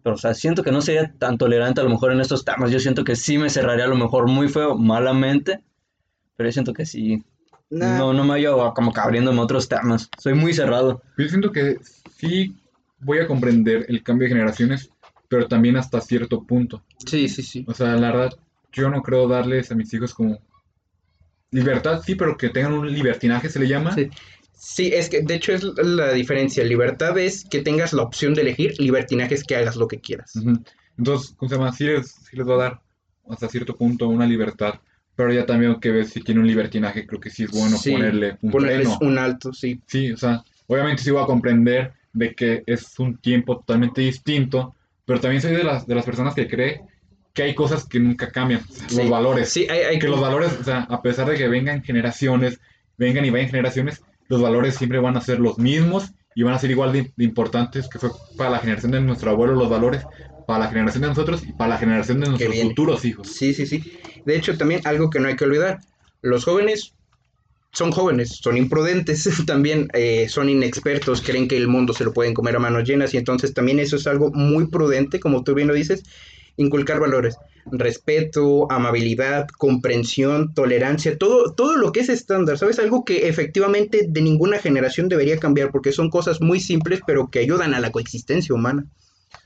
pero, 0.03 0.15
o 0.15 0.17
sea, 0.17 0.33
siento 0.33 0.63
que 0.63 0.71
no 0.73 0.81
sería 0.81 1.13
tan 1.17 1.37
tolerante 1.37 1.79
a 1.79 1.85
lo 1.85 1.91
mejor 1.91 2.11
en 2.11 2.19
estos 2.19 2.43
temas. 2.43 2.69
Yo 2.69 2.79
siento 2.79 3.05
que 3.05 3.15
sí 3.15 3.37
me 3.37 3.49
cerraría 3.49 3.85
a 3.85 3.89
lo 3.89 3.95
mejor 3.95 4.27
muy 4.27 4.49
feo, 4.49 4.75
malamente, 4.77 5.63
pero 6.35 6.49
yo 6.49 6.51
siento 6.51 6.73
que 6.73 6.85
sí. 6.85 7.23
Nah. 7.69 7.97
No, 7.97 8.13
no 8.13 8.25
me 8.25 8.33
hallo 8.33 8.73
como 8.73 8.91
que 8.91 8.99
abriéndome 8.99 9.39
a 9.39 9.43
otros 9.43 9.69
temas. 9.69 10.09
Soy 10.17 10.33
muy 10.33 10.53
cerrado. 10.53 11.01
Yo 11.17 11.29
siento 11.29 11.53
que 11.53 11.77
sí 12.17 12.53
voy 12.99 13.19
a 13.19 13.27
comprender 13.27 13.85
el 13.89 14.03
cambio 14.03 14.27
de 14.27 14.33
generaciones, 14.33 14.89
pero 15.27 15.47
también 15.47 15.77
hasta 15.77 16.01
cierto 16.01 16.43
punto. 16.43 16.83
Sí, 17.05 17.27
sí, 17.27 17.43
sí. 17.43 17.65
O 17.67 17.73
sea, 17.73 17.95
la 17.95 18.11
verdad, 18.11 18.33
yo 18.71 18.89
no 18.89 19.01
creo 19.01 19.27
darles 19.27 19.71
a 19.71 19.75
mis 19.75 19.93
hijos 19.93 20.13
como 20.13 20.39
libertad, 21.51 22.01
sí, 22.05 22.15
pero 22.15 22.37
que 22.37 22.49
tengan 22.49 22.73
un 22.73 22.91
libertinaje, 22.91 23.49
se 23.49 23.59
le 23.59 23.67
llama. 23.67 23.93
Sí. 23.93 24.09
Sí, 24.59 24.87
es 24.93 25.07
que 25.09 25.21
de 25.21 25.35
hecho 25.35 25.53
es 25.53 25.63
la 25.63 26.11
diferencia. 26.13 26.63
Libertad 26.63 27.17
es 27.19 27.45
que 27.45 27.61
tengas 27.61 27.93
la 27.93 28.01
opción 28.01 28.33
de 28.33 28.41
elegir, 28.41 28.73
libertinaje 28.79 29.35
es 29.35 29.43
que 29.43 29.55
hagas 29.55 29.75
lo 29.75 29.87
que 29.87 29.99
quieras. 29.99 30.35
Ujú. 30.35 30.63
Entonces, 30.97 31.35
¿cómo 31.37 31.47
se 31.49 31.55
llama? 31.55 31.71
Sí 31.73 31.83
les, 31.85 32.11
sí 32.11 32.35
les 32.35 32.47
va 32.47 32.55
a 32.55 32.57
dar 32.57 32.81
hasta 33.29 33.47
cierto 33.49 33.75
punto 33.77 34.07
una 34.07 34.25
libertad, 34.25 34.75
pero 35.15 35.31
ya 35.31 35.45
también 35.45 35.79
que 35.79 35.91
ves 35.91 36.09
si 36.09 36.21
tiene 36.21 36.41
un 36.41 36.47
libertinaje, 36.47 37.05
creo 37.05 37.19
que 37.19 37.29
sí 37.29 37.43
es 37.43 37.51
bueno 37.51 37.77
Sí, 37.77 37.91
ponerle 37.91 38.37
un 38.41 38.51
Ponerles 38.51 38.87
freno. 38.97 39.11
un 39.11 39.17
alto, 39.19 39.53
sí. 39.53 39.79
Sí, 39.85 40.11
o 40.11 40.17
sea, 40.17 40.43
obviamente 40.65 41.03
sí 41.03 41.11
voy 41.11 41.21
a 41.23 41.27
comprender 41.27 41.93
de 42.13 42.33
que 42.33 42.63
es 42.65 42.97
un 42.97 43.17
tiempo 43.17 43.57
totalmente 43.57 44.01
distinto, 44.01 44.75
pero 45.07 45.19
también 45.19 45.41
soy 45.41 45.53
de 45.55 45.63
las, 45.63 45.87
de 45.87 45.95
las 45.95 46.05
personas 46.05 46.35
que 46.35 46.47
cree 46.47 46.81
que 47.33 47.41
hay 47.43 47.55
cosas 47.55 47.85
que 47.87 47.99
nunca 47.99 48.29
cambian, 48.31 48.61
Sí. 48.87 48.97
los 48.97 49.09
valores. 49.09 49.49
Sí, 49.49 49.65
hay, 49.69 49.79
hay 49.79 49.99
que 49.99 50.07
los 50.07 50.19
valores, 50.19 50.51
o 50.59 50.63
sea, 50.63 50.81
a 50.89 51.01
pesar 51.01 51.27
de 51.29 51.35
que 51.37 51.47
vengan 51.47 51.83
generaciones, 51.83 52.59
vengan 52.97 53.25
y 53.25 53.29
vayan 53.31 53.49
generaciones, 53.49 54.01
los 54.27 54.41
valores 54.41 54.75
siempre 54.75 54.99
van 54.99 55.17
a 55.17 55.21
ser 55.21 55.39
los 55.39 55.57
mismos 55.57 56.11
y 56.35 56.43
van 56.43 56.53
a 56.53 56.59
ser 56.59 56.71
igual 56.71 56.91
de, 56.93 57.11
de 57.15 57.23
importantes 57.23 57.87
que 57.87 57.97
fue 57.99 58.09
para 58.37 58.49
la 58.51 58.59
generación 58.59 58.91
de 58.91 59.01
nuestro 59.01 59.31
abuelo 59.31 59.53
los 59.55 59.69
valores, 59.69 60.03
para 60.45 60.59
la 60.59 60.67
generación 60.69 61.03
de 61.03 61.07
nosotros 61.09 61.43
y 61.47 61.53
para 61.53 61.69
la 61.69 61.77
generación 61.77 62.19
de 62.19 62.27
nuestros 62.29 62.55
futuros 62.59 63.05
hijos. 63.05 63.27
Sí, 63.27 63.53
sí, 63.53 63.65
sí. 63.65 63.83
De 64.25 64.35
hecho, 64.35 64.57
también 64.57 64.81
algo 64.85 65.09
que 65.09 65.19
no 65.19 65.27
hay 65.29 65.35
que 65.35 65.45
olvidar, 65.45 65.79
los 66.21 66.43
jóvenes 66.43 66.93
son 67.71 67.91
jóvenes, 67.91 68.39
son 68.41 68.57
imprudentes, 68.57 69.29
también 69.45 69.87
eh, 69.93 70.27
son 70.29 70.49
inexpertos, 70.49 71.21
creen 71.21 71.47
que 71.47 71.57
el 71.57 71.67
mundo 71.67 71.93
se 71.93 72.03
lo 72.03 72.13
pueden 72.13 72.33
comer 72.33 72.55
a 72.55 72.59
manos 72.59 72.87
llenas 72.87 73.13
y 73.13 73.17
entonces 73.17 73.53
también 73.53 73.79
eso 73.79 73.95
es 73.95 74.07
algo 74.07 74.31
muy 74.31 74.67
prudente, 74.67 75.19
como 75.19 75.43
tú 75.43 75.53
bien 75.53 75.67
lo 75.67 75.73
dices, 75.73 76.03
inculcar 76.55 76.99
valores, 76.99 77.35
respeto, 77.71 78.71
amabilidad, 78.71 79.47
comprensión, 79.57 80.53
tolerancia, 80.53 81.17
todo, 81.17 81.53
todo 81.53 81.77
lo 81.77 81.91
que 81.91 81.99
es 81.99 82.09
estándar, 82.09 82.57
¿sabes? 82.57 82.79
Algo 82.79 83.05
que 83.05 83.27
efectivamente 83.27 84.05
de 84.07 84.21
ninguna 84.21 84.57
generación 84.57 85.09
debería 85.09 85.37
cambiar 85.37 85.71
porque 85.71 85.91
son 85.91 86.09
cosas 86.09 86.41
muy 86.41 86.59
simples 86.59 87.01
pero 87.05 87.29
que 87.29 87.39
ayudan 87.39 87.73
a 87.73 87.79
la 87.79 87.91
coexistencia 87.91 88.55
humana. 88.55 88.85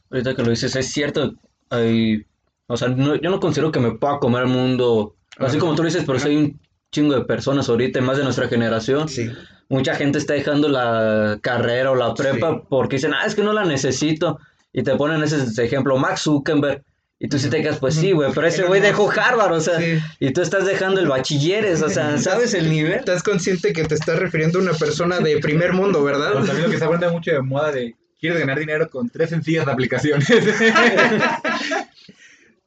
Ahorita 0.10 0.36
que 0.36 0.44
lo 0.44 0.50
dices, 0.52 0.76
es 0.76 0.88
cierto. 0.88 1.34
Hay, 1.70 2.26
o 2.68 2.78
sea, 2.78 2.90
no- 2.90 3.16
yo 3.16 3.30
no 3.30 3.40
considero 3.40 3.72
que 3.72 3.80
me 3.80 3.98
pueda 3.98 4.20
comer 4.20 4.44
el 4.44 4.50
mundo, 4.50 5.16
así 5.38 5.58
Ajá. 5.58 5.60
como 5.60 5.76
tú 5.76 5.84
lo 5.84 5.88
dices, 5.90 6.04
pero 6.06 6.20
soy 6.20 6.36
un 6.36 6.60
chingo 6.92 7.16
de 7.16 7.26
personas 7.26 7.70
ahorita, 7.70 8.02
más 8.02 8.18
de 8.18 8.24
nuestra 8.24 8.48
generación. 8.48 9.08
Sí. 9.10 9.30
Mucha 9.70 9.96
gente 9.96 10.18
está 10.18 10.34
dejando 10.34 10.68
la 10.68 11.40
carrera 11.42 11.92
o 11.92 11.96
la 11.96 12.14
prepa 12.14 12.52
Sí. 12.56 12.62
porque 12.70 12.98
dicen, 12.98 13.14
ah, 13.14 13.26
es 13.26 13.36
que 13.36 13.44
no 13.44 13.54
la 13.54 13.64
necesito. 13.66 14.40
Y 14.74 14.84
te 14.84 14.96
ponen 14.96 15.24
ese 15.24 15.64
ejemplo, 15.64 15.98
Max 15.98 16.22
Zuckerberg. 16.22 16.84
Y 17.24 17.28
tú 17.30 17.38
sí 17.38 17.50
te 17.50 17.62
quedas, 17.62 17.78
pues 17.78 17.94
sí, 17.94 18.14
güey, 18.14 18.32
pero 18.34 18.48
ese 18.48 18.64
güey 18.64 18.82
dejó. 18.82 19.10
Harvard, 19.12 19.52
o 19.54 19.60
sea, 19.62 19.80
Sí. 19.80 20.00
y 20.20 20.32
tú 20.34 20.42
estás 20.42 20.66
dejando 20.66 21.00
el 21.00 21.08
bachilleres, 21.08 21.82
o 21.84 21.90
sea, 21.90 22.18
¿sabes 22.18 22.54
el 22.56 22.70
nivel? 22.70 22.94
Estás 22.94 23.22
consciente 23.22 23.74
que 23.74 23.84
te 23.84 23.94
estás 23.96 24.18
refiriendo 24.18 24.58
a 24.58 24.64
una 24.64 24.74
persona 24.74 25.20
de 25.20 25.38
primer 25.38 25.72
mundo, 25.74 26.04
¿verdad? 26.04 26.30
Pero 26.34 26.46
también 26.46 26.64
lo 26.66 26.72
que 26.72 26.80
se 26.80 26.86
pone 26.88 27.08
mucho 27.10 27.32
de 27.32 27.42
moda 27.42 27.72
de 27.72 27.96
quieres 28.20 28.40
ganar 28.40 28.58
dinero 28.60 28.90
con 28.90 29.08
tres 29.10 29.30
sencillas 29.30 29.68
aplicaciones. 29.68 30.28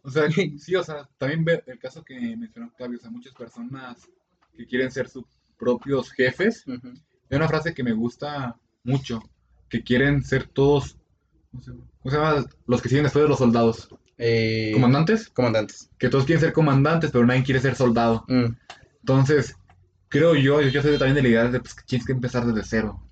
o 0.04 0.10
sea, 0.10 0.24
sí, 0.58 0.76
o 0.76 0.84
sea, 0.84 1.08
también 1.18 1.44
el 1.66 1.78
caso 1.78 2.04
que 2.04 2.14
mencionó 2.36 2.68
Octavio, 2.68 2.98
o 2.98 3.00
sea, 3.00 3.10
muchas 3.10 3.34
personas 3.34 4.08
que 4.56 4.66
quieren 4.66 4.90
ser 4.90 5.08
sus 5.08 5.24
propios 5.58 6.10
jefes. 6.12 6.64
Ujú. 6.66 6.88
Hay 7.30 7.36
una 7.36 7.48
frase 7.48 7.74
que 7.74 7.82
me 7.82 7.92
gusta 7.92 8.56
mucho, 8.84 9.22
que 9.68 9.82
quieren 9.82 10.22
ser 10.22 10.46
todos, 10.46 10.96
¿cómo 11.50 11.62
se 11.62 11.70
llama? 11.72 11.84
¿Cómo 12.02 12.10
se 12.14 12.16
llama? 12.20 12.46
Los 12.66 12.82
que 12.82 12.88
siguen 12.88 13.04
después 13.04 13.24
de 13.24 13.28
los 13.28 13.38
soldados. 13.38 13.88
Eh, 14.18 14.70
¿Comandantes? 14.74 15.28
Comandantes. 15.30 15.90
Que 15.98 16.08
todos 16.08 16.24
quieren 16.24 16.40
ser 16.40 16.52
comandantes, 16.52 17.10
pero 17.10 17.26
nadie 17.26 17.42
quiere 17.42 17.60
ser 17.60 17.74
soldado. 17.74 18.24
Mm. 18.28 18.54
Entonces, 19.00 19.56
creo 20.08 20.34
yo, 20.36 20.60
yo 20.60 20.82
soy 20.82 20.98
también 20.98 21.16
de 21.16 21.22
la 21.22 21.28
idea 21.28 21.48
de 21.48 21.60
pues, 21.60 21.74
que 21.74 21.82
tienes 21.84 22.06
que 22.06 22.12
empezar 22.12 22.46
desde 22.46 22.62
cero. 22.68 23.02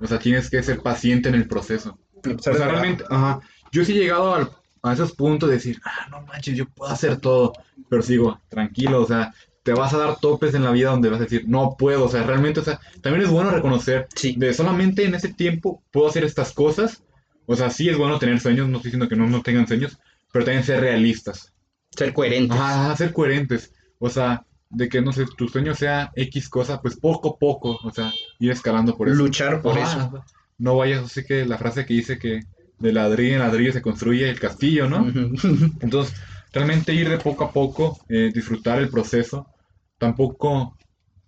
O 0.00 0.06
sea, 0.06 0.18
tienes 0.18 0.50
que 0.50 0.62
ser 0.62 0.80
paciente 0.82 1.28
en 1.28 1.36
el 1.36 1.46
proceso. 1.48 1.98
O 2.24 2.42
sea, 2.42 2.52
realmente, 2.54 3.04
ajá, 3.08 3.40
yo 3.70 3.84
sí 3.84 3.92
he 3.92 4.00
llegado 4.02 4.34
al- 4.34 4.50
a 4.82 4.92
esos 4.92 5.12
puntos 5.12 5.48
de 5.48 5.56
decir, 5.56 5.80
ah, 5.84 6.08
no 6.10 6.22
manches, 6.22 6.56
yo 6.56 6.66
puedo 6.68 6.90
hacer 6.90 7.16
todo, 7.18 7.52
pero 7.88 8.02
sigo, 8.02 8.40
tranquilo, 8.48 9.02
o 9.02 9.06
sea, 9.06 9.32
te 9.62 9.72
vas 9.72 9.94
a 9.94 9.98
dar 9.98 10.18
topes 10.18 10.54
en 10.54 10.64
la 10.64 10.72
vida 10.72 10.90
donde 10.90 11.08
vas 11.08 11.20
a 11.20 11.24
decir, 11.24 11.44
no 11.46 11.76
puedo, 11.78 12.04
o 12.04 12.08
sea, 12.08 12.24
realmente, 12.24 12.60
o 12.60 12.64
sea, 12.64 12.80
también 13.00 13.24
es 13.24 13.30
bueno 13.30 13.50
reconocer 13.50 14.08
Sí. 14.16 14.34
de 14.36 14.52
solamente 14.52 15.04
en 15.04 15.14
ese 15.14 15.32
tiempo 15.32 15.82
puedo 15.92 16.08
hacer 16.08 16.24
estas 16.24 16.52
cosas, 16.52 17.02
o 17.46 17.54
sea, 17.56 17.70
sí 17.70 17.88
es 17.88 17.96
bueno 17.96 18.18
tener 18.18 18.40
sueños, 18.40 18.68
no 18.68 18.78
estoy 18.78 18.90
diciendo 18.90 19.08
que 19.08 19.16
no, 19.16 19.26
no 19.28 19.42
tengan 19.42 19.66
sueños, 19.68 19.98
pero 20.32 20.44
también 20.44 20.64
ser 20.64 20.80
realistas, 20.80 21.52
Ser 21.96 22.12
coherentes. 22.12 22.58
ajá, 22.58 22.96
ser 22.96 23.12
coherentes, 23.12 23.72
o 23.98 24.08
sea, 24.10 24.44
de 24.70 24.88
que, 24.88 25.02
no 25.02 25.12
sé, 25.12 25.26
tu 25.36 25.48
sueño 25.48 25.74
sea 25.74 26.10
X 26.16 26.48
cosa, 26.48 26.80
pues 26.80 26.96
poco 26.96 27.34
a 27.34 27.38
poco, 27.38 27.78
o 27.84 27.90
sea, 27.92 28.10
ir 28.40 28.50
escalando 28.50 28.96
por 28.96 29.08
eso. 29.08 29.16
Luchar 29.18 29.60
por 29.60 29.78
Ajá, 29.78 30.06
eso. 30.06 30.24
No 30.58 30.76
vayas, 30.76 31.04
así 31.04 31.24
que 31.24 31.44
la 31.44 31.58
frase 31.58 31.84
que 31.84 31.92
dice 31.94 32.18
que 32.18 32.40
de 32.82 32.92
ladrillo 32.92 33.34
en 33.34 33.40
ladrillo 33.40 33.72
se 33.72 33.82
construye 33.82 34.28
el 34.28 34.40
castillo, 34.40 34.88
¿no? 34.88 35.06
Entonces, 35.80 36.14
realmente 36.52 36.94
ir 36.94 37.08
de 37.08 37.18
poco 37.18 37.44
a 37.44 37.52
poco, 37.52 37.98
eh, 38.08 38.30
disfrutar 38.34 38.78
el 38.78 38.88
proceso, 38.90 39.46
tampoco 39.98 40.76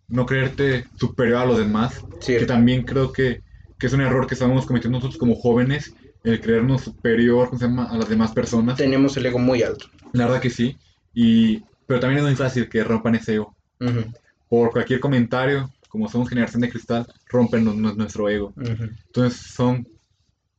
no 0.08 0.26
creerte 0.26 0.84
superior 0.98 1.38
a 1.38 1.46
los 1.46 1.58
demás, 1.58 2.00
que 2.10 2.24
Cierto. 2.24 2.46
también 2.46 2.82
creo 2.82 3.12
que, 3.12 3.40
que 3.78 3.86
es 3.86 3.92
un 3.92 4.00
error 4.02 4.26
que 4.26 4.34
estamos 4.34 4.66
cometiendo 4.66 4.98
nosotros 4.98 5.18
como 5.18 5.34
jóvenes, 5.34 5.94
el 6.22 6.40
creernos 6.40 6.82
superior 6.82 7.50
a 7.90 7.96
las 7.96 8.08
demás 8.08 8.32
personas. 8.32 8.76
Tenemos 8.76 9.16
el 9.16 9.26
ego 9.26 9.38
muy 9.38 9.62
alto. 9.62 9.86
La 10.12 10.26
verdad 10.26 10.40
que 10.40 10.50
sí, 10.50 10.76
y, 11.12 11.60
pero 11.86 12.00
también 12.00 12.18
es 12.18 12.24
muy 12.24 12.36
fácil 12.36 12.68
que 12.68 12.84
rompan 12.84 13.14
ese 13.14 13.34
ego. 13.34 13.56
Ujú, 13.80 14.12
Por 14.48 14.70
cualquier 14.70 15.00
comentario, 15.00 15.70
como 15.88 16.08
somos 16.08 16.28
generación 16.28 16.62
de 16.62 16.70
cristal, 16.70 17.06
rompen 17.28 17.64
nu- 17.64 17.74
nu- 17.74 17.94
nuestro 17.94 18.28
ego. 18.28 18.52
ujú. 18.56 18.88
Entonces 19.06 19.40
son 19.40 19.86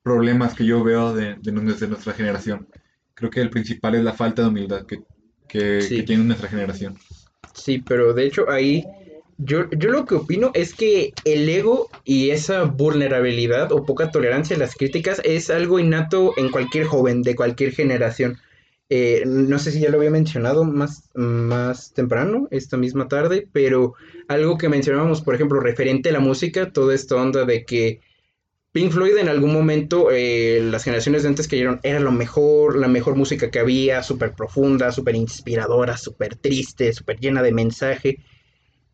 problemas 0.06 0.54
que 0.54 0.66
yo 0.68 0.84
veo 0.84 1.16
de, 1.16 1.36
de, 1.42 1.52
nu- 1.52 1.76
de 1.76 1.88
nuestra 1.88 2.14
generación. 2.14 2.68
Creo 3.16 3.32
que 3.32 3.42
el 3.42 3.50
principal 3.50 3.96
es 3.96 4.04
la 4.04 4.14
falta 4.14 4.44
de 4.44 4.50
humildad 4.50 4.86
que, 4.86 5.00
que, 5.50 5.82
Sí. 5.82 5.96
que 5.98 6.04
tiene 6.04 6.24
nuestra 6.24 6.48
generación. 6.48 6.96
Sí, 7.56 7.80
pero 7.80 8.14
de 8.14 8.26
hecho 8.28 8.52
ahí 8.52 8.86
yo, 9.40 9.68
yo 9.72 9.90
lo 9.90 10.06
que 10.06 10.14
opino 10.16 10.52
es 10.54 10.76
que 10.76 11.12
el 11.26 11.50
ego 11.50 11.90
y 12.04 12.30
esa 12.30 12.66
vulnerabilidad 12.66 13.72
o 13.72 13.84
poca 13.84 14.12
tolerancia 14.12 14.56
a 14.56 14.60
las 14.60 14.76
críticas 14.76 15.22
es 15.26 15.50
algo 15.50 15.80
innato 15.80 16.34
en 16.38 16.52
cualquier 16.52 16.86
joven 16.86 17.24
de 17.24 17.36
cualquier 17.36 17.72
generación. 17.72 18.38
Eh, 18.90 19.24
no 19.26 19.58
sé 19.58 19.72
si 19.72 19.80
ya 19.80 19.90
lo 19.90 19.98
había 19.98 20.12
mencionado 20.12 20.66
más, 20.66 21.10
más 21.16 21.94
temprano, 21.94 22.48
esta 22.52 22.78
misma 22.78 23.08
tarde, 23.08 23.48
pero 23.52 23.96
algo 24.28 24.60
que 24.60 24.70
mencionábamos, 24.70 25.24
por 25.24 25.34
ejemplo, 25.34 25.60
referente 25.60 26.10
a 26.10 26.14
la 26.14 26.20
música, 26.20 26.72
toda 26.72 26.94
esta 26.94 27.16
onda 27.16 27.44
de 27.46 27.66
que 27.66 28.02
Pink 28.76 28.92
Floyd 28.92 29.16
en 29.16 29.30
algún 29.30 29.54
momento, 29.54 30.10
eh, 30.12 30.60
las 30.62 30.84
generaciones 30.84 31.24
de 31.24 31.30
antes 31.30 31.48
creyeron, 31.48 31.80
era 31.82 32.02
lo 32.02 32.12
mejor, 32.12 32.76
la 32.76 32.90
mejor 32.90 33.16
música 33.16 33.50
que 33.50 33.60
había, 33.60 34.04
súper 34.04 34.34
profunda, 34.34 34.92
súper 34.92 35.16
inspiradora, 35.16 35.96
súper 35.96 36.36
triste, 36.36 36.92
súper 36.92 37.18
llena 37.18 37.42
de 37.42 37.54
mensaje. 37.54 38.20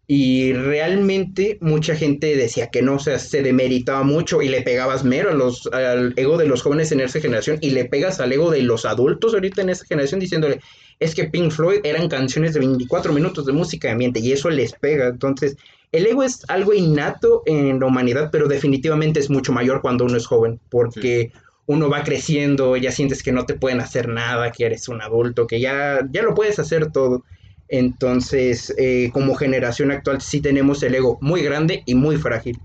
Y 0.06 0.54
realmente 0.54 1.58
mucha 1.62 1.96
gente 1.96 2.36
decía 2.36 2.68
que 2.68 2.84
no, 2.84 2.98
o 2.98 3.00
sea, 3.00 3.18
se 3.18 3.42
demeritaba 3.42 4.04
mucho 4.04 4.44
y 4.44 4.50
le 4.50 4.62
pegabas 4.62 5.04
mero 5.04 5.32
a 5.32 5.34
los, 5.34 5.66
al 5.74 6.14
ego 6.16 6.38
de 6.38 6.46
los 6.46 6.62
jóvenes 6.62 6.92
en 6.92 7.00
esa 7.00 7.20
generación 7.20 7.58
y 7.60 7.72
le 7.72 7.86
pegas 7.86 8.20
al 8.20 8.32
ego 8.32 8.52
de 8.52 8.62
los 8.62 8.86
adultos 8.86 9.34
ahorita 9.34 9.64
en 9.64 9.72
esa 9.72 9.88
generación 9.88 10.20
diciéndole, 10.20 10.60
es 11.00 11.16
que 11.16 11.24
Pink 11.24 11.52
Floyd 11.52 11.80
eran 11.84 12.08
canciones 12.08 12.54
de 12.54 12.60
24 12.60 13.14
minutos 13.14 13.48
de 13.48 13.54
música 13.54 13.88
de 13.88 13.94
ambiente 13.94 14.20
y 14.20 14.32
eso 14.32 14.52
les 14.52 14.74
pega. 14.74 15.08
Entonces, 15.08 15.58
el 15.92 16.06
ego 16.06 16.24
es 16.24 16.44
algo 16.48 16.74
innato 16.74 17.44
en 17.46 17.80
la 17.80 17.86
humanidad, 17.86 18.30
pero 18.32 18.48
definitivamente 18.48 19.20
es 19.20 19.30
mucho 19.30 19.52
mayor 19.52 19.82
cuando 19.82 20.06
uno 20.06 20.18
es 20.18 20.26
joven, 20.26 20.60
porque 20.70 21.32
uno 21.66 21.90
va 21.90 22.04
creciendo, 22.04 22.78
ya 22.78 22.92
sientes 22.92 23.24
que 23.24 23.32
no 23.32 23.46
te 23.46 23.56
pueden 23.56 23.82
hacer 23.82 24.08
nada, 24.08 24.52
que 24.52 24.66
eres 24.66 24.88
un 24.88 25.02
adulto, 25.02 25.48
que 25.48 25.60
ya, 25.60 26.08
ya 26.12 26.24
lo 26.24 26.34
puedes 26.34 26.60
hacer 26.60 26.92
todo. 26.92 27.24
Entonces, 27.68 28.74
eh, 28.78 29.10
como 29.14 29.36
generación 29.36 29.92
actual 29.92 30.22
sí 30.22 30.42
tenemos 30.42 30.84
el 30.84 30.96
ego 30.96 31.18
muy 31.22 31.42
grande 31.42 31.84
y 31.86 31.96
muy 31.96 32.18
frágil. 32.18 32.60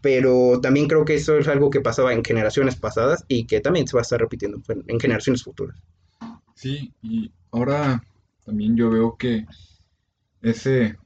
Pero 0.00 0.60
también 0.60 0.88
creo 0.88 1.04
que 1.04 1.14
eso 1.14 1.36
es 1.38 1.46
algo 1.46 1.70
que 1.70 1.80
pasaba 1.80 2.12
en 2.12 2.24
generaciones 2.24 2.74
pasadas 2.74 3.24
y 3.28 3.46
que 3.46 3.60
también 3.60 3.86
se 3.86 3.96
va 3.96 4.00
a 4.00 4.02
estar 4.02 4.18
repitiendo 4.18 4.60
en 4.86 4.98
generaciones 4.98 5.44
futuras. 5.44 5.76
Sí, 6.54 6.92
y 7.02 7.30
ahora 7.52 8.02
también 8.44 8.76
yo 8.76 8.90
veo 8.90 9.16
que 9.16 9.44
ese, 10.42 10.96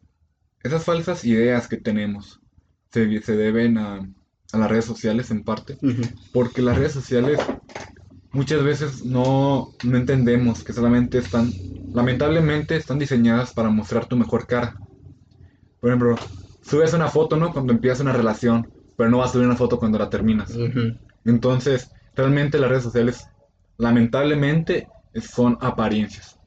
esas 0.64 0.84
falsas 0.84 1.24
ideas 1.26 1.68
que 1.68 1.78
tenemos 1.78 2.40
se, 2.92 3.22
se 3.22 3.36
deben 3.36 3.78
a, 3.78 3.98
a 4.52 4.58
las 4.58 4.70
redes 4.70 4.86
sociales 4.86 5.30
en 5.32 5.44
parte, 5.44 5.80
porque 6.32 6.62
las 6.62 6.78
redes 6.78 6.92
sociales 6.94 7.52
muchas 8.32 8.62
veces 8.64 9.04
no, 9.04 9.76
no 9.82 9.96
entendemos 9.98 10.64
que 10.64 10.72
solamente 10.74 11.18
están, 11.18 11.52
lamentablemente 11.92 12.76
están 12.76 12.98
diseñadas 13.00 13.52
para 13.54 13.70
mostrar 13.70 14.06
tu 14.06 14.16
mejor 14.16 14.46
cara. 14.46 14.76
Por 15.80 15.90
ejemplo, 15.90 16.16
subes 16.62 16.94
una 16.94 17.08
foto, 17.08 17.36
¿no? 17.36 17.52
Cuando 17.52 17.72
empiezas 17.72 18.00
una 18.00 18.12
relación, 18.12 18.68
pero 18.96 19.10
no 19.10 19.18
vas 19.18 19.30
a 19.30 19.32
subir 19.34 19.46
una 19.46 19.56
foto 19.56 19.78
cuando 19.78 19.98
la 19.98 20.10
terminas. 20.10 20.62
Entonces, 21.24 21.90
realmente 22.14 22.58
las 22.58 22.70
redes 22.70 22.84
sociales, 22.84 23.26
lamentablemente, 23.78 24.88
son 25.14 25.58
apariencias. 25.60 26.38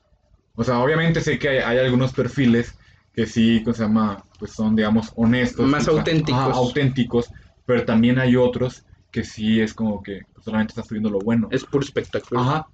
O 0.55 0.63
sea, 0.63 0.79
obviamente 0.79 1.21
sé 1.21 1.39
que 1.39 1.49
hay, 1.49 1.57
hay 1.59 1.77
algunos 1.79 2.13
perfiles 2.13 2.75
que 3.17 3.25
sí, 3.25 3.63
se 3.65 3.81
llama? 3.81 4.23
Pues 4.37 4.51
son, 4.51 4.75
digamos, 4.75 5.11
honestos. 5.15 5.65
Más 5.65 5.87
auténticos. 5.87 6.55
auténticos, 6.55 7.25
pero 7.65 7.83
también 7.83 8.19
hay 8.19 8.35
otros 8.35 8.83
que 9.09 9.23
sí 9.23 9.59
es 9.59 9.73
como 9.73 10.03
que 10.03 10.21
solamente 10.45 10.73
estás 10.73 10.85
subiendo 10.85 11.09
lo 11.09 11.17
bueno. 11.17 11.47
Es 11.49 11.65
puro 11.65 11.83
espectáculo. 11.83 12.41
Ajá. 12.41 12.67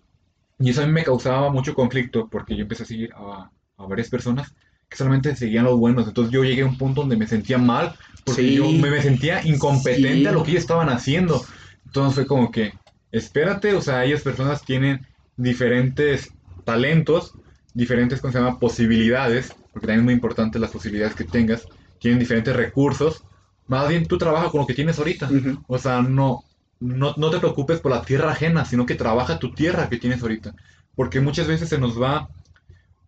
Y 0.59 0.71
eso 0.71 0.83
a 0.83 0.85
mí 0.85 0.91
me 0.91 1.05
causaba 1.05 1.49
mucho 1.49 1.73
conflicto 1.73 2.27
porque 2.29 2.57
yo 2.57 2.63
empecé 2.63 2.83
a 2.83 2.85
seguir 2.85 3.13
a, 3.13 3.49
a 3.77 3.85
varias 3.85 4.09
personas 4.09 4.53
que 4.89 4.97
solamente 4.97 5.33
seguían 5.33 5.63
los 5.63 5.79
buenos. 5.79 6.09
Entonces 6.09 6.33
yo 6.33 6.43
llegué 6.43 6.63
a 6.63 6.65
un 6.65 6.77
punto 6.77 6.99
donde 6.99 7.15
me 7.15 7.25
sentía 7.25 7.57
mal 7.57 7.95
porque 8.25 8.53
yo 8.53 8.69
me, 8.69 8.91
me, 8.91 9.01
sentía 9.01 9.47
incompetente 9.47 10.13
sí. 10.13 10.25
a 10.25 10.33
lo 10.33 10.43
que 10.43 10.51
ellos 10.51 10.63
estaban 10.63 10.89
haciendo. 10.89 11.41
Entonces 11.85 12.15
fue 12.15 12.27
como 12.27 12.51
que, 12.51 12.73
espérate, 13.13 13.75
o 13.75 13.81
sea, 13.81 14.03
ellas 14.03 14.23
personas 14.23 14.61
tienen 14.65 15.07
diferentes 15.37 16.33
talentos, 16.65 17.31
diferentes, 17.73 18.19
¿cómo 18.19 18.33
se 18.33 18.39
llama?, 18.39 18.59
posibilidades, 18.59 19.55
porque 19.73 19.87
también 19.87 20.01
es 20.01 20.05
muy 20.05 20.13
importante 20.13 20.59
las 20.59 20.71
posibilidades 20.71 21.15
que 21.15 21.23
tengas, 21.25 21.67
tienen 21.99 22.19
diferentes 22.19 22.55
recursos. 22.55 23.23
Más 23.67 23.89
bien 23.89 24.05
tú 24.05 24.17
trabajas 24.17 24.51
con 24.51 24.61
lo 24.61 24.67
que 24.67 24.73
tienes 24.75 24.99
ahorita. 24.99 25.27
Uh 25.27 25.33
-huh. 25.33 25.63
O 25.67 25.77
sea, 25.79 26.01
no, 26.01 26.43
no, 26.79 27.13
no 27.17 27.29
te 27.31 27.39
preocupes 27.39 27.79
por 27.79 27.91
la 27.91 28.03
tierra 28.03 28.31
ajena, 28.31 28.65
sino 28.65 28.85
que 28.85 28.95
trabaja 28.95 29.39
tu 29.39 29.51
tierra 29.53 29.89
que 29.89 29.97
tienes 29.97 30.21
ahorita. 30.21 30.53
Porque 30.95 31.21
muchas 31.21 31.47
veces 31.47 31.69
se 31.69 31.79
nos 31.79 31.99
va 31.99 32.29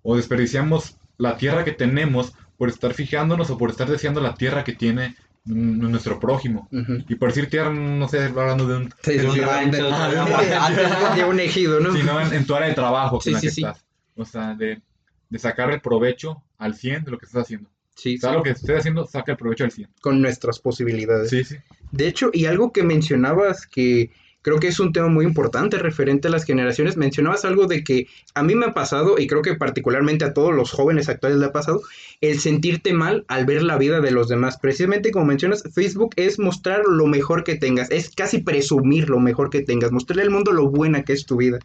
o 0.02 0.16
desperdiciamos 0.16 0.98
la 1.18 1.38
tierra 1.38 1.64
que 1.64 1.72
tenemos 1.72 2.34
por 2.58 2.70
estar 2.70 2.94
fijándonos 2.94 3.50
o 3.50 3.58
por 3.58 3.70
estar 3.70 3.88
deseando 3.90 4.22
la 4.22 4.34
tierra 4.34 4.64
que 4.64 4.74
tiene 4.74 5.16
nuestro 5.46 6.20
prójimo. 6.20 6.68
Uh 6.72 6.78
-huh. 6.78 7.06
Y 7.08 7.16
por 7.16 7.30
decir 7.30 7.50
tierra, 7.50 7.72
no 7.72 8.08
sé, 8.08 8.24
hablando 8.24 8.66
de 8.68 8.78
un... 8.78 8.94
Sí, 9.04 9.18
de, 9.18 9.28
un, 9.28 9.36
de, 9.36 9.78
de, 9.78 11.16
de 11.16 11.24
un 11.26 11.40
ejido, 11.40 11.80
¿no? 11.80 11.94
Sino 11.94 12.20
en, 12.20 12.34
en, 12.34 12.46
tu 12.48 12.56
área 12.56 12.70
de 12.70 12.74
trabajo 12.74 13.22
sí, 13.22 13.30
en 13.30 13.34
la 13.34 13.40
sí, 13.42 13.48
que 13.48 13.52
sí. 13.52 13.62
estás. 13.62 13.86
O 14.16 14.26
sea, 14.26 14.56
de, 14.56 14.82
de 15.30 15.40
sacar 15.40 15.70
el 15.70 15.82
provecho 15.82 16.42
al 16.58 16.76
100 16.76 17.06
de 17.06 17.12
lo 17.12 17.18
que 17.18 17.26
estás 17.26 17.44
haciendo. 17.44 17.70
Sí, 17.96 18.16
o 18.18 18.20
sea, 18.20 18.32
sí. 18.32 18.36
lo 18.36 18.44
que 18.44 18.50
estés 18.52 18.80
haciendo, 18.80 19.06
saca 19.06 19.32
el 19.32 19.38
provecho 19.38 19.64
al 19.64 19.72
100. 19.72 19.90
Con 20.02 20.22
nuestras 20.22 20.60
posibilidades. 20.60 21.30
Sí, 21.30 21.44
sí. 21.44 21.56
De 21.92 22.08
hecho, 22.08 22.30
y 22.34 22.46
algo 22.46 22.74
que 22.74 22.84
mencionabas 22.84 23.66
que 23.66 24.12
creo 24.46 24.60
que 24.60 24.68
es 24.68 24.80
un 24.80 24.94
tema 24.94 25.08
muy 25.08 25.26
importante 25.26 25.80
referente 25.80 26.28
a 26.28 26.32
las 26.32 26.44
generaciones, 26.44 26.98
mencionabas 26.98 27.46
algo 27.46 27.66
de 27.66 27.84
que 27.84 28.06
a 28.36 28.44
mí 28.44 28.54
me 28.54 28.68
ha 28.68 28.74
pasado, 28.76 29.18
y 29.18 29.26
creo 29.26 29.42
que 29.42 29.56
particularmente 29.56 30.24
a 30.24 30.36
todos 30.36 30.54
los 30.54 30.70
jóvenes 30.70 31.10
actuales 31.10 31.40
le 31.40 31.48
ha 31.48 31.52
pasado, 31.52 31.82
el 32.22 32.40
sentirte 32.40 32.94
mal 32.94 33.26
al 33.28 33.48
ver 33.48 33.64
la 33.64 33.80
vida 33.80 34.02
de 34.02 34.12
los 34.12 34.28
demás. 34.28 34.60
Precisamente 34.62 35.10
como 35.10 35.26
mencionas, 35.26 35.64
Facebook 35.74 36.12
es 36.16 36.38
mostrar 36.38 36.84
lo 36.86 37.08
mejor 37.08 37.44
que 37.44 37.56
tengas, 37.56 37.90
es 37.90 38.14
casi 38.14 38.38
presumir 38.38 39.10
lo 39.10 39.20
mejor 39.20 39.50
que 39.50 39.62
tengas, 39.62 39.92
mostrarle 39.92 40.22
al 40.22 40.30
mundo 40.30 40.52
lo 40.52 40.70
buena 40.70 41.04
que 41.04 41.14
es 41.14 41.26
tu 41.26 41.38
vida. 41.38 41.58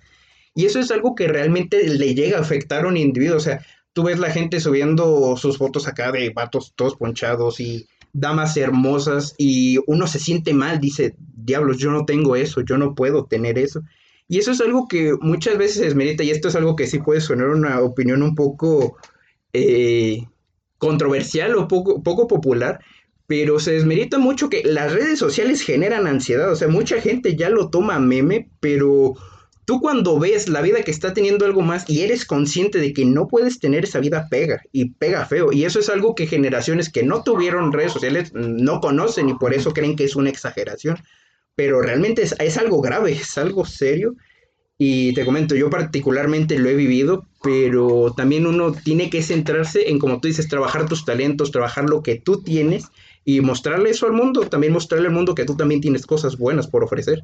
Y 0.54 0.64
eso 0.64 0.80
es 0.80 0.90
algo 0.90 1.14
que 1.14 1.28
realmente 1.28 1.86
le 1.86 2.14
llega 2.14 2.38
a 2.38 2.40
afectar 2.40 2.86
a 2.86 2.88
un 2.88 2.96
individuo, 2.96 3.36
o 3.36 3.40
sea, 3.40 3.62
tú 3.92 4.04
ves 4.04 4.18
la 4.18 4.30
gente 4.30 4.60
subiendo 4.60 5.36
sus 5.36 5.58
fotos 5.58 5.88
acá 5.88 6.12
de 6.12 6.30
vatos 6.30 6.72
todos 6.76 6.96
ponchados 6.96 7.60
y 7.60 7.86
damas 8.12 8.56
hermosas 8.56 9.34
y 9.38 9.78
uno 9.86 10.06
se 10.06 10.18
siente 10.18 10.52
mal, 10.52 10.80
dice, 10.80 11.14
diablos, 11.18 11.78
yo 11.78 11.90
no 11.90 12.04
tengo 12.04 12.36
eso, 12.36 12.60
yo 12.62 12.76
no 12.76 12.94
puedo 12.94 13.24
tener 13.24 13.58
eso. 13.58 13.82
Y 14.28 14.38
eso 14.38 14.52
es 14.52 14.60
algo 14.60 14.86
que 14.88 15.14
muchas 15.20 15.58
veces 15.58 15.82
desmerita 15.82 16.22
y 16.22 16.30
esto 16.30 16.48
es 16.48 16.56
algo 16.56 16.76
que 16.76 16.86
sí 16.86 16.98
puede 16.98 17.20
sonar 17.20 17.48
una 17.48 17.80
opinión 17.80 18.22
un 18.22 18.34
poco 18.34 18.96
eh, 19.52 20.22
controversial 20.78 21.56
o 21.56 21.66
poco, 21.66 22.02
poco 22.02 22.28
popular, 22.28 22.80
pero 23.26 23.60
se 23.60 23.72
desmerita 23.72 24.18
mucho 24.18 24.48
que 24.48 24.62
las 24.64 24.92
redes 24.92 25.18
sociales 25.18 25.62
generan 25.62 26.06
ansiedad, 26.06 26.50
o 26.50 26.56
sea, 26.56 26.68
mucha 26.68 27.00
gente 27.00 27.36
ya 27.36 27.50
lo 27.50 27.70
toma 27.70 27.98
meme, 27.98 28.48
pero 28.60 29.14
tú 29.70 29.80
cuando 29.80 30.18
ves 30.18 30.48
la 30.48 30.62
vida 30.62 30.82
que 30.82 30.90
está 30.90 31.14
teniendo 31.14 31.46
algo 31.46 31.62
más 31.62 31.88
y 31.88 32.00
eres 32.00 32.24
consciente 32.24 32.80
de 32.80 32.92
que 32.92 33.04
no 33.04 33.28
puedes 33.28 33.60
tener 33.60 33.84
esa 33.84 34.00
vida, 34.00 34.26
pega 34.28 34.60
y 34.72 34.90
pega 34.90 35.24
feo. 35.26 35.52
Y 35.52 35.64
eso 35.64 35.78
es 35.78 35.88
algo 35.88 36.16
que 36.16 36.26
generaciones 36.26 36.90
que 36.90 37.04
no 37.04 37.22
tuvieron 37.22 37.72
redes 37.72 37.92
sociales 37.92 38.32
no 38.34 38.80
conocen 38.80 39.28
y 39.28 39.34
por 39.34 39.54
eso 39.54 39.70
creen 39.72 39.94
que 39.94 40.02
es 40.02 40.16
una 40.16 40.28
exageración. 40.28 40.98
Pero 41.54 41.80
realmente 41.82 42.22
es, 42.22 42.58
algo 42.58 42.80
grave, 42.80 43.12
es 43.12 43.38
algo 43.38 43.64
serio. 43.64 44.16
Y 44.76 45.14
te 45.14 45.24
comento, 45.24 45.54
yo 45.54 45.70
particularmente 45.70 46.58
lo 46.58 46.68
he 46.68 46.74
vivido, 46.74 47.28
pero 47.40 48.12
también 48.16 48.48
uno 48.48 48.72
tiene 48.72 49.08
que 49.08 49.22
centrarse 49.22 49.88
en, 49.88 50.00
como 50.00 50.20
tú 50.20 50.26
dices, 50.26 50.48
trabajar 50.48 50.88
tus 50.88 51.04
talentos, 51.04 51.52
trabajar 51.52 51.88
lo 51.88 52.02
que 52.02 52.16
tú 52.16 52.42
tienes 52.42 52.86
y 53.24 53.40
mostrarle 53.40 53.90
eso 53.90 54.06
al 54.06 54.14
mundo, 54.14 54.48
también 54.48 54.72
mostrarle 54.72 55.06
al 55.06 55.14
mundo 55.14 55.36
que 55.36 55.44
tú 55.44 55.56
también 55.56 55.80
tienes 55.80 56.06
cosas 56.06 56.38
buenas 56.38 56.66
por 56.66 56.82
ofrecer. 56.82 57.22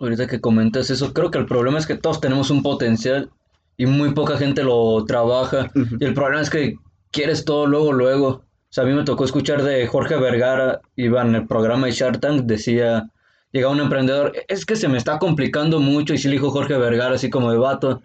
Ahorita 0.00 0.26
que 0.26 0.40
comentas 0.40 0.90
eso, 0.90 1.12
creo 1.12 1.30
que 1.30 1.38
el 1.38 1.46
problema 1.46 1.78
es 1.78 1.86
que 1.86 1.96
todos 1.96 2.20
tenemos 2.20 2.50
un 2.50 2.62
potencial 2.62 3.30
y 3.76 3.86
muy 3.86 4.12
poca 4.12 4.36
gente 4.36 4.62
lo 4.64 5.04
trabaja. 5.06 5.70
Uh 5.74 5.78
-huh. 5.80 5.98
Y 6.00 6.04
el 6.04 6.14
problema 6.14 6.42
es 6.42 6.50
que 6.50 6.76
quieres 7.10 7.44
todo 7.44 7.66
luego, 7.66 7.92
luego. 7.92 8.28
O 8.28 8.42
sea, 8.70 8.84
a 8.84 8.86
mí 8.86 8.92
me 8.92 9.04
tocó 9.04 9.24
escuchar 9.24 9.62
de 9.62 9.86
Jorge 9.86 10.16
Vergara, 10.16 10.80
iba 10.96 11.22
en 11.22 11.34
el 11.36 11.46
programa 11.46 11.86
de 11.86 11.92
Shark 11.92 12.20
Tank, 12.20 12.42
decía, 12.42 13.08
llega 13.52 13.68
un 13.68 13.80
emprendedor, 13.80 14.32
es 14.48 14.66
que 14.66 14.74
se 14.74 14.88
me 14.88 14.98
está 14.98 15.20
complicando 15.20 15.78
mucho, 15.78 16.12
y 16.12 16.18
sí 16.18 16.26
le 16.26 16.34
dijo 16.34 16.50
Jorge 16.50 16.76
Vergara, 16.76 17.14
así 17.14 17.30
como 17.30 17.52
de 17.52 17.58
vato. 17.58 18.02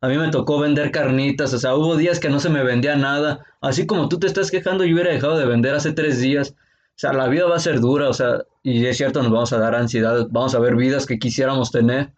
A 0.00 0.08
mí 0.08 0.16
me 0.16 0.30
tocó 0.30 0.60
vender 0.60 0.92
carnitas, 0.92 1.52
o 1.54 1.58
sea, 1.58 1.74
hubo 1.74 1.96
días 1.96 2.20
que 2.20 2.28
no 2.28 2.38
se 2.38 2.50
me 2.50 2.62
vendía 2.62 2.94
nada. 2.96 3.44
Así 3.60 3.84
como 3.86 4.08
tú 4.08 4.18
te 4.18 4.28
estás 4.28 4.50
quejando, 4.50 4.84
yo 4.84 4.94
hubiera 4.94 5.12
dejado 5.12 5.36
de 5.38 5.46
vender 5.46 5.74
hace 5.74 5.92
tres 5.92 6.20
días. 6.20 6.54
O 6.94 6.98
sea, 7.02 7.12
la 7.12 7.28
vida 7.28 7.46
va 7.46 7.56
a 7.56 7.60
ser 7.60 7.80
dura, 7.80 8.08
o 8.08 8.12
sea, 8.12 8.42
y 8.62 8.86
es 8.86 8.96
cierto, 8.96 9.22
nos 9.22 9.32
vamos 9.32 9.52
a 9.52 9.58
dar 9.58 9.74
ansiedad, 9.74 10.26
vamos 10.30 10.54
a 10.54 10.60
ver 10.60 10.76
vidas 10.76 11.06
que 11.06 11.18
quisiéramos 11.18 11.70
tener. 11.72 12.12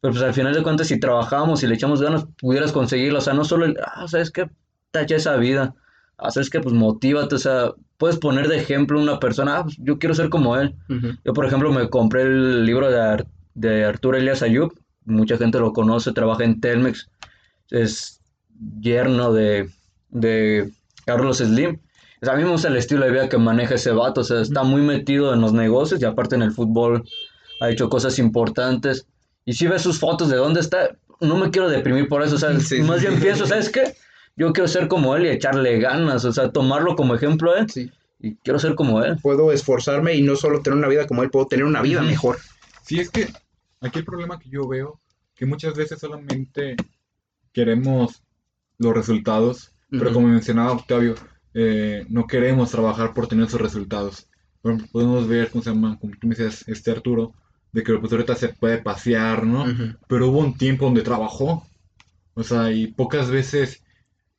Pero 0.00 0.12
pues 0.14 0.22
al 0.24 0.34
final 0.34 0.54
de 0.54 0.62
cuentas, 0.62 0.88
si 0.88 0.98
trabajamos 0.98 1.62
y 1.62 1.66
le 1.66 1.74
echamos 1.74 2.00
ganas, 2.02 2.24
pudieras 2.38 2.72
conseguirlo. 2.72 3.18
O 3.18 3.22
sea, 3.22 3.34
no 3.34 3.44
solo 3.44 3.66
el, 3.66 3.78
ah, 3.84 4.06
¿sabes 4.08 4.30
qué? 4.30 4.50
Tacha 4.90 5.16
esa 5.16 5.36
vida. 5.36 5.74
Ah, 6.18 6.30
¿sabes 6.30 6.50
qué? 6.50 6.60
Pues 6.60 6.74
motívate, 6.74 7.34
o 7.34 7.38
sea, 7.38 7.72
puedes 7.96 8.18
poner 8.18 8.48
de 8.48 8.56
ejemplo 8.56 8.98
a 8.98 9.02
una 9.02 9.20
persona, 9.20 9.58
ah, 9.58 9.62
pues 9.64 9.76
yo 9.78 9.98
quiero 9.98 10.14
ser 10.14 10.28
como 10.28 10.56
él. 10.56 10.74
Uh 10.88 10.94
-huh. 10.94 11.18
Yo, 11.24 11.32
por 11.32 11.46
ejemplo, 11.46 11.70
me 11.70 11.88
compré 11.88 12.22
el 12.22 12.64
libro 12.64 12.90
de, 12.90 13.00
Ar 13.00 13.26
de 13.54 13.84
Arturo 13.84 14.16
Elias 14.16 14.42
Ayub, 14.42 14.72
mucha 15.04 15.36
gente 15.36 15.58
lo 15.58 15.72
conoce, 15.72 16.12
trabaja 16.12 16.44
en 16.44 16.60
Telmex, 16.60 17.08
es 17.70 18.20
yerno 18.80 19.32
de, 19.32 19.70
de 20.10 20.70
Carlos 21.04 21.38
Slim. 21.38 21.78
O 22.22 22.24
sea, 22.24 22.34
a 22.34 22.36
mí 22.36 22.44
me 22.44 22.50
gusta 22.50 22.68
el 22.68 22.76
estilo 22.76 23.04
de 23.04 23.12
vida 23.12 23.28
que 23.28 23.38
maneja 23.38 23.74
ese 23.76 23.92
vato. 23.92 24.20
O 24.20 24.24
sea, 24.24 24.40
está 24.40 24.62
muy 24.62 24.82
metido 24.82 25.32
en 25.32 25.40
los 25.40 25.52
negocios 25.52 26.00
y 26.00 26.04
aparte 26.04 26.34
en 26.34 26.42
el 26.42 26.52
fútbol 26.52 27.04
ha 27.60 27.70
hecho 27.70 27.88
cosas 27.88 28.18
importantes. 28.18 29.06
Y 29.44 29.54
si 29.54 29.66
ves 29.66 29.82
sus 29.82 29.98
fotos 29.98 30.28
de 30.28 30.36
dónde 30.36 30.60
está, 30.60 30.96
no 31.20 31.36
me 31.36 31.50
quiero 31.50 31.68
deprimir 31.68 32.08
por 32.08 32.22
eso. 32.22 32.36
O 32.36 32.38
sea, 32.38 32.58
sí, 32.60 32.82
más 32.82 33.00
sí. 33.00 33.06
bien 33.06 33.20
pienso, 33.20 33.46
¿sabes 33.46 33.70
qué? 33.70 33.94
Yo 34.36 34.52
quiero 34.52 34.68
ser 34.68 34.88
como 34.88 35.16
él 35.16 35.26
y 35.26 35.30
echarle 35.30 35.78
ganas. 35.78 36.24
O 36.24 36.32
sea, 36.32 36.50
tomarlo 36.50 36.94
como 36.94 37.14
ejemplo 37.14 37.52
a 37.52 37.60
él. 37.60 37.70
Sí. 37.70 37.90
y 38.20 38.34
quiero 38.36 38.58
ser 38.58 38.74
como 38.74 39.02
él. 39.02 39.16
Puedo 39.22 39.50
esforzarme 39.50 40.14
y 40.14 40.22
no 40.22 40.36
solo 40.36 40.60
tener 40.60 40.78
una 40.78 40.88
vida 40.88 41.06
como 41.06 41.22
él, 41.22 41.30
puedo 41.30 41.46
tener 41.46 41.64
una 41.64 41.80
vida 41.80 42.02
mejor. 42.02 42.38
Sí, 42.84 43.00
es 43.00 43.10
que 43.10 43.28
aquí 43.80 44.00
el 44.00 44.04
problema 44.04 44.38
que 44.38 44.50
yo 44.50 44.68
veo, 44.68 45.00
que 45.34 45.46
muchas 45.46 45.74
veces 45.74 46.00
solamente 46.00 46.76
queremos 47.52 48.22
los 48.78 48.94
resultados, 48.94 49.72
pero 49.90 50.12
como 50.12 50.28
mencionaba 50.28 50.72
Octavio, 50.72 51.14
eh, 51.54 52.04
no 52.08 52.26
queremos 52.26 52.70
trabajar 52.70 53.12
por 53.14 53.26
tener 53.26 53.46
esos 53.46 53.60
resultados. 53.60 54.26
Podemos 54.92 55.26
ver, 55.26 55.50
¿cómo 55.50 55.62
se 55.64 55.70
llama? 55.70 55.98
Como 55.98 56.12
tú 56.20 56.26
me 56.26 56.34
decías, 56.34 56.68
este 56.68 56.90
Arturo, 56.90 57.32
de 57.72 57.82
que 57.82 57.96
pues 57.98 58.12
ahorita 58.12 58.34
se 58.34 58.50
puede 58.50 58.78
pasear, 58.78 59.46
¿no? 59.46 59.62
Ujú. 59.64 59.96
Pero 60.06 60.28
hubo 60.28 60.40
un 60.40 60.56
tiempo 60.56 60.84
donde 60.84 61.02
trabajó. 61.02 61.66
O 62.34 62.42
sea, 62.42 62.70
y 62.70 62.88
pocas 62.88 63.30
veces 63.30 63.82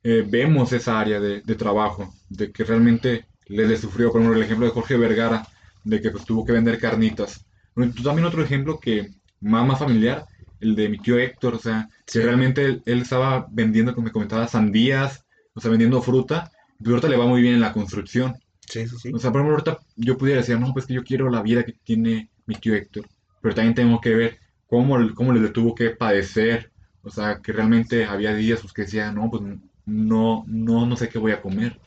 eh, 0.03 0.25
vemos 0.27 0.73
esa 0.73 0.99
área 0.99 1.19
de, 1.19 1.41
de 1.41 1.55
trabajo, 1.55 2.13
de 2.29 2.51
que 2.51 2.63
realmente 2.63 3.25
le, 3.47 3.67
le 3.67 3.77
sufrió. 3.77 4.11
Por 4.11 4.21
ejemplo, 4.21 4.37
el 4.37 4.43
ejemplo 4.45 4.65
de 4.67 4.71
Jorge 4.73 4.97
Vergara, 4.97 5.47
de 5.83 6.01
que 6.01 6.11
pues 6.11 6.25
tuvo 6.25 6.45
que 6.45 6.51
vender 6.53 6.79
carnitas. 6.79 7.45
Bueno, 7.75 7.93
también 8.03 8.25
otro 8.27 8.43
ejemplo 8.43 8.79
que 8.79 9.09
más, 9.39 9.65
más 9.65 9.79
familiar, 9.79 10.25
el 10.59 10.75
de 10.75 10.89
mi 10.89 10.99
tío 10.99 11.17
Héctor, 11.17 11.55
o 11.55 11.59
sea, 11.59 11.89
Sí. 12.05 12.19
que 12.19 12.25
realmente 12.25 12.65
él, 12.65 12.83
él 12.85 13.01
estaba 13.01 13.47
vendiendo, 13.49 13.95
como 13.95 14.05
me 14.05 14.11
comentaba, 14.11 14.47
sandías, 14.47 15.25
o 15.53 15.61
sea, 15.61 15.71
vendiendo 15.71 16.01
fruta, 16.01 16.51
ahorita 16.89 17.07
le 17.07 17.17
va 17.17 17.25
muy 17.25 17.41
bien 17.41 17.55
en 17.55 17.61
la 17.61 17.73
construcción. 17.73 18.35
Sí, 18.67 18.87
sí, 18.87 18.95
sí. 18.97 19.11
O 19.13 19.19
sea, 19.19 19.31
por 19.31 19.41
ejemplo, 19.41 19.57
ahorita 19.57 19.79
yo 19.95 20.17
pudiera 20.17 20.41
decir, 20.41 20.59
no, 20.59 20.71
pues 20.73 20.85
que 20.85 20.93
yo 20.93 21.03
quiero 21.03 21.29
la 21.29 21.41
vida 21.41 21.63
que 21.63 21.73
tiene 21.83 22.29
mi 22.45 22.55
tío 22.55 22.73
Héctor, 22.73 23.05
pero 23.41 23.55
también 23.55 23.75
tengo 23.75 23.99
que 23.99 24.15
ver 24.15 24.39
cómo, 24.67 24.97
cómo 25.13 25.33
le 25.33 25.49
tuvo 25.49 25.75
que 25.75 25.89
padecer, 25.89 26.71
o 27.03 27.09
sea, 27.09 27.39
que 27.41 27.51
realmente 27.51 28.05
había 28.05 28.33
días 28.33 28.61
pues, 28.61 28.73
que 28.73 28.83
decía, 28.83 29.11
no, 29.11 29.29
pues 29.29 29.43
no, 29.85 30.43
no, 30.47 30.85
no 30.85 30.95
sé 30.95 31.09
qué 31.09 31.19
voy 31.19 31.33
a 31.33 31.41
comer. 31.41 31.79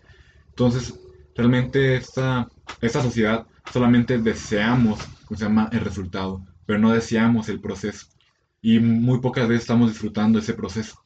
Entonces, 0.51 0.95
realmente 1.34 1.97
esta, 1.97 2.49
esta 2.80 3.03
sociedad 3.03 3.47
solamente 3.72 4.18
deseamos, 4.18 5.01
¿cómo 5.24 5.38
se 5.38 5.45
llama?, 5.45 5.68
el 5.72 5.80
resultado, 5.80 6.42
pero 6.66 6.78
no 6.78 6.92
deseamos 6.92 7.49
el 7.49 7.61
proceso. 7.61 8.07
Y 8.61 8.78
muy 8.78 9.20
pocas 9.20 9.49
veces 9.49 9.62
estamos 9.62 9.90
disfrutando 9.90 10.38
ese 10.38 10.55
proceso. 10.55 10.97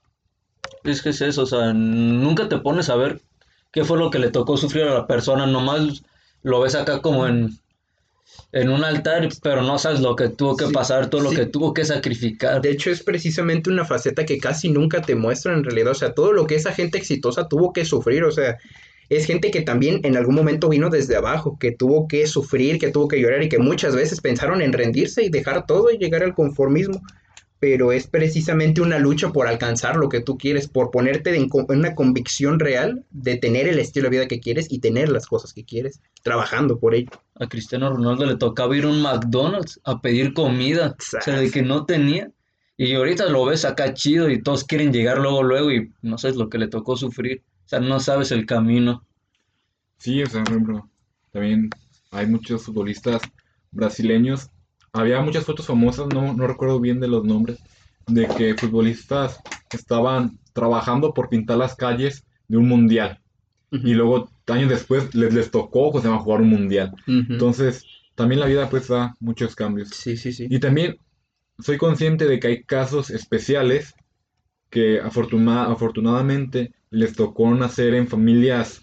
Es 0.84 1.02
que 1.02 1.10
es 1.10 1.20
eso, 1.20 1.42
o 1.42 1.46
sea, 1.46 1.72
nunca 1.72 2.48
te 2.48 2.58
pones 2.58 2.88
a 2.88 2.96
ver 2.96 3.20
qué 3.72 3.84
fue 3.84 3.98
lo 3.98 4.10
que 4.10 4.18
le 4.18 4.30
tocó 4.30 4.56
sufrir 4.56 4.84
a 4.84 4.94
la 4.94 5.06
persona, 5.06 5.46
nomás 5.46 6.02
lo 6.42 6.60
ves 6.60 6.74
acá 6.74 7.00
como 7.00 7.26
en, 7.26 7.58
en 8.52 8.70
un 8.70 8.84
altar, 8.84 9.28
pero 9.42 9.62
no 9.62 9.78
sabes 9.78 10.00
lo 10.00 10.16
que 10.16 10.28
tuvo 10.28 10.56
que 10.56 10.66
Sí, 10.66 10.72
pasar, 10.72 11.10
todo 11.10 11.22
lo 11.22 11.30
que 11.30 11.46
tuvo 11.46 11.74
que 11.74 11.84
sacrificar. 11.84 12.60
De 12.60 12.70
hecho, 12.70 12.90
es 12.90 13.02
precisamente 13.02 13.70
una 13.70 13.84
faceta 13.84 14.24
que 14.24 14.38
casi 14.38 14.70
nunca 14.70 15.02
te 15.02 15.14
muestran 15.14 15.58
en 15.58 15.64
realidad. 15.64 15.92
O 15.92 15.94
sea, 15.94 16.14
todo 16.14 16.32
lo 16.32 16.46
que 16.46 16.54
esa 16.54 16.72
gente 16.72 16.98
exitosa 16.98 17.48
tuvo 17.48 17.72
que 17.72 17.84
sufrir. 17.84 18.24
O 18.24 18.30
sea, 18.30 18.56
es 19.08 19.26
gente 19.26 19.50
que 19.50 19.62
también 19.62 20.00
en 20.04 20.16
algún 20.16 20.34
momento 20.34 20.68
vino 20.68 20.90
desde 20.90 21.16
abajo, 21.16 21.58
que 21.58 21.72
tuvo 21.72 22.08
que 22.08 22.26
sufrir, 22.26 22.78
que 22.78 22.90
tuvo 22.90 23.08
que 23.08 23.20
llorar 23.20 23.42
y 23.42 23.48
que 23.48 23.58
muchas 23.58 23.94
veces 23.94 24.20
pensaron 24.20 24.62
en 24.62 24.72
rendirse 24.72 25.22
y 25.24 25.30
dejar 25.30 25.66
todo 25.66 25.90
y 25.90 25.98
llegar 25.98 26.22
al 26.22 26.34
conformismo. 26.34 27.02
Pero 27.60 27.90
es 27.92 28.06
precisamente 28.06 28.80
una 28.80 28.98
lucha 29.00 29.30
por 29.30 29.48
alcanzar 29.48 29.96
lo 29.96 30.08
que 30.08 30.20
tú 30.20 30.38
quieres, 30.38 30.68
por 30.68 30.90
ponerte 30.92 31.34
en, 31.36 31.48
co- 31.48 31.66
en 31.72 31.80
una 31.80 31.94
convicción 31.94 32.60
real 32.60 33.04
de 33.10 33.36
tener 33.36 33.66
el 33.66 33.78
estilo 33.80 34.04
de 34.04 34.16
vida 34.16 34.28
que 34.28 34.38
quieres 34.40 34.70
y 34.70 34.78
tener 34.78 35.08
las 35.08 35.26
cosas 35.26 35.52
que 35.52 35.64
quieres, 35.64 36.00
trabajando 36.22 36.78
por 36.78 36.94
ello. 36.94 37.10
A 37.34 37.48
Cristiano 37.48 37.90
Ronaldo 37.90 38.26
le 38.26 38.36
tocaba 38.36 38.76
ir 38.76 38.84
a 38.84 38.88
un 38.88 39.02
McDonald's 39.02 39.80
a 39.84 40.00
pedir 40.00 40.34
comida, 40.34 40.96
o 40.98 41.20
sea, 41.20 41.38
de 41.40 41.50
que 41.50 41.62
no 41.62 41.84
tenía. 41.84 42.30
Y 42.76 42.94
ahorita 42.94 43.26
lo 43.28 43.44
ves 43.44 43.64
acá 43.64 43.92
chido 43.92 44.30
y 44.30 44.40
todos 44.40 44.62
quieren 44.64 44.92
llegar 44.92 45.18
luego, 45.18 45.42
luego 45.42 45.72
y 45.72 45.90
no 46.02 46.16
sabes 46.16 46.36
lo 46.36 46.48
que 46.48 46.58
le 46.58 46.68
tocó 46.68 46.96
sufrir. 46.96 47.42
O 47.66 47.68
sea, 47.68 47.80
no 47.80 47.98
sabes 47.98 48.30
el 48.30 48.46
camino. 48.46 49.04
Sí, 49.98 50.22
o 50.22 50.26
sea, 50.26 50.44
por 50.44 50.52
ejemplo, 50.52 50.88
también 51.32 51.70
hay 52.12 52.26
muchos 52.26 52.64
futbolistas 52.64 53.20
brasileños. 53.72 54.48
Había 54.92 55.20
muchas 55.20 55.44
fotos 55.44 55.66
famosas, 55.66 56.08
no, 56.08 56.32
no 56.34 56.46
recuerdo 56.46 56.80
bien 56.80 57.00
de 57.00 57.08
los 57.08 57.24
nombres, 57.24 57.58
de 58.06 58.26
que 58.26 58.54
futbolistas 58.54 59.40
estaban 59.72 60.38
trabajando 60.52 61.12
por 61.14 61.28
pintar 61.28 61.58
las 61.58 61.74
calles 61.76 62.24
de 62.48 62.56
un 62.56 62.68
mundial. 62.68 63.20
Y 63.70 63.92
luego, 63.92 64.30
años 64.46 64.70
después, 64.70 65.14
les, 65.14 65.34
les 65.34 65.50
tocó 65.50 65.92
pues, 65.92 66.02
llama, 66.04 66.18
jugar 66.20 66.40
un 66.40 66.48
mundial. 66.48 66.92
Entonces, 67.06 67.84
también 68.14 68.40
la 68.40 68.46
vida 68.46 68.68
pues 68.70 68.88
da 68.88 69.14
muchos 69.20 69.54
cambios. 69.54 69.90
sí, 69.90 70.16
sí, 70.16 70.32
sí. 70.32 70.46
Y 70.48 70.58
también 70.58 70.96
soy 71.58 71.76
consciente 71.76 72.26
de 72.26 72.40
que 72.40 72.46
hay 72.48 72.62
casos 72.64 73.10
especiales 73.10 73.94
que 74.70 75.00
afortuna- 75.00 75.64
afortunadamente 75.70 76.72
les 76.90 77.14
tocó 77.14 77.54
nacer 77.54 77.94
en 77.94 78.08
familias, 78.08 78.80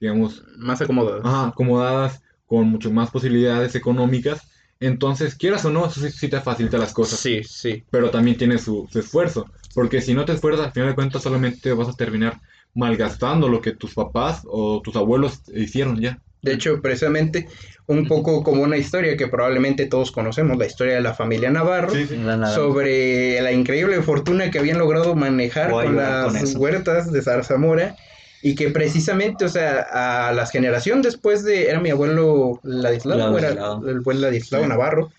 digamos, 0.00 0.42
Más 0.58 0.80
acomodado. 0.80 1.20
ajá, 1.24 1.46
acomodadas, 1.48 2.22
con 2.46 2.68
mucho 2.68 2.90
más 2.90 3.10
posibilidades 3.10 3.74
económicas. 3.74 4.50
Entonces, 4.80 5.34
quieras 5.34 5.64
o 5.64 5.70
no, 5.70 5.86
eso 5.86 6.00
sí, 6.00 6.10
sí 6.10 6.28
te 6.28 6.40
facilita 6.40 6.78
las 6.78 6.92
cosas. 6.92 7.18
Sí, 7.18 7.42
sí. 7.44 7.84
Pero 7.90 8.10
también 8.10 8.36
tiene 8.36 8.58
su, 8.58 8.86
su 8.90 8.98
esfuerzo. 8.98 9.46
Porque 9.74 10.00
si 10.00 10.14
no 10.14 10.24
te 10.24 10.32
esfuerzas, 10.32 10.66
al 10.66 10.72
final 10.72 10.90
de 10.90 10.94
cuentas 10.94 11.22
solamente 11.22 11.72
vas 11.72 11.88
a 11.88 11.92
terminar 11.94 12.40
malgastando 12.74 13.48
lo 13.48 13.60
que 13.60 13.72
tus 13.72 13.94
papás 13.94 14.42
o 14.46 14.80
tus 14.82 14.96
abuelos 14.96 15.42
hicieron 15.54 16.00
ya. 16.00 16.18
De 16.42 16.52
hecho, 16.52 16.82
precisamente 16.82 17.48
un 17.86 18.06
poco 18.06 18.42
como 18.42 18.62
una 18.62 18.76
historia 18.76 19.16
que 19.16 19.28
probablemente 19.28 19.86
todos 19.86 20.12
conocemos, 20.12 20.58
la 20.58 20.66
historia 20.66 20.94
de 20.94 21.00
la 21.00 21.14
familia 21.14 21.50
Navarro, 21.50 21.92
La 22.22 22.36
nada. 22.36 22.54
sobre 22.54 23.40
la 23.40 23.52
increíble 23.52 24.02
fortuna 24.02 24.50
que 24.50 24.58
habían 24.58 24.78
logrado 24.78 25.14
manejar 25.14 25.70
Voy 25.70 25.86
con 25.86 25.96
las 25.96 26.52
con 26.52 26.60
huertas 26.60 27.10
de 27.10 27.22
Zarzamora 27.22 27.96
y 28.44 28.54
que 28.54 28.68
precisamente, 28.68 29.46
o 29.46 29.48
sea, 29.48 30.28
a 30.28 30.30
la 30.34 30.46
generación 30.46 31.00
después 31.00 31.44
de, 31.44 31.70
era 31.70 31.80
mi 31.80 31.88
abuelo 31.88 32.60
Ladislao, 32.62 33.38
era 33.38 33.78
el 33.88 34.00
buen 34.00 34.20
Ladislao 34.20 34.62
Sí. 34.62 34.68
Navarro, 34.68 35.10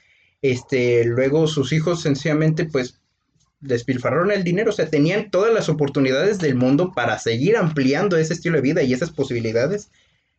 este, 0.43 1.03
luego 1.05 1.47
sus 1.47 1.73
hijos 1.73 2.03
sencillamente 2.03 2.65
pues 2.65 2.99
despilfarraron 3.61 4.29
el 4.29 4.43
dinero, 4.43 4.69
o 4.69 4.73
sea, 4.73 4.91
tenían 4.91 5.31
todas 5.31 5.51
las 5.51 5.69
oportunidades 5.69 6.37
del 6.37 6.53
mundo 6.53 6.91
para 6.95 7.17
seguir 7.17 7.57
ampliando 7.57 8.15
ese 8.15 8.35
estilo 8.35 8.57
de 8.57 8.61
vida 8.61 8.83
y 8.83 8.93
esas 8.93 9.09
posibilidades, 9.09 9.89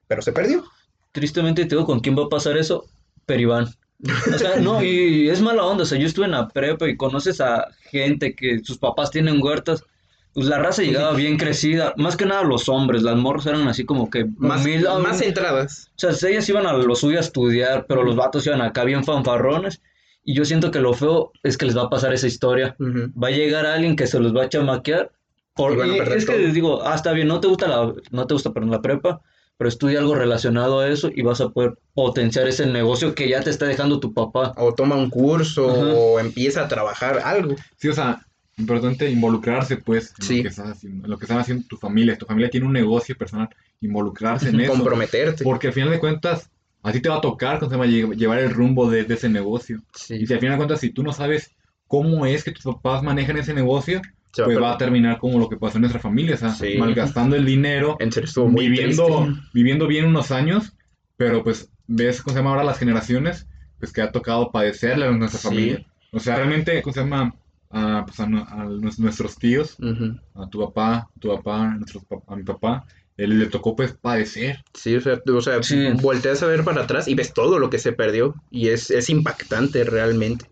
pero 0.07 0.23
se 0.23 0.31
perdió. 0.31 0.63
Tristemente 1.11 1.65
te 1.65 1.71
digo 1.71 1.87
con 1.87 1.99
quién 1.99 2.17
va 2.17 2.27
a 2.27 2.29
pasar 2.29 2.57
eso, 2.57 2.87
Peribán. 3.27 3.67
O 4.33 4.39
sea, 4.39 4.59
no, 4.61 4.81
y 4.81 5.29
es 5.29 5.41
mala 5.41 5.65
onda, 5.65 5.83
o 5.83 5.87
sea, 5.87 5.99
yo 5.99 6.07
estuve 6.07 6.27
en 6.27 6.31
la 6.31 6.47
prepa 6.51 6.89
y 6.89 6.97
conoces 6.97 7.41
a 7.41 7.67
gente 7.91 8.37
que 8.37 8.61
sus 8.63 8.79
papás 8.79 9.11
tienen 9.11 9.43
huertas, 9.43 9.83
pues 10.37 10.47
la 10.49 10.59
raza 10.59 10.83
llegaba 10.83 11.15
bien 11.15 11.39
crecida, 11.39 11.95
más 11.97 12.17
que 12.17 12.27
nada 12.27 12.45
los 12.45 12.69
hombres, 12.69 13.03
las 13.03 13.17
morras 13.17 13.47
eran 13.47 13.67
así 13.67 13.85
como 13.85 14.09
que 14.11 14.27
Más, 14.37 14.61
humildes, 14.61 14.91
más 15.03 15.21
entradas. 15.23 15.91
o 15.97 16.13
sea, 16.13 16.31
ellas 16.31 16.49
iban 16.49 16.67
a 16.67 16.75
lo 16.75 16.95
suyo 16.95 17.17
a 17.17 17.23
estudiar, 17.23 17.87
pero 17.89 18.05
los 18.05 18.15
vatos 18.17 18.47
iban 18.47 18.61
acá 18.61 18.85
bien 18.85 19.03
fanfarrones, 19.03 19.81
y 20.23 20.35
yo 20.35 20.45
siento 20.45 20.71
que 20.71 20.81
lo 20.81 20.93
feo 20.93 21.33
es 21.43 21.57
que 21.57 21.67
les 21.67 21.77
va 21.77 21.85
a 21.85 21.91
pasar 21.91 22.13
esa 22.13 22.27
historia, 22.27 22.77
va 22.81 23.29
a 23.29 23.31
llegar 23.31 23.65
alguien 23.65 23.97
que 23.97 24.07
se 24.07 24.21
los 24.21 24.37
va 24.37 24.45
a 24.45 24.49
chamaquear, 24.49 25.11
por, 25.55 25.73
Y 25.73 25.77
van 25.77 25.91
a 25.91 25.95
y 25.97 25.99
perder 25.99 26.19
es 26.19 26.27
que 26.27 26.33
todo. 26.33 26.43
les 26.43 26.53
digo, 26.55 26.83
ah, 26.87 26.95
está 26.95 27.13
bien, 27.13 27.29
no 27.29 27.41
te 27.41 27.49
gusta 27.49 27.67
la, 27.67 27.95
no 28.11 28.27
te 28.27 28.35
gusta, 28.35 28.53
perdón, 28.53 28.73
la 28.73 28.83
prepa, 28.83 29.23
pero 29.57 29.69
estudia 29.71 30.01
algo 30.01 30.15
relacionado 30.15 30.81
a 30.81 30.89
eso 30.89 31.09
y 31.15 31.23
vas 31.23 31.41
a 31.41 31.49
poder 31.49 31.79
potenciar 31.95 32.47
ese 32.47 32.67
negocio 32.67 33.15
que 33.15 33.27
ya 33.31 33.41
te 33.41 33.49
está 33.49 33.65
dejando 33.65 34.01
tu 34.01 34.13
papá. 34.13 34.53
O 34.59 34.75
toma 34.75 34.97
un 34.97 35.09
curso 35.09 35.71
Ajá. 35.71 35.95
o 35.95 36.21
empieza 36.21 36.61
a 36.65 36.69
trabajar 36.69 37.21
algo. 37.25 37.57
Sí, 37.79 37.89
o 37.89 37.95
sea, 37.95 38.26
importante 38.59 39.11
involucrarse, 39.11 39.77
pues, 39.77 40.15
en, 40.19 40.25
Sí. 40.25 40.37
lo 40.39 40.43
que 40.43 40.49
estás 40.49 40.69
haciendo, 40.71 41.05
en 41.05 41.11
lo 41.11 41.19
que 41.19 41.25
están 41.25 41.39
haciendo 41.39 41.65
tu 41.69 41.77
familia. 41.77 42.17
Tu 42.17 42.27
familia 42.27 42.51
tiene 42.51 42.67
un 42.67 42.73
negocio 42.73 43.17
personal, 43.17 43.49
involucrarse 43.81 44.49
en 44.49 44.61
eso. 44.61 44.73
Comprometerte. 44.73 45.45
Porque 45.45 45.67
al 45.69 45.73
final 45.73 45.91
de 45.91 45.99
cuentas, 45.99 46.51
a 46.83 46.93
ti 46.93 47.01
te 47.01 47.09
va 47.09 47.17
a 47.17 47.21
tocar 47.21 47.59
¿cómo 47.59 47.71
se 47.71 47.77
llama? 47.77 47.87
lle- 47.91 48.17
llevar 48.17 48.39
el 48.39 48.51
rumbo 48.51 48.89
de, 48.91 49.05
de 49.05 49.15
ese 49.15 49.29
negocio. 49.29 49.83
Sí. 49.95 50.15
Y 50.17 50.27
si 50.27 50.33
al 50.33 50.41
final 50.41 50.55
de 50.55 50.59
cuentas, 50.59 50.81
si 50.81 50.91
tú 50.91 51.03
no 51.03 51.13
sabes 51.13 51.51
cómo 51.87 52.27
es 52.27 52.45
que 52.45 52.53
tus 52.53 52.65
papás 52.65 53.03
manejan 53.03 53.37
ese 53.37 53.53
negocio, 53.55 54.01
Se 54.33 54.43
va 54.43 54.47
a 54.47 54.49
pues 54.49 54.63
va 54.63 54.73
a 54.73 54.79
terminar 54.79 55.19
como 55.19 55.39
lo 55.39 55.49
que 55.49 55.57
pasó 55.57 55.77
en 55.79 55.83
nuestra 55.83 56.01
familia, 56.01 56.35
o 56.35 56.39
sea, 56.39 56.51
Sí. 56.51 56.77
malgastando 56.79 57.37
el 57.37 57.45
dinero, 57.47 57.97
En 58.01 58.11
serio, 58.13 58.31
viviendo, 58.51 59.07
triste. 59.25 59.43
viviendo 59.55 59.87
bien 59.87 60.05
unos 60.07 60.31
años, 60.31 60.73
pero 61.17 61.43
pues 61.45 61.71
ves 61.87 62.23
cómo 62.23 62.33
se 62.35 62.41
llama 62.41 62.51
ahora 62.51 62.65
las 62.65 62.79
generaciones, 62.79 63.47
pues 63.79 63.93
que 63.93 64.03
ha 64.03 64.11
tocado 64.13 64.51
padecerle 64.51 65.07
a 65.07 65.11
nuestra 65.13 65.41
Sí. 65.41 65.49
familia. 65.49 65.87
O 66.13 66.21
sea, 66.21 66.37
realmente, 66.37 66.83
¿cómo 66.83 66.93
se 66.95 67.01
llama? 67.01 67.35
A, 67.79 68.05
pues, 68.07 68.19
a, 68.21 68.25
a 68.25 68.65
nues- 68.67 68.99
nuestros 68.99 69.37
tíos, 69.37 69.77
a 70.35 70.49
tu 70.49 70.61
papá, 70.65 71.11
tu 71.21 71.29
papá, 71.29 71.73
a, 71.73 71.75
nuestros 71.77 72.05
pap- 72.05 72.25
a 72.27 72.35
mi 72.37 72.43
papá, 72.43 72.85
él 73.19 73.39
le 73.39 73.47
tocó 73.47 73.77
pues 73.77 73.93
padecer. 73.93 74.57
Sí, 74.73 74.97
o 74.97 75.01
sea, 75.03 75.21
o 75.31 75.41
sea 75.43 75.63
Sí. 75.63 75.89
volteas 76.01 76.43
a 76.43 76.47
ver 76.47 76.65
para 76.65 76.83
atrás 76.85 77.07
y 77.07 77.15
ves 77.15 77.35
todo 77.35 77.59
lo 77.59 77.69
que 77.69 77.79
se 77.79 77.93
perdió. 77.93 78.35
Y 78.51 78.69
es, 78.69 78.91
es 78.91 79.11
impactante 79.11 79.85
realmente. 79.85 80.47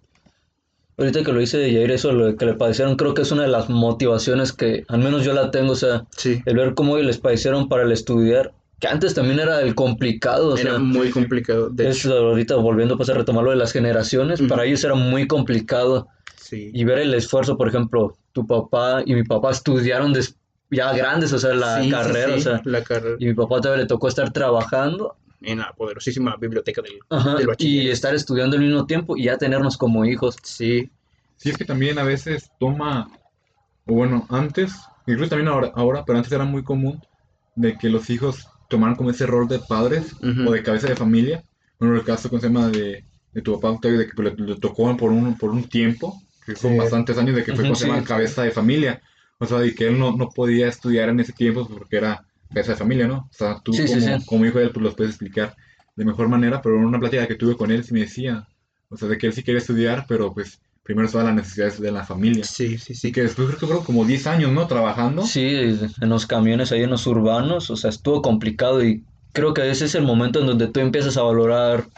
Ahorita 0.96 1.24
que 1.24 1.32
lo 1.32 1.40
hice 1.40 1.58
de 1.58 1.72
Jair, 1.72 1.90
eso 1.90 2.12
lo 2.12 2.36
que 2.36 2.46
le 2.46 2.54
padecieron, 2.54 2.96
creo 2.96 3.14
que 3.14 3.22
es 3.22 3.32
una 3.32 3.42
de 3.42 3.48
las 3.48 3.68
motivaciones 3.68 4.52
que 4.52 4.84
al 4.88 4.98
menos 5.00 5.24
yo 5.24 5.32
la 5.32 5.50
tengo, 5.50 5.72
o 5.72 5.76
sea, 5.76 6.04
Sí. 6.16 6.40
el 6.44 6.56
ver 6.56 6.74
cómo 6.74 6.96
les 6.98 7.18
padecieron 7.18 7.68
para 7.68 7.82
el 7.82 7.90
estudiar, 7.92 8.52
que 8.78 8.86
antes 8.88 9.14
también 9.14 9.40
era 9.40 9.60
el 9.62 9.74
complicado, 9.74 10.50
o 10.50 10.56
Era 10.56 10.72
sea, 10.72 10.78
muy 10.78 11.10
complicado. 11.10 11.68
De 11.70 11.88
es 11.88 11.96
hecho, 11.98 12.12
ahorita 12.16 12.54
volviendo 12.56 12.96
pues, 12.96 13.08
a 13.08 13.14
retomar 13.14 13.42
lo 13.44 13.50
de 13.50 13.56
las 13.56 13.72
generaciones, 13.72 14.40
para 14.42 14.64
ellos 14.66 14.84
era 14.84 14.94
muy 14.94 15.26
complicado 15.26 16.06
sí. 16.44 16.70
y 16.72 16.84
ver 16.84 16.98
el 16.98 17.14
esfuerzo, 17.14 17.56
por 17.56 17.68
ejemplo, 17.68 18.16
tu 18.32 18.46
papá 18.46 19.02
y 19.04 19.14
mi 19.14 19.24
papá 19.24 19.50
estudiaron 19.50 20.12
des- 20.12 20.36
ya 20.70 20.92
grandes, 20.92 21.32
o 21.32 21.38
sea, 21.38 21.54
la 21.54 21.82
Sí, 21.82 21.90
carrera, 21.90 22.26
sí, 22.26 22.38
o 22.38 22.40
sea, 22.40 22.62
la 22.64 22.82
carrera. 22.82 23.16
y 23.18 23.26
mi 23.26 23.34
papá 23.34 23.60
todavía 23.60 23.82
le 23.82 23.88
tocó 23.88 24.08
estar 24.08 24.32
trabajando 24.32 25.16
en 25.40 25.58
la 25.58 25.72
poderosísima 25.72 26.36
biblioteca 26.36 26.82
del, 26.82 26.98
Ajá, 27.10 27.36
del 27.36 27.48
y 27.58 27.88
estar 27.90 28.14
estudiando 28.14 28.56
al 28.56 28.62
mismo 28.62 28.86
tiempo 28.86 29.16
y 29.16 29.24
ya 29.24 29.36
tenernos 29.38 29.76
como 29.76 30.04
hijos. 30.04 30.36
Sí, 30.42 30.90
Sí, 31.36 31.50
es 31.50 31.58
que 31.58 31.64
también 31.64 31.98
a 31.98 32.04
veces 32.04 32.50
toma, 32.58 33.08
o 33.86 33.94
bueno, 33.94 34.26
antes, 34.30 34.72
incluso 35.06 35.30
también 35.30 35.48
ahora, 35.48 35.72
ahora, 35.74 36.04
pero 36.06 36.18
antes 36.18 36.32
era 36.32 36.44
muy 36.44 36.64
común 36.64 37.00
de 37.54 37.76
que 37.78 37.88
los 37.88 38.10
hijos 38.10 38.48
tomaran 38.68 38.96
como 38.96 39.10
ese 39.10 39.26
rol 39.26 39.48
de 39.48 39.60
padres 39.60 40.14
o 40.46 40.52
de 40.52 40.62
cabeza 40.62 40.88
de 40.88 40.96
familia. 40.96 41.44
Bueno, 41.78 41.96
el 41.96 42.04
caso 42.04 42.30
con 42.30 42.40
se 42.40 42.48
llama 42.48 42.68
de, 42.68 43.04
de 43.32 43.42
tu 43.42 43.54
papá 43.54 43.70
Octavio, 43.70 43.98
de 43.98 44.08
que 44.08 44.22
le, 44.22 44.34
le 44.36 44.56
tocó 44.56 44.96
por 44.96 45.12
un, 45.12 45.36
por 45.38 45.50
un 45.50 45.64
tiempo, 45.68 46.20
que 46.44 46.56
son 46.56 46.72
Sí. 46.72 46.78
bastantes 46.78 47.18
años, 47.18 47.36
de 47.36 47.44
que 47.44 47.54
fue 47.54 47.64
como 47.64 47.74
se 47.74 47.86
llama 47.86 48.00
sí. 48.00 48.06
cabeza 48.06 48.42
de 48.42 48.50
familia. 48.50 49.00
O 49.38 49.46
sea, 49.46 49.58
de 49.58 49.74
que 49.74 49.88
él 49.88 49.98
no, 49.98 50.12
no 50.16 50.28
podía 50.30 50.68
estudiar 50.68 51.08
en 51.08 51.20
ese 51.20 51.32
tiempo 51.32 51.66
porque 51.68 51.96
era 51.96 52.24
cabeza 52.52 52.72
de 52.72 52.78
familia, 52.78 53.08
¿no? 53.08 53.18
O 53.18 53.28
sea, 53.32 53.60
tú 53.64 53.72
Sí, 53.72 53.86
sí, 53.88 53.94
como, 54.00 54.18
sí. 54.20 54.26
como 54.26 54.46
hijo 54.46 54.58
de 54.58 54.64
él, 54.66 54.70
pues 54.72 54.84
los 54.84 54.94
puedes 54.94 55.12
explicar 55.12 55.56
de 55.96 56.04
mejor 56.04 56.28
manera, 56.28 56.60
pero 56.62 56.76
en 56.76 56.84
una 56.84 56.98
plática 57.00 57.26
que 57.26 57.34
tuve 57.36 57.56
con 57.56 57.70
él 57.70 57.84
sí 57.84 57.92
me 57.94 58.00
decía, 58.00 58.46
o 58.88 58.96
sea, 58.96 59.08
de 59.08 59.18
que 59.18 59.26
él 59.26 59.32
sí 59.32 59.42
quería 59.42 59.58
estudiar, 59.60 60.06
pero 60.08 60.32
pues 60.32 60.60
primero 60.82 61.06
estaban 61.06 61.28
las 61.28 61.36
necesidades 61.36 61.80
de 61.80 61.90
la 61.90 62.04
familia. 62.04 62.44
sí, 62.44 62.78
sí, 62.78 62.92
Y 62.92 62.96
sí. 62.96 63.12
que 63.12 63.22
después 63.22 63.48
creo 63.48 63.58
que 63.58 63.66
fueron 63.66 63.84
como 63.84 64.04
10 64.04 64.26
años, 64.26 64.52
¿no? 64.52 64.66
Trabajando. 64.66 65.22
Sí, 65.22 65.46
en 66.00 66.08
los 66.08 66.26
camiones 66.26 66.72
ahí 66.72 66.82
en 66.82 66.90
los 66.90 67.06
urbanos, 67.06 67.70
o 67.70 67.76
sea, 67.76 67.90
estuvo 67.90 68.22
complicado 68.22 68.84
y 68.84 69.02
creo 69.32 69.54
que 69.54 69.68
ese 69.70 69.86
es 69.86 69.94
el 69.94 70.04
momento 70.04 70.40
en 70.40 70.46
donde 70.46 70.68
tú 70.68 70.80
empiezas 70.80 71.16
a 71.16 71.22
valorar 71.22 71.88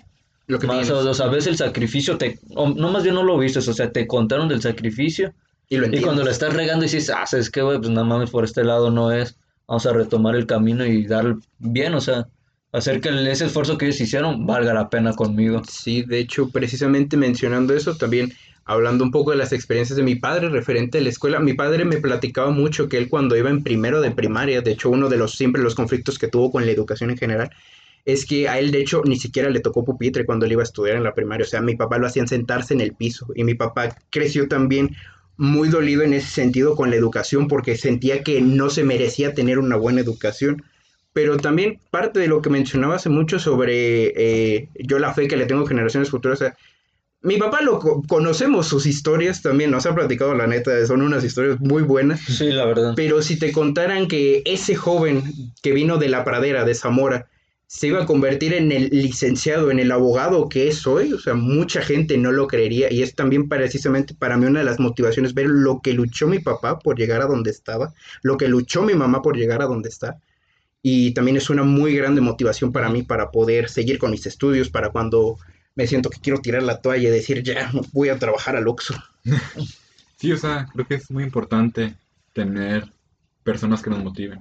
Lo 0.47 0.59
que 0.59 0.67
más, 0.67 0.89
o, 0.91 0.99
o 0.99 1.15
sea, 1.15 1.27
ves 1.27 1.47
el 1.47 1.57
sacrificio, 1.57 2.19
te, 2.19 2.39
o 2.55 2.69
no 2.69 2.91
más 2.91 3.03
bien 3.03 3.17
no 3.17 3.25
lo 3.25 3.37
viste, 3.39 3.59
o 3.59 3.63
sea, 3.63 3.91
te 3.91 4.07
contaron 4.07 4.49
del 4.49 4.63
sacrificio 4.63 5.35
y 5.69 5.77
lo 5.79 5.87
y 5.87 6.01
cuando 6.01 6.23
lo 6.23 6.31
entiendes. 6.31 6.33
estás 6.33 6.55
regando 6.55 6.85
y 6.85 6.89
dices, 6.89 7.11
ah, 7.11 7.27
sabes 7.27 7.51
qué, 7.51 7.63
güey, 7.63 7.79
pues 7.79 7.91
nada 7.91 8.07
mames 8.07 8.31
por 8.31 8.45
este 8.45 8.63
lado 8.63 8.91
no 8.91 9.11
es, 9.11 9.37
vamos 9.67 9.87
a 9.87 9.93
retomar 9.93 10.37
el 10.37 10.47
camino 10.47 10.87
y 10.87 11.07
dar 11.07 11.37
bien, 11.59 11.95
o 11.95 12.01
sea, 12.01 12.29
hacer 12.73 13.01
que 13.01 13.09
ese 13.31 13.47
esfuerzo 13.47 13.79
que 13.79 13.87
ellos 13.87 14.01
hicieron 14.01 14.47
valga 14.47 14.75
la 14.75 14.89
pena 14.91 15.15
conmigo. 15.15 15.63
Sí, 15.69 16.03
de 16.03 16.21
hecho, 16.21 16.51
precisamente 16.51 17.17
mencionando 17.17 17.75
eso, 17.75 17.97
también 17.97 18.33
hablando 18.65 19.05
un 19.05 19.11
poco 19.11 19.31
de 19.31 19.37
las 19.37 19.53
experiencias 19.53 19.97
de 19.97 20.03
mi 20.03 20.17
padre 20.17 20.49
referente 20.49 20.99
a 20.99 21.01
la 21.01 21.09
escuela, 21.09 21.41
mi 21.41 21.55
padre 21.55 21.85
me 21.85 21.99
platicaba 21.99 22.51
mucho 22.51 22.89
que 22.89 22.99
él 22.99 23.09
cuando 23.09 23.37
iba 23.37 23.49
en 23.49 23.63
primero 23.63 24.01
de 24.01 24.11
primaria, 24.11 24.61
de 24.61 24.73
hecho 24.73 24.91
uno 24.91 25.09
de 25.09 25.17
los 25.17 25.37
siempre 25.37 25.63
los 25.63 25.75
conflictos 25.75 26.19
que 26.19 26.29
tuvo 26.29 26.51
con 26.51 26.67
la 26.67 26.73
educación 26.73 27.11
en 27.11 27.17
general, 27.17 27.51
es 28.07 28.25
que 28.25 28.49
a 28.49 28.59
él 28.59 28.71
de 28.71 28.81
hecho 28.81 29.03
ni 29.05 29.19
siquiera 29.19 29.51
le 29.51 29.61
tocó 29.61 29.85
pupitre 29.85 30.25
cuando 30.25 30.47
él 30.47 30.53
iba 30.53 30.63
a 30.63 30.65
estudiar 30.65 30.97
en 30.97 31.05
la 31.05 31.13
primaria, 31.15 31.45
o 31.45 31.49
sea, 31.49 31.61
mi 31.61 31.77
papá 31.77 31.99
lo 31.99 32.07
hacían 32.07 32.29
sentarse 32.29 32.73
en 32.73 32.81
el 32.81 32.95
piso 32.95 33.27
y 33.35 33.45
mi 33.45 33.55
papá 33.55 33.97
creció 34.11 34.49
también 34.49 34.97
muy 35.37 35.69
dolido 35.69 36.03
en 36.03 36.15
ese 36.15 36.31
sentido 36.31 36.75
con 36.77 36.89
la 36.91 36.97
educación 36.97 37.49
porque 37.49 37.77
sentía 37.77 38.23
que 38.23 38.41
no 38.41 38.71
se 38.71 38.85
merecía 38.85 39.35
tener 39.35 39.59
una 39.59 39.77
buena 39.77 40.01
educación. 40.01 40.63
Pero 41.13 41.37
también 41.39 41.81
parte 41.91 42.21
de 42.21 42.29
lo 42.29 42.43
que 42.43 42.51
mencionaba 42.51 42.97
hace 42.97 43.09
mucho 43.09 43.39
sobre 43.39 44.13
eh, 44.17 44.69
yo 44.85 44.99
la 44.99 45.13
fe 45.15 45.29
que 45.29 45.37
le 45.37 45.47
tengo 45.47 45.65
a 45.65 45.69
generaciones 45.69 46.11
futuras. 46.11 46.41
o 46.41 46.45
sea, 46.45 46.57
mi 47.23 47.39
papá 47.39 47.61
lo 47.63 47.79
co- 47.81 48.03
conocemos 48.09 48.69
sus 48.69 48.87
historias 48.87 49.43
también, 49.43 49.71
nos 49.71 49.87
ha 49.87 49.95
platicado 49.95 50.35
la 50.35 50.47
neta, 50.47 50.87
son 50.87 51.03
unas 51.03 51.25
historias 51.25 51.59
muy 51.61 51.83
buenas. 51.83 52.21
Sí, 52.21 52.47
la 52.51 52.67
verdad. 52.67 52.93
Pero 52.95 53.21
si 53.23 53.39
te 53.39 53.51
contaran 53.53 54.09
que 54.09 54.43
ese 54.45 54.77
joven 54.77 55.25
que 55.63 55.73
vino 55.73 55.99
de 55.99 56.09
la 56.09 56.25
pradera 56.25 56.65
de 56.65 56.75
Zamora 56.75 57.29
se 57.69 57.89
iba 57.89 58.03
a 58.03 58.07
convertir 58.07 58.55
en 58.55 58.71
el 58.71 58.89
licenciado, 58.91 59.71
en 59.71 59.81
el 59.81 59.91
abogado 59.91 60.49
que 60.49 60.69
es 60.69 60.87
hoy, 60.87 61.13
o 61.13 61.19
sea, 61.19 61.35
mucha 61.35 61.83
gente 61.83 62.17
no 62.17 62.31
lo 62.31 62.47
creería 62.47 62.93
y 62.93 63.03
es 63.03 63.15
también 63.15 63.49
precisamente 63.49 64.15
para 64.15 64.37
mí 64.37 64.47
una 64.47 64.61
de 64.61 64.65
las 64.65 64.79
motivaciones 64.79 65.35
ver 65.35 65.47
lo 65.47 65.81
que 65.81 65.93
luchó 65.93 66.29
mi 66.29 66.39
papá 66.39 66.79
por 66.79 66.97
llegar 66.97 67.23
a 67.23 67.27
donde 67.27 67.51
estaba, 67.51 67.93
lo 68.23 68.37
que 68.37 68.47
luchó 68.47 68.83
mi 68.83 68.95
mamá 68.95 69.21
por 69.21 69.37
llegar 69.37 69.63
a 69.63 69.67
donde 69.67 69.89
está. 69.89 70.21
Y 70.81 71.13
también 71.15 71.37
es 71.37 71.51
una 71.51 71.65
muy 71.65 71.97
grande 71.97 72.21
motivación 72.21 72.71
para 72.71 72.89
mí 72.89 73.03
para 73.03 73.33
poder 73.33 73.69
seguir 73.69 73.99
con 73.99 74.13
mis 74.13 74.27
estudios, 74.27 74.71
para 74.71 74.91
cuando 74.91 75.37
me 75.75 75.89
siento 75.89 76.11
que 76.11 76.21
quiero 76.21 76.41
tirar 76.41 76.63
la 76.63 76.81
toalla 76.81 77.09
y 77.09 77.13
decir, 77.13 77.43
ya, 77.43 77.73
voy 77.93 78.09
a 78.09 78.19
trabajar 78.19 78.57
al 78.57 78.69
Oxxo. 78.69 78.95
Sí, 80.19 80.33
o 80.33 80.39
sea, 80.39 80.67
creo 80.73 80.87
que 80.87 80.95
es 80.95 81.11
muy 81.11 81.25
importante 81.25 81.95
tener 82.33 82.91
personas 83.45 83.83
que 83.83 83.91
nos 83.91 84.03
motiven. 84.03 84.41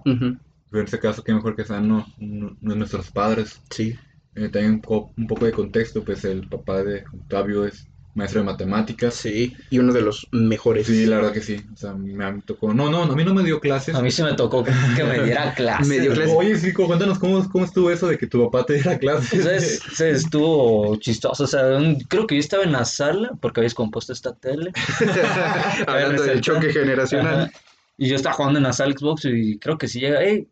Pero 0.70 0.82
en 0.82 0.86
este 0.86 1.00
caso, 1.00 1.24
qué 1.24 1.34
mejor 1.34 1.56
que 1.56 1.64
sean 1.66 1.88
no, 1.88 2.06
no- 2.18 2.58
no 2.60 2.76
nuestros 2.76 3.12
padres. 3.12 3.62
Sí. 3.70 3.96
Eh, 4.36 4.50
también 4.50 4.74
un, 4.74 4.80
co- 4.82 5.14
un 5.18 5.28
poco 5.28 5.46
de 5.46 5.52
contexto, 5.54 6.04
pues 6.04 6.26
el 6.26 6.48
papá 6.50 6.84
de 6.84 7.04
Octavio 7.14 7.66
es 7.66 7.88
maestro 8.16 8.40
de 8.42 8.46
matemáticas. 8.46 9.14
Sí, 9.14 9.56
y 9.70 9.78
uno 9.80 9.92
de 9.94 10.02
los 10.02 10.28
mejores. 10.32 10.88
Sí, 10.88 11.06
la 11.06 11.18
verdad 11.18 11.32
que 11.34 11.42
sí. 11.42 11.62
O 11.74 11.78
sea, 11.78 11.94
me 11.94 12.42
tocó. 12.42 12.74
No, 12.74 12.90
no, 12.90 13.04
a 13.04 13.16
mí 13.16 13.24
no 13.24 13.34
me 13.34 13.44
dio 13.44 13.60
clases. 13.62 13.94
A 13.96 14.02
mí 14.02 14.10
sí 14.12 14.24
me 14.24 14.34
tocó 14.34 14.64
que, 14.64 14.72
que 14.96 15.04
me 15.04 15.22
diera 15.24 15.54
clases. 15.56 15.88
Me 15.88 16.00
dio 16.00 16.14
clases. 16.14 16.34
Oye, 16.36 16.58
sí, 16.58 16.74
cu- 16.74 16.88
cuéntanos 16.88 17.20
cómo, 17.20 17.48
cómo 17.50 17.64
estuvo 17.66 17.92
eso 17.92 18.08
de 18.08 18.18
que 18.18 18.28
tu 18.28 18.44
papá 18.50 18.66
te 18.66 18.74
diera 18.76 18.98
clases. 18.98 19.34
Entonces, 19.34 19.82
se 19.94 20.12
estuvo 20.12 20.96
chistoso, 20.98 21.44
o 21.44 21.48
sea, 21.48 21.78
un- 21.78 22.00
creo 22.02 22.26
que 22.28 22.36
yo 22.36 22.40
estaba 22.42 22.64
en 22.64 22.72
la 22.74 22.84
sala 22.86 23.32
porque 23.42 23.60
habéis 23.62 23.74
compuesto 23.74 24.12
esta 24.14 24.34
tele. 24.36 24.72
Hablando 25.88 26.24
del 26.24 26.42
choque 26.42 26.72
generacional. 26.74 27.42
Ajá. 27.44 27.52
Y 27.98 28.10
yo 28.10 28.16
estaba 28.18 28.36
jugando 28.36 28.60
en 28.60 28.64
la 28.64 28.74
sala 28.74 28.94
Xbox 28.98 29.24
y 29.26 29.58
creo 29.58 29.78
que 29.78 29.88
si 29.88 30.00
llega, 30.02 30.20
hey, 30.22 30.50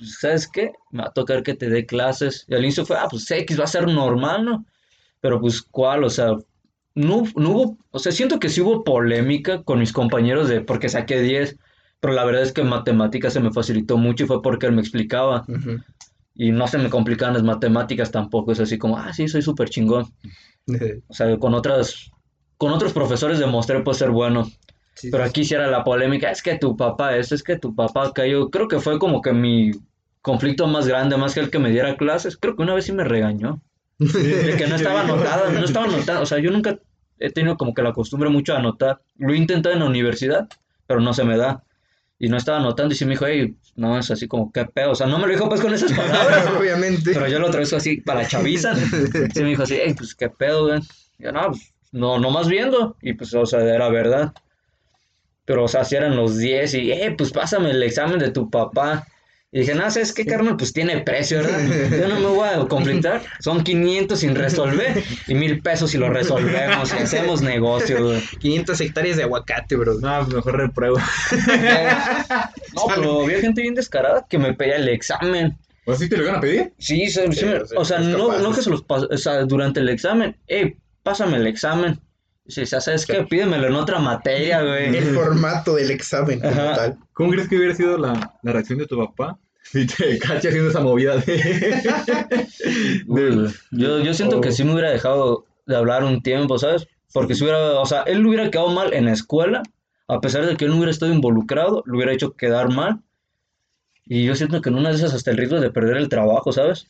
pues, 0.00 0.18
¿sabes 0.18 0.48
qué? 0.48 0.72
Me 0.90 1.02
va 1.02 1.08
a 1.10 1.12
tocar 1.12 1.42
que 1.42 1.54
te 1.54 1.68
dé 1.68 1.84
clases. 1.84 2.46
Y 2.48 2.54
al 2.54 2.64
inicio 2.64 2.86
fue, 2.86 2.96
ah, 2.96 3.06
pues 3.08 3.30
X 3.30 3.60
va 3.60 3.64
a 3.64 3.68
ser 3.68 3.86
normal, 3.86 4.44
¿no? 4.46 4.64
Pero 5.20 5.40
pues, 5.40 5.60
¿cuál? 5.60 6.04
O 6.04 6.10
sea, 6.10 6.32
no, 6.94 7.24
no 7.36 7.50
hubo, 7.50 7.78
o 7.90 7.98
sea, 7.98 8.10
siento 8.10 8.38
que 8.40 8.48
sí 8.48 8.62
hubo 8.62 8.82
polémica 8.82 9.62
con 9.62 9.78
mis 9.78 9.92
compañeros 9.92 10.48
de 10.48 10.62
porque 10.62 10.88
saqué 10.88 11.20
10, 11.20 11.56
pero 12.00 12.14
la 12.14 12.24
verdad 12.24 12.42
es 12.42 12.52
que 12.52 12.62
en 12.62 12.68
matemáticas 12.68 13.34
se 13.34 13.40
me 13.40 13.52
facilitó 13.52 13.98
mucho 13.98 14.24
y 14.24 14.26
fue 14.26 14.42
porque 14.42 14.66
él 14.66 14.72
me 14.72 14.80
explicaba. 14.80 15.44
Ujú. 15.46 15.80
Y 16.34 16.52
no 16.52 16.66
se 16.66 16.78
me 16.78 16.88
complicaban 16.88 17.34
las 17.34 17.42
matemáticas 17.42 18.10
tampoco, 18.10 18.52
es 18.52 18.60
así 18.60 18.78
como, 18.78 18.96
ah, 18.96 19.12
sí, 19.12 19.28
soy 19.28 19.42
súper 19.42 19.68
chingón. 19.68 20.06
O 21.08 21.14
sea, 21.14 21.36
con 21.38 21.54
otras, 21.54 22.10
con 22.56 22.70
otros 22.72 22.92
profesores 22.92 23.40
demostré 23.40 23.80
pues 23.80 23.96
ser 23.96 24.10
bueno. 24.10 24.48
Sí, 24.94 25.10
Pero 25.10 25.24
aquí 25.24 25.44
sí 25.44 25.54
era 25.54 25.66
la 25.66 25.82
polémica, 25.82 26.30
es 26.30 26.42
que 26.42 26.58
tu 26.58 26.76
papá 26.76 27.16
esto, 27.16 27.34
es 27.34 27.42
que 27.42 27.58
tu 27.58 27.74
papá. 27.74 28.12
Yo 28.28 28.50
creo 28.50 28.68
que 28.68 28.78
fue 28.78 28.98
como 28.98 29.20
que 29.20 29.32
mi 29.32 29.72
conflicto 30.22 30.66
más 30.66 30.86
grande, 30.86 31.16
más 31.16 31.34
que 31.34 31.40
el 31.40 31.50
que 31.50 31.58
me 31.58 31.70
diera 31.70 31.96
clases. 31.96 32.36
Creo 32.36 32.56
que 32.56 32.62
una 32.62 32.74
vez 32.74 32.84
sí 32.84 32.92
me 32.92 33.04
regañó. 33.04 33.60
De 33.98 34.54
que 34.56 34.66
no 34.66 34.76
estaba 34.76 35.02
anotada, 35.02 35.50
no 35.50 35.64
estaba 35.64 35.86
anotada. 35.86 36.20
O 36.20 36.26
sea, 36.26 36.38
yo 36.38 36.50
nunca 36.50 36.78
he 37.18 37.30
tenido 37.30 37.56
como 37.56 37.74
que 37.74 37.82
la 37.82 37.92
costumbre 37.92 38.30
mucho 38.30 38.52
de 38.52 38.58
anotar. 38.58 39.00
Lo 39.16 39.32
he 39.32 39.36
intentado 39.36 39.74
en 39.74 39.80
la 39.80 39.86
universidad, 39.86 40.48
pero 40.86 41.00
no 41.00 41.12
se 41.12 41.24
me 41.24 41.36
da. 41.36 41.64
Y 42.18 42.28
no 42.28 42.36
estaba 42.36 42.58
anotando 42.58 42.92
y 42.92 42.98
sí 42.98 43.06
me 43.06 43.12
dijo, 43.12 43.26
hey, 43.26 43.56
no, 43.76 43.98
es 43.98 44.10
así 44.10 44.28
como, 44.28 44.52
qué 44.52 44.66
pedo. 44.66 44.90
O 44.90 44.94
sea, 44.94 45.06
no 45.06 45.18
me 45.18 45.26
lo 45.26 45.32
dijo 45.32 45.48
pues 45.48 45.60
con 45.60 45.72
esas 45.72 45.92
palabras. 45.92 46.46
Obviamente. 46.58 47.12
Pero 47.14 47.26
yo 47.28 47.38
lo 47.38 47.50
traduzco 47.50 47.76
así 47.76 48.00
para 48.02 48.26
chaviza. 48.26 48.74
Sí 48.74 49.42
me 49.42 49.50
dijo 49.50 49.62
así, 49.62 49.78
hey, 49.82 49.94
pues 49.96 50.14
qué 50.14 50.28
pedo, 50.28 50.66
güey. 50.66 50.80
Y 51.18 51.24
yo, 51.24 51.32
no, 51.32 51.48
pues, 51.48 51.72
no, 51.92 52.18
no 52.18 52.30
más 52.30 52.46
viendo. 52.46 52.96
Y 53.00 53.14
pues, 53.14 53.32
o 53.34 53.46
sea, 53.46 53.60
era 53.60 53.88
verdad. 53.88 54.34
Pero, 55.46 55.64
o 55.64 55.68
sea, 55.68 55.84
si 55.84 55.96
eran 55.96 56.14
los 56.14 56.36
10 56.36 56.74
y, 56.74 56.92
eh, 56.92 57.14
pues 57.16 57.32
pásame 57.32 57.70
el 57.70 57.82
examen 57.82 58.18
de 58.18 58.30
tu 58.30 58.50
papá. 58.50 59.06
Y 59.52 59.60
dije, 59.60 59.74
no, 59.74 59.90
¿sabes 59.90 60.12
qué, 60.12 60.24
carnal? 60.24 60.56
Pues 60.56 60.72
tiene 60.72 61.00
precio, 61.00 61.38
¿verdad? 61.38 61.58
Yo 62.00 62.06
no 62.08 62.20
me 62.20 62.26
voy 62.28 62.48
a 62.48 62.68
conflictar. 62.68 63.22
Son 63.40 63.64
500 63.64 64.20
sin 64.20 64.36
resolver 64.36 65.02
y 65.26 65.34
mil 65.34 65.60
pesos 65.60 65.90
si 65.90 65.98
lo 65.98 66.08
resolvemos 66.08 66.92
y 66.94 66.98
hacemos 67.02 67.42
negocio, 67.42 68.04
güey. 68.04 68.20
500 68.38 68.80
hectáreas 68.80 69.16
de 69.16 69.24
aguacate, 69.24 69.74
bro. 69.74 69.94
No, 69.98 70.18
pues 70.22 70.34
mejor 70.36 70.56
repruebo. 70.56 70.96
No, 72.74 72.82
pero 72.94 73.22
había 73.24 73.40
gente 73.40 73.62
bien 73.62 73.74
descarada 73.74 74.24
que 74.28 74.38
me 74.38 74.54
pedía 74.54 74.76
el 74.76 74.88
examen. 74.88 75.58
¿O 75.84 75.94
sí 75.96 76.08
te 76.08 76.16
lo 76.16 76.22
iban 76.24 76.36
a 76.36 76.40
pedir? 76.40 76.72
Sí, 76.78 77.08
se- 77.10 77.30
sí 77.32 77.44
me- 77.44 77.56
o 77.56 77.66
sea, 77.66 77.78
o 77.80 77.84
sea, 77.84 77.98
es 77.98 78.06
no, 78.06 78.38
no 78.38 78.52
que 78.54 78.62
se 78.62 78.70
los 78.70 78.86
pas- 78.86 79.08
o 79.10 79.16
sea, 79.16 79.42
durante 79.44 79.80
el 79.80 79.88
examen, 79.88 80.36
eh, 80.46 80.76
pásame 81.02 81.38
el 81.38 81.48
examen. 81.48 81.98
Sí, 82.50 82.64
ya 82.64 82.80
sabes 82.80 83.06
qué, 83.06 83.22
pídemelo 83.24 83.66
en 83.68 83.74
otra 83.74 83.98
materia, 83.98 84.62
güey. 84.62 84.94
El 84.96 85.14
formato 85.14 85.74
del 85.76 85.90
examen 85.90 86.40
como 86.40 86.52
Ajá. 86.52 86.74
tal. 86.74 86.98
¿Cómo 87.12 87.30
crees 87.30 87.48
que 87.48 87.56
hubiera 87.56 87.74
sido 87.74 87.96
la, 87.98 88.34
la 88.42 88.52
reacción 88.52 88.78
de 88.78 88.86
tu 88.86 88.98
papá 88.98 89.38
si 89.62 89.86
te 89.86 90.18
cacha 90.18 90.48
haciendo 90.48 90.70
esa 90.70 90.80
movida 90.80 91.16
de... 91.18 91.82
Yo, 93.70 94.00
yo 94.00 94.14
siento 94.14 94.40
que 94.40 94.48
Oh. 94.48 94.52
sí 94.52 94.64
me 94.64 94.72
hubiera 94.72 94.90
dejado 94.90 95.44
de 95.66 95.76
hablar 95.76 96.04
un 96.04 96.22
tiempo, 96.22 96.58
¿sabes? 96.58 96.86
Porque 97.12 97.34
si 97.34 97.44
hubiera, 97.44 97.80
o 97.80 97.86
sea, 97.86 98.02
él 98.02 98.24
hubiera 98.26 98.50
quedado 98.50 98.70
mal 98.70 98.92
en 98.94 99.04
la 99.06 99.12
escuela, 99.12 99.62
a 100.08 100.20
pesar 100.20 100.46
de 100.46 100.56
que 100.56 100.64
él 100.64 100.70
no 100.70 100.76
hubiera 100.76 100.90
estado 100.90 101.12
involucrado, 101.12 101.82
lo 101.86 101.96
hubiera 101.96 102.12
hecho 102.12 102.32
quedar 102.36 102.72
mal. 102.72 103.00
Y 104.06 104.24
yo 104.24 104.34
siento 104.34 104.60
que 104.60 104.70
en 104.70 104.76
una 104.76 104.88
de 104.90 104.96
esas 104.96 105.14
hasta 105.14 105.30
el 105.30 105.36
riesgo 105.36 105.60
de 105.60 105.70
perder 105.70 105.96
el 105.96 106.08
trabajo, 106.08 106.52
¿sabes? 106.52 106.86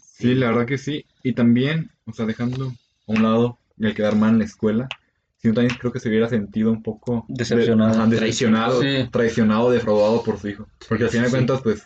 Sí, 0.00 0.34
la 0.34 0.48
verdad 0.48 0.66
que 0.66 0.78
sí. 0.78 1.04
Y 1.22 1.32
también, 1.34 1.90
o 2.06 2.12
sea, 2.12 2.26
dejando 2.26 2.66
a 2.66 2.72
un 3.12 3.22
lado 3.22 3.58
el 3.78 3.94
quedar 3.94 4.16
mal 4.16 4.30
en 4.30 4.38
la 4.40 4.44
escuela, 4.44 4.88
sino 5.44 5.52
también 5.52 5.76
creo 5.78 5.92
que 5.92 6.00
se 6.00 6.08
hubiera 6.08 6.26
sentido 6.26 6.70
un 6.72 6.82
poco 6.82 7.26
de- 7.28 7.34
Decepcionado. 7.44 7.90
ajá, 8.00 8.06
decepcionado, 8.06 8.80
Sí. 8.80 9.06
traicionado, 9.12 9.70
defraudado 9.70 10.22
por 10.22 10.38
su 10.40 10.48
hijo. 10.48 10.66
Porque 10.88 11.04
al 11.04 11.10
final 11.10 11.24
de 11.24 11.28
Sí. 11.30 11.36
cuentas, 11.36 11.60
pues, 11.62 11.82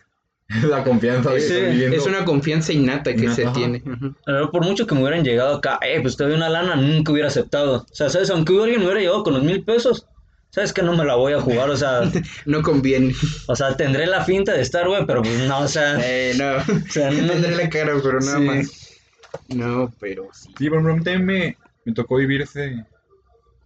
es 0.48 0.62
la 0.62 0.84
confianza 0.84 1.30
de 1.32 1.38
Es, 1.38 1.70
viviendo. 1.72 1.96
es 1.96 2.06
una 2.06 2.24
confianza 2.24 2.72
innata 2.72 3.12
que 3.14 3.22
Innata, 3.22 3.34
se 3.34 3.44
ajá. 3.46 3.52
tiene. 3.54 3.82
Pero 4.24 4.52
por 4.52 4.64
mucho 4.64 4.86
que 4.86 4.94
me 4.94 5.00
hubieran 5.02 5.24
llegado 5.24 5.56
acá, 5.56 5.80
eh, 5.82 5.98
pues 6.00 6.16
te 6.16 6.22
doy 6.22 6.34
una 6.34 6.48
lana, 6.48 6.76
nunca 6.76 7.10
hubiera 7.10 7.26
aceptado. 7.26 7.78
O 7.90 7.94
sea, 7.94 8.08
¿sabes? 8.10 8.30
Aunque 8.30 8.52
alguien 8.56 8.78
me 8.78 8.84
hubiera 8.86 9.00
llegado 9.00 9.24
con 9.24 9.34
los 9.34 9.42
mil 9.42 9.64
pesos, 9.64 10.06
sabes 10.50 10.72
que 10.72 10.82
no 10.82 10.96
me 10.96 11.04
la 11.04 11.16
voy 11.16 11.32
a 11.32 11.40
jugar, 11.40 11.68
o 11.68 11.76
sea, 11.76 12.02
No 12.46 12.62
conviene. 12.62 13.12
o 13.48 13.56
sea, 13.56 13.76
tendré 13.76 14.06
la 14.06 14.24
finta 14.24 14.52
de 14.52 14.62
estar, 14.62 14.86
güey, 14.86 15.04
pero 15.04 15.20
pues 15.22 15.36
no, 15.48 15.58
o 15.62 15.68
sea, 15.68 15.98
Eh, 16.00 16.32
no. 16.38 16.58
o 16.58 16.88
sea, 16.90 17.10
no- 17.10 17.16
Tendré 17.32 17.56
la 17.56 17.68
cara, 17.68 17.92
pero 18.00 18.20
nada 18.20 18.38
Sí. 18.38 18.44
más. 18.44 18.84
No, 19.48 19.92
pero 20.00 20.28
sí. 20.32 20.48
Sí, 20.56 20.68
a 20.68 20.70
mí 21.18 21.24
me, 21.24 21.56
me 21.84 21.92
tocó 21.92 22.16
vivir 22.16 22.42
ese, 22.42 22.84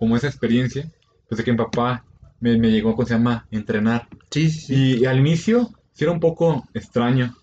como 0.03 0.17
esa 0.17 0.27
experiencia, 0.27 0.91
pues 1.29 1.39
de 1.39 1.45
que 1.45 1.53
mi 1.53 1.59
papá 1.59 2.05
me, 2.41 2.59
me 2.59 2.73
llegó, 2.73 2.97
¿cómo 2.97 3.07
se 3.07 3.15
llama?, 3.15 3.47
entrenar. 3.53 4.09
Sí, 4.33 4.51
sí, 4.51 4.61
sí. 4.61 4.99
Y, 4.99 5.05
al 5.07 5.21
inicio 5.21 5.71
sí 5.93 6.03
era 6.03 6.11
un 6.11 6.19
poco 6.19 6.65
extraño, 6.75 7.37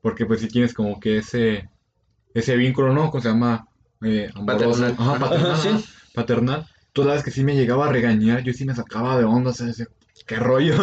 porque 0.00 0.24
pues 0.24 0.40
si 0.40 0.48
tienes 0.48 0.72
como 0.72 0.98
que 0.98 1.18
ese, 1.18 1.68
ese 2.32 2.56
vínculo, 2.56 2.94
¿no? 2.94 3.10
¿Cómo 3.10 3.22
se 3.22 3.28
llama? 3.28 3.68
Eh. 4.00 4.30
Paternal. 4.46 4.96
Ajá, 4.98 5.18
paternal. 5.18 5.56
Sí. 5.58 5.84
paternal. 6.14 6.66
Todas 6.94 7.08
las 7.08 7.16
veces 7.16 7.24
que 7.26 7.38
sí 7.38 7.44
me 7.44 7.54
llegaba 7.54 7.84
a 7.86 7.92
regañar, 7.92 8.42
yo 8.42 8.54
sí 8.54 8.64
me 8.64 8.74
sacaba 8.74 9.18
de 9.18 9.24
onda, 9.24 9.50
o 9.50 9.52
sea, 9.52 9.66
decía, 9.66 9.86
¿qué 10.26 10.36
rollo? 10.36 10.74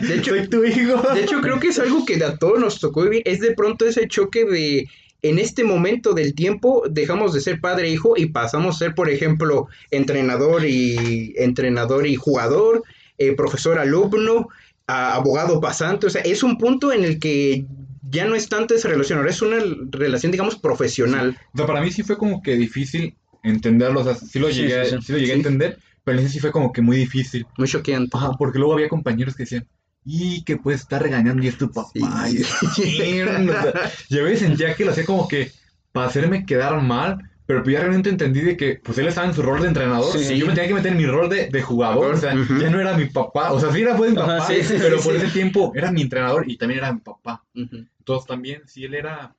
De 0.00 0.16
hecho- 0.16 0.32
soy 0.36 0.48
tu 0.48 0.64
hijo. 0.64 1.00
De 1.14 1.22
hecho, 1.22 1.40
creo 1.42 1.60
que 1.60 1.68
es 1.68 1.78
algo 1.78 2.04
que 2.04 2.24
a 2.24 2.36
todos 2.38 2.58
nos 2.58 2.80
tocó 2.80 3.04
vivir. 3.04 3.22
Es 3.24 3.38
de 3.38 3.54
pronto 3.54 3.86
ese 3.86 4.08
choque 4.08 4.44
de. 4.44 4.88
En 5.22 5.38
este 5.38 5.62
momento 5.64 6.14
del 6.14 6.34
tiempo 6.34 6.82
dejamos 6.90 7.32
de 7.32 7.40
ser 7.40 7.60
padre 7.60 7.86
e 7.88 7.92
hijo 7.92 8.14
y 8.16 8.26
pasamos 8.26 8.76
a 8.76 8.78
ser, 8.80 8.94
por 8.94 9.08
ejemplo, 9.08 9.68
entrenador 9.92 10.64
y 10.66 11.32
entrenador 11.36 12.06
y 12.06 12.16
jugador, 12.16 12.82
eh, 13.18 13.32
profesor 13.36 13.78
alumno, 13.78 14.48
a- 14.88 15.14
abogado 15.14 15.60
pasante. 15.60 16.06
O 16.08 16.10
sea, 16.10 16.22
es 16.22 16.42
un 16.42 16.58
punto 16.58 16.92
en 16.92 17.04
el 17.04 17.20
que 17.20 17.64
ya 18.10 18.26
no 18.26 18.34
es 18.34 18.48
tanto 18.48 18.74
esa 18.74 18.88
relación, 18.88 19.18
ahora 19.18 19.30
es 19.30 19.40
una 19.42 19.58
relación, 19.90 20.32
digamos, 20.32 20.56
profesional. 20.56 21.38
O 21.54 21.56
sea, 21.56 21.66
para 21.66 21.80
mí 21.80 21.90
sí 21.92 22.02
fue 22.02 22.18
como 22.18 22.42
que 22.42 22.56
difícil 22.56 23.14
entenderlo, 23.44 24.00
o 24.00 24.04
sea, 24.04 24.14
sí 24.16 24.38
lo 24.38 24.50
llegué, 24.50 24.84
sí, 24.84 24.90
sí, 24.98 25.02
sí. 25.06 25.12
lo 25.12 25.18
llegué 25.18 25.32
a 25.32 25.36
entender, 25.36 25.78
pero 26.04 26.18
en 26.18 26.24
ese 26.24 26.34
sí 26.34 26.40
fue 26.40 26.50
como 26.52 26.72
que 26.72 26.82
muy 26.82 26.96
difícil. 26.96 27.46
Muy 27.56 27.68
choqueante. 27.68 28.16
Ajá, 28.16 28.32
porque 28.38 28.58
luego 28.58 28.74
había 28.74 28.88
compañeros 28.88 29.34
que 29.36 29.44
decían, 29.44 29.66
y 30.04 30.42
que 30.44 30.56
puedes 30.56 30.80
estar 30.82 31.02
regañando 31.02 31.42
y 31.42 31.48
es 31.48 31.56
tu 31.58 31.70
papá. 31.70 31.90
Sí. 31.92 32.00
Y 32.00 33.20
o 33.22 33.52
sea, 33.52 33.72
yo 34.08 34.20
a 34.20 34.24
veces 34.24 34.40
sentía 34.40 34.74
que 34.74 34.84
lo 34.84 34.92
hacía 34.92 35.04
como 35.04 35.28
que 35.28 35.52
para 35.92 36.06
hacerme 36.08 36.44
quedar 36.46 36.80
mal, 36.82 37.18
pero 37.46 37.62
pues 37.62 37.74
ya 37.74 37.80
realmente 37.80 38.08
entendí 38.10 38.40
de 38.40 38.56
que 38.56 38.80
pues 38.82 38.96
él 38.98 39.06
estaba 39.06 39.26
en 39.26 39.34
su 39.34 39.42
rol 39.42 39.60
de 39.62 39.68
entrenador 39.68 40.18
Sí. 40.18 40.34
y 40.34 40.38
yo 40.38 40.46
me 40.46 40.54
tenía 40.54 40.68
que 40.68 40.74
meter 40.74 40.92
en 40.92 40.98
mi 40.98 41.06
rol 41.06 41.28
de, 41.28 41.48
de 41.48 41.62
jugador, 41.62 42.14
o 42.14 42.16
sea, 42.16 42.34
Ujú. 42.34 42.58
ya 42.58 42.70
no 42.70 42.80
era 42.80 42.96
mi 42.96 43.06
papá, 43.06 43.52
o 43.52 43.60
sea, 43.60 43.72
sí 43.72 43.82
era 43.82 43.94
buen 43.94 44.16
Ajá, 44.18 44.38
papá, 44.38 44.46
sí, 44.46 44.62
sí, 44.62 44.74
pero 44.78 45.00
por 45.00 45.14
ese 45.16 45.28
tiempo 45.28 45.72
era 45.74 45.92
mi 45.92 46.02
entrenador 46.02 46.48
y 46.48 46.56
también 46.56 46.78
era 46.78 46.92
mi 46.92 47.00
papá. 47.00 47.44
Ujú. 47.54 47.84
Entonces 47.98 48.26
también, 48.26 48.62
si 48.66 48.84
él 48.84 48.94
era, 48.94 49.34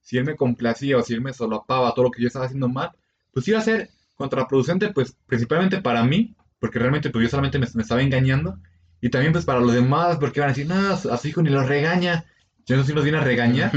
si 0.00 0.16
él 0.16 0.24
me 0.24 0.36
complacía 0.36 0.96
o 0.98 1.02
si 1.02 1.12
él 1.14 1.20
me 1.20 1.32
solapaba 1.32 1.92
todo 1.94 2.06
lo 2.06 2.10
que 2.10 2.22
yo 2.22 2.28
estaba 2.28 2.46
haciendo 2.46 2.68
mal, 2.68 2.90
pues 3.32 3.46
iba 3.48 3.58
a 3.58 3.62
ser 3.62 3.90
contraproducente, 4.16 4.88
pues 4.92 5.16
principalmente 5.26 5.80
para 5.80 6.02
mí, 6.04 6.34
porque 6.58 6.78
realmente 6.78 7.10
pues 7.10 7.24
yo 7.24 7.28
solamente 7.30 7.58
me, 7.58 7.66
me 7.74 7.82
estaba 7.82 8.00
engañando, 8.02 8.58
y 9.04 9.10
también 9.10 9.32
pues 9.34 9.44
para 9.44 9.60
los 9.60 9.74
demás, 9.74 10.16
porque 10.18 10.40
iban 10.40 10.48
a 10.50 10.54
decir, 10.54 10.66
no, 10.66 10.74
a 10.94 11.18
su 11.18 11.28
hijo 11.28 11.42
ni 11.42 11.50
lo 11.50 11.62
regaña, 11.62 12.24
yo 12.66 12.76
no 12.76 12.84
sí 12.84 12.94
nos 12.94 13.04
viene 13.04 13.18
a 13.18 13.24
regañar. 13.24 13.70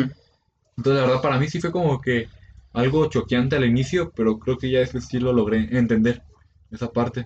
Entonces 0.78 1.02
la 1.02 1.08
verdad 1.08 1.22
para 1.22 1.40
mí 1.40 1.50
sí 1.50 1.60
fue 1.60 1.72
como 1.72 2.00
que 2.02 2.28
algo 2.74 3.10
choqueante 3.10 3.58
al 3.58 3.66
inicio, 3.66 4.12
pero 4.16 4.40
creo 4.40 4.58
que 4.58 4.72
ya 4.72 4.80
después 4.80 5.08
sí 5.08 5.20
lo 5.20 5.34
logré 5.34 5.68
entender, 5.78 6.24
esa 6.72 6.90
parte. 6.92 7.26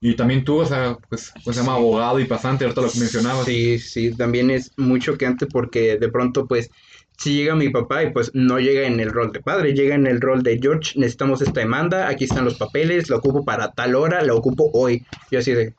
Y 0.00 0.16
también 0.16 0.44
tú, 0.44 0.60
o 0.60 0.66
sea, 0.66 0.96
pues, 1.08 1.32
pues 1.44 1.56
se 1.56 1.62
llama 1.62 1.74
Sí. 1.74 1.78
abogado 1.78 2.20
y 2.20 2.26
pasante, 2.26 2.64
ahorita 2.64 2.80
lo 2.82 2.90
que 2.90 2.98
mencionabas. 3.00 3.44
Sí, 3.46 3.78
sí, 3.78 4.16
también 4.16 4.50
es 4.50 4.72
muy 4.76 5.00
choqueante 5.00 5.46
porque 5.46 5.98
de 5.98 6.08
pronto, 6.10 6.46
pues, 6.48 6.70
si 7.18 7.36
llega 7.36 7.54
mi 7.54 7.70
papá 7.70 8.02
y 8.04 8.12
pues 8.12 8.30
no 8.34 8.58
llega 8.58 8.86
en 8.86 9.00
el 9.00 9.10
rol 9.10 9.32
de 9.32 9.40
padre, 9.40 9.72
llega 9.74 9.94
en 9.94 10.06
el 10.06 10.20
rol 10.20 10.42
de 10.42 10.58
George, 10.60 10.98
necesitamos 10.98 11.42
esta 11.42 11.60
demanda, 11.60 12.08
aquí 12.08 12.24
están 12.24 12.44
los 12.44 12.56
papeles, 12.56 13.08
la 13.08 13.16
ocupo 13.16 13.44
para 13.44 13.72
tal 13.72 13.94
hora, 13.94 14.22
la 14.22 14.34
ocupo 14.34 14.70
hoy. 14.74 15.06
Yo 15.30 15.38
así 15.38 15.52
de... 15.52 15.76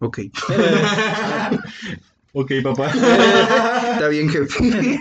Ok. 0.00 0.18
Ok, 2.34 2.52
papá. 2.62 2.90
Está 2.90 4.08
bien, 4.08 4.28
jefe. 4.28 5.00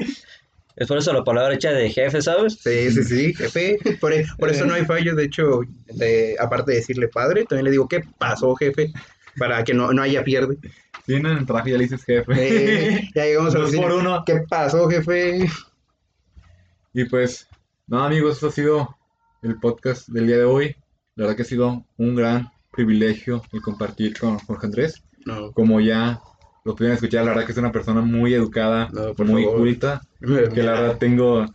es 0.77 0.87
por 0.87 0.97
eso 0.97 1.11
la 1.13 1.23
palabra 1.25 1.53
hecha 1.55 1.71
de 1.71 1.89
jefe, 1.89 2.21
¿sabes? 2.21 2.57
Sí, 2.63 2.89
sí, 2.89 3.03
sí, 3.03 3.33
jefe. 3.33 3.77
Por, 3.99 4.13
e- 4.13 4.25
por 4.39 4.49
eso 4.49 4.65
no 4.65 4.73
hay 4.73 4.85
fallo. 4.85 5.13
De 5.13 5.25
hecho, 5.25 5.61
de- 5.93 6.35
aparte 6.39 6.71
de 6.71 6.77
decirle 6.77 7.09
padre, 7.09 7.45
también 7.45 7.65
le 7.65 7.71
digo, 7.71 7.87
¿qué 7.87 8.01
pasó, 8.17 8.55
jefe? 8.55 8.91
Para 9.37 9.63
que 9.63 9.73
no, 9.73 9.91
no 9.91 10.01
haya 10.01 10.23
pierde. 10.23 10.57
Sí, 11.05 11.15
en 11.15 11.25
el 11.25 11.45
trabajo 11.45 11.67
ya 11.67 11.77
le 11.77 11.83
dices 11.83 12.03
jefe. 12.03 12.31
Eh, 12.35 13.09
ya 13.13 13.25
llegamos 13.25 13.53
a 13.53 13.59
oficina. 13.59 13.83
por 13.83 13.91
uno. 13.91 14.23
¿Qué 14.25 14.41
pasó, 14.49 14.89
jefe? 14.89 15.47
Y 16.93 17.05
pues, 17.05 17.47
nada 17.87 18.05
amigos, 18.07 18.35
esto 18.35 18.47
ha 18.47 18.51
sido 18.51 18.97
el 19.43 19.59
podcast 19.59 20.07
del 20.07 20.27
día 20.27 20.37
de 20.37 20.45
hoy. 20.45 20.75
La 21.15 21.25
verdad 21.25 21.35
que 21.35 21.41
ha 21.43 21.45
sido 21.45 21.85
un 21.97 22.15
gran 22.15 22.49
privilegio 22.71 23.41
el 23.51 23.61
compartir 23.61 24.17
con 24.17 24.37
Jorge 24.39 24.67
Andrés. 24.67 25.03
No, 25.25 25.51
Como 25.51 25.79
ya 25.81 26.21
lo 26.63 26.75
pudieron 26.75 26.95
escuchar, 26.95 27.23
la 27.25 27.31
verdad 27.31 27.45
que 27.45 27.51
es 27.53 27.57
una 27.57 27.71
persona 27.71 28.01
muy 28.01 28.33
educada, 28.33 28.89
No, 28.91 29.13
muy 29.25 29.43
favor. 29.43 29.57
culta, 29.59 30.01
que 30.19 30.63
la 30.63 30.71
verdad 30.73 30.97
tengo, 30.97 31.45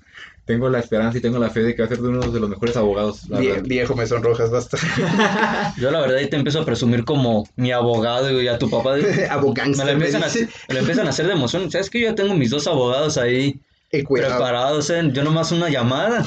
tengo 0.46 0.68
la 0.68 0.78
esperanza 0.80 1.18
y 1.18 1.20
tengo 1.20 1.38
la 1.38 1.50
fe 1.50 1.60
de 1.60 1.74
que 1.74 1.82
va 1.82 1.86
a 1.86 1.88
ser 1.88 1.98
de 1.98 2.08
uno 2.08 2.20
de 2.30 2.40
los 2.40 2.48
mejores 2.50 2.76
abogados. 2.76 3.28
La 3.28 3.38
Vie- 3.40 3.62
viejo 3.62 3.94
me 3.94 4.06
sonrojas, 4.06 4.50
basta. 4.50 4.78
Yo 5.78 5.90
la 5.90 6.00
verdad 6.00 6.16
ahí 6.16 6.28
te 6.28 6.36
empiezo 6.36 6.60
a 6.60 6.64
presumir 6.64 7.04
como 7.04 7.44
mi 7.56 7.72
abogado 7.72 8.40
y 8.40 8.48
a 8.48 8.58
tu 8.58 8.68
papá. 8.70 8.94
Me 8.96 9.02
lo, 9.26 9.32
Abogánster, 9.32 9.86
me 9.86 9.92
empiezan 9.92 10.24
a, 10.24 10.28
me 10.68 10.74
lo 10.74 10.80
empiezan 10.80 11.06
a 11.06 11.10
hacer 11.10 11.26
de 11.26 11.32
emoción. 11.32 11.70
¿Sabes 11.70 11.90
que 11.90 12.00
yo 12.00 12.08
ya 12.08 12.14
tengo 12.14 12.34
mis 12.34 12.50
dos 12.50 12.66
abogados 12.66 13.18
ahí 13.18 13.60
preparados? 13.90 14.90
¿eh? 14.90 15.02
Yo 15.12 15.22
nomás 15.22 15.52
una 15.52 15.68
llamada 15.68 16.24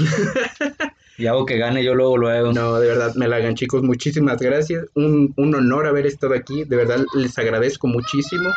y 1.18 1.28
hago 1.28 1.46
que 1.46 1.58
gane 1.58 1.84
yo 1.84 1.96
luego, 1.96 2.18
luego. 2.18 2.52
No, 2.54 2.80
de 2.80 2.88
verdad, 2.88 3.14
me 3.16 3.28
la 3.28 3.38
hagan, 3.38 3.56
chicos. 3.56 3.84
Muchísimas 3.84 4.40
gracias. 4.40 4.86
Un, 4.96 5.34
un 5.38 5.56
honor 5.56 5.88
haber 5.88 6.06
estado 6.06 6.34
aquí. 6.34 6.64
De 6.66 6.76
verdad, 6.76 7.06
les 7.16 7.38
agradezco 7.38 7.88
muchísimo. 7.88 8.50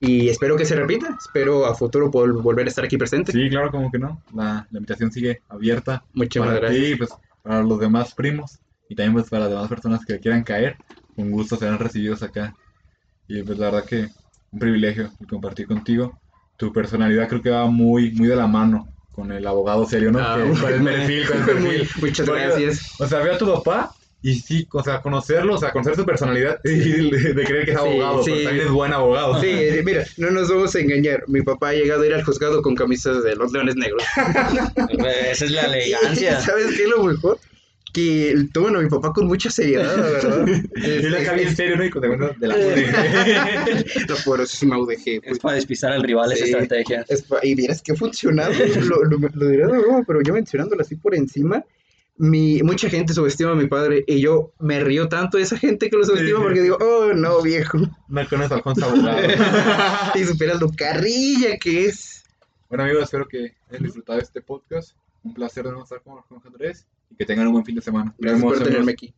Y 0.00 0.28
espero 0.28 0.56
que 0.56 0.64
se 0.64 0.74
repita. 0.74 1.16
Espero 1.18 1.64
a 1.66 1.74
futuro 1.76 2.10
poder 2.10 2.32
volver 2.32 2.66
a 2.66 2.68
estar 2.70 2.84
aquí 2.84 2.96
presente. 2.96 3.30
Sí, 3.30 3.48
claro, 3.48 3.70
como 3.70 3.90
que 3.90 3.98
no. 3.98 4.20
La, 4.34 4.66
la 4.70 4.78
invitación 4.78 5.12
sigue 5.12 5.42
abierta 5.48 6.02
Muchísimas 6.12 6.48
para 6.48 6.60
gracias. 6.60 6.84
ti, 6.84 6.96
pues 6.96 7.10
para 7.42 7.62
los 7.62 7.78
demás 7.78 8.14
primos 8.14 8.58
y 8.88 8.94
también 8.94 9.14
pues 9.14 9.28
para 9.30 9.44
las 9.44 9.50
demás 9.50 9.68
personas 9.68 10.04
que 10.04 10.18
quieran 10.18 10.42
caer. 10.42 10.76
Con 11.14 11.30
gusto 11.30 11.56
serán 11.56 11.78
recibidos 11.78 12.22
acá. 12.22 12.54
Y 13.28 13.42
pues 13.42 13.58
la 13.58 13.66
verdad 13.70 13.84
que 13.84 14.08
un 14.50 14.58
privilegio 14.58 15.10
el 15.20 15.26
compartir 15.28 15.66
contigo. 15.68 16.18
Tu 16.56 16.72
personalidad 16.72 17.28
creo 17.28 17.42
que 17.42 17.50
va 17.50 17.66
muy, 17.66 18.10
muy 18.12 18.26
de 18.26 18.36
la 18.36 18.46
mano 18.46 18.88
con 19.12 19.30
el 19.30 19.46
abogado 19.46 19.86
serio, 19.86 20.10
¿no? 20.10 20.18
Ah, 20.20 20.38
Que- 20.42 20.58
con 20.60 20.72
el 20.72 20.84
perfil, 20.84 21.26
con 21.28 21.38
el 21.38 21.44
perfil. 21.46 21.88
Muchas 22.00 22.26
gracias. 22.28 23.00
O 23.00 23.06
sea, 23.06 23.18
veo 23.20 23.34
a 23.34 23.38
tu 23.38 23.46
papá 23.52 23.94
y 24.24 24.34
sí, 24.36 24.66
o 24.72 24.82
sea, 24.84 25.00
conocerlo, 25.02 25.54
o 25.54 25.58
sea, 25.58 25.70
conocer 25.72 25.96
su 25.96 26.04
personalidad 26.06 26.60
y 26.64 27.10
de, 27.10 27.34
de 27.34 27.44
creer 27.44 27.64
que 27.64 27.72
es 27.72 27.76
Sí, 27.80 27.86
abogado, 27.88 28.22
sí. 28.22 28.30
pero 28.32 28.44
también 28.44 28.66
es 28.66 28.72
buen 28.72 28.92
abogado. 28.92 29.40
Sí, 29.40 29.56
mira, 29.84 30.04
no 30.16 30.30
nos 30.30 30.48
vamos 30.48 30.74
a 30.74 30.78
engañar. 30.80 31.24
Mi 31.26 31.42
papá 31.42 31.70
ha 31.70 31.72
llegado 31.72 32.02
a 32.02 32.06
ir 32.06 32.14
al 32.14 32.22
juzgado 32.24 32.62
con 32.62 32.74
camisas 32.76 33.22
de 33.24 33.34
los 33.36 33.52
leones 33.52 33.74
negros. 33.76 34.02
Esa 35.30 35.44
es 35.44 35.50
la 35.50 35.62
elegancia. 35.62 36.40
¿Sabes 36.40 36.66
qué 36.76 36.84
es 36.84 36.88
lo 36.88 37.02
mejor? 37.04 37.38
Que 37.92 38.48
toman 38.54 38.76
a 38.76 38.80
mi 38.80 38.88
papá 38.88 39.12
con 39.12 39.26
mucha 39.26 39.50
seriedad, 39.50 39.94
la 39.96 40.02
verdad. 40.02 40.46
Y 40.76 41.08
la 41.10 41.24
cabía 41.24 41.48
en 41.48 41.54
serio, 41.56 41.76
¿no? 41.76 41.84
Y 41.84 41.90
con 41.90 42.00
de 42.02 42.46
la 42.48 42.56
La 44.08 44.14
poderosísima 44.24 44.78
UDG. 44.78 45.20
pues. 45.20 45.32
Es 45.32 45.38
para 45.38 45.56
despistar 45.56 45.92
al 45.92 46.02
rival 46.02 46.32
esa 46.32 46.44
Sí. 46.46 46.52
estrategia. 46.52 47.04
Es 47.08 47.22
pa- 47.22 47.40
y 47.42 47.54
vieras 47.54 47.82
que 47.82 47.92
ha 47.92 47.94
funcionado. 47.94 48.52
lo, 48.82 49.04
lo, 49.04 49.18
lo 49.34 49.46
diré 49.48 49.66
de 49.66 49.78
broma, 49.78 50.04
pero 50.06 50.22
yo 50.22 50.32
mencionándolo 50.32 50.80
así 50.80 50.96
por 50.96 51.14
encima. 51.14 51.62
Mi, 52.16 52.62
mucha 52.62 52.88
gente 52.88 53.12
subestima 53.14 53.52
a 53.52 53.54
mi 53.54 53.66
padre 53.66 54.04
y 54.06 54.20
yo 54.20 54.52
me 54.58 54.80
río 54.80 55.08
tanto 55.08 55.38
de 55.38 55.44
esa 55.44 55.58
gente 55.58 55.88
que 55.90 55.96
lo 55.96 56.04
subestima 56.04 56.38
Sí. 56.38 56.42
porque 56.44 56.60
digo, 56.62 56.78
oh 56.80 57.12
no, 57.14 57.42
viejo. 57.42 57.78
No 58.08 58.20
a 58.20 58.22
Alfonso 58.22 58.84
Abogado. 58.86 59.18
y 60.14 60.24
superas 60.24 60.60
lo 60.60 60.70
carrilla 60.70 61.56
que 61.58 61.86
es. 61.86 62.22
Bueno 62.68 62.84
amigos, 62.84 63.04
espero 63.04 63.26
que 63.28 63.54
hayan 63.70 63.82
disfrutado 63.82 64.18
de 64.18 64.24
este 64.24 64.40
podcast. 64.40 64.92
Un 65.24 65.34
placer 65.34 65.64
de 65.64 65.70
nuevo 65.70 65.84
estar 65.84 66.00
con 66.02 66.16
Jorge 66.16 66.48
Andrés 66.48 66.86
y 67.12 67.16
que 67.16 67.24
tengan 67.26 67.46
un 67.46 67.52
buen 67.52 67.64
fin 67.64 67.74
de 67.74 67.82
semana. 67.82 68.14
Gracias 68.18 68.40
vemos 68.40 68.58
por 68.58 68.62
en 68.62 68.72
tenerme 68.72 68.92
aquí. 68.92 69.14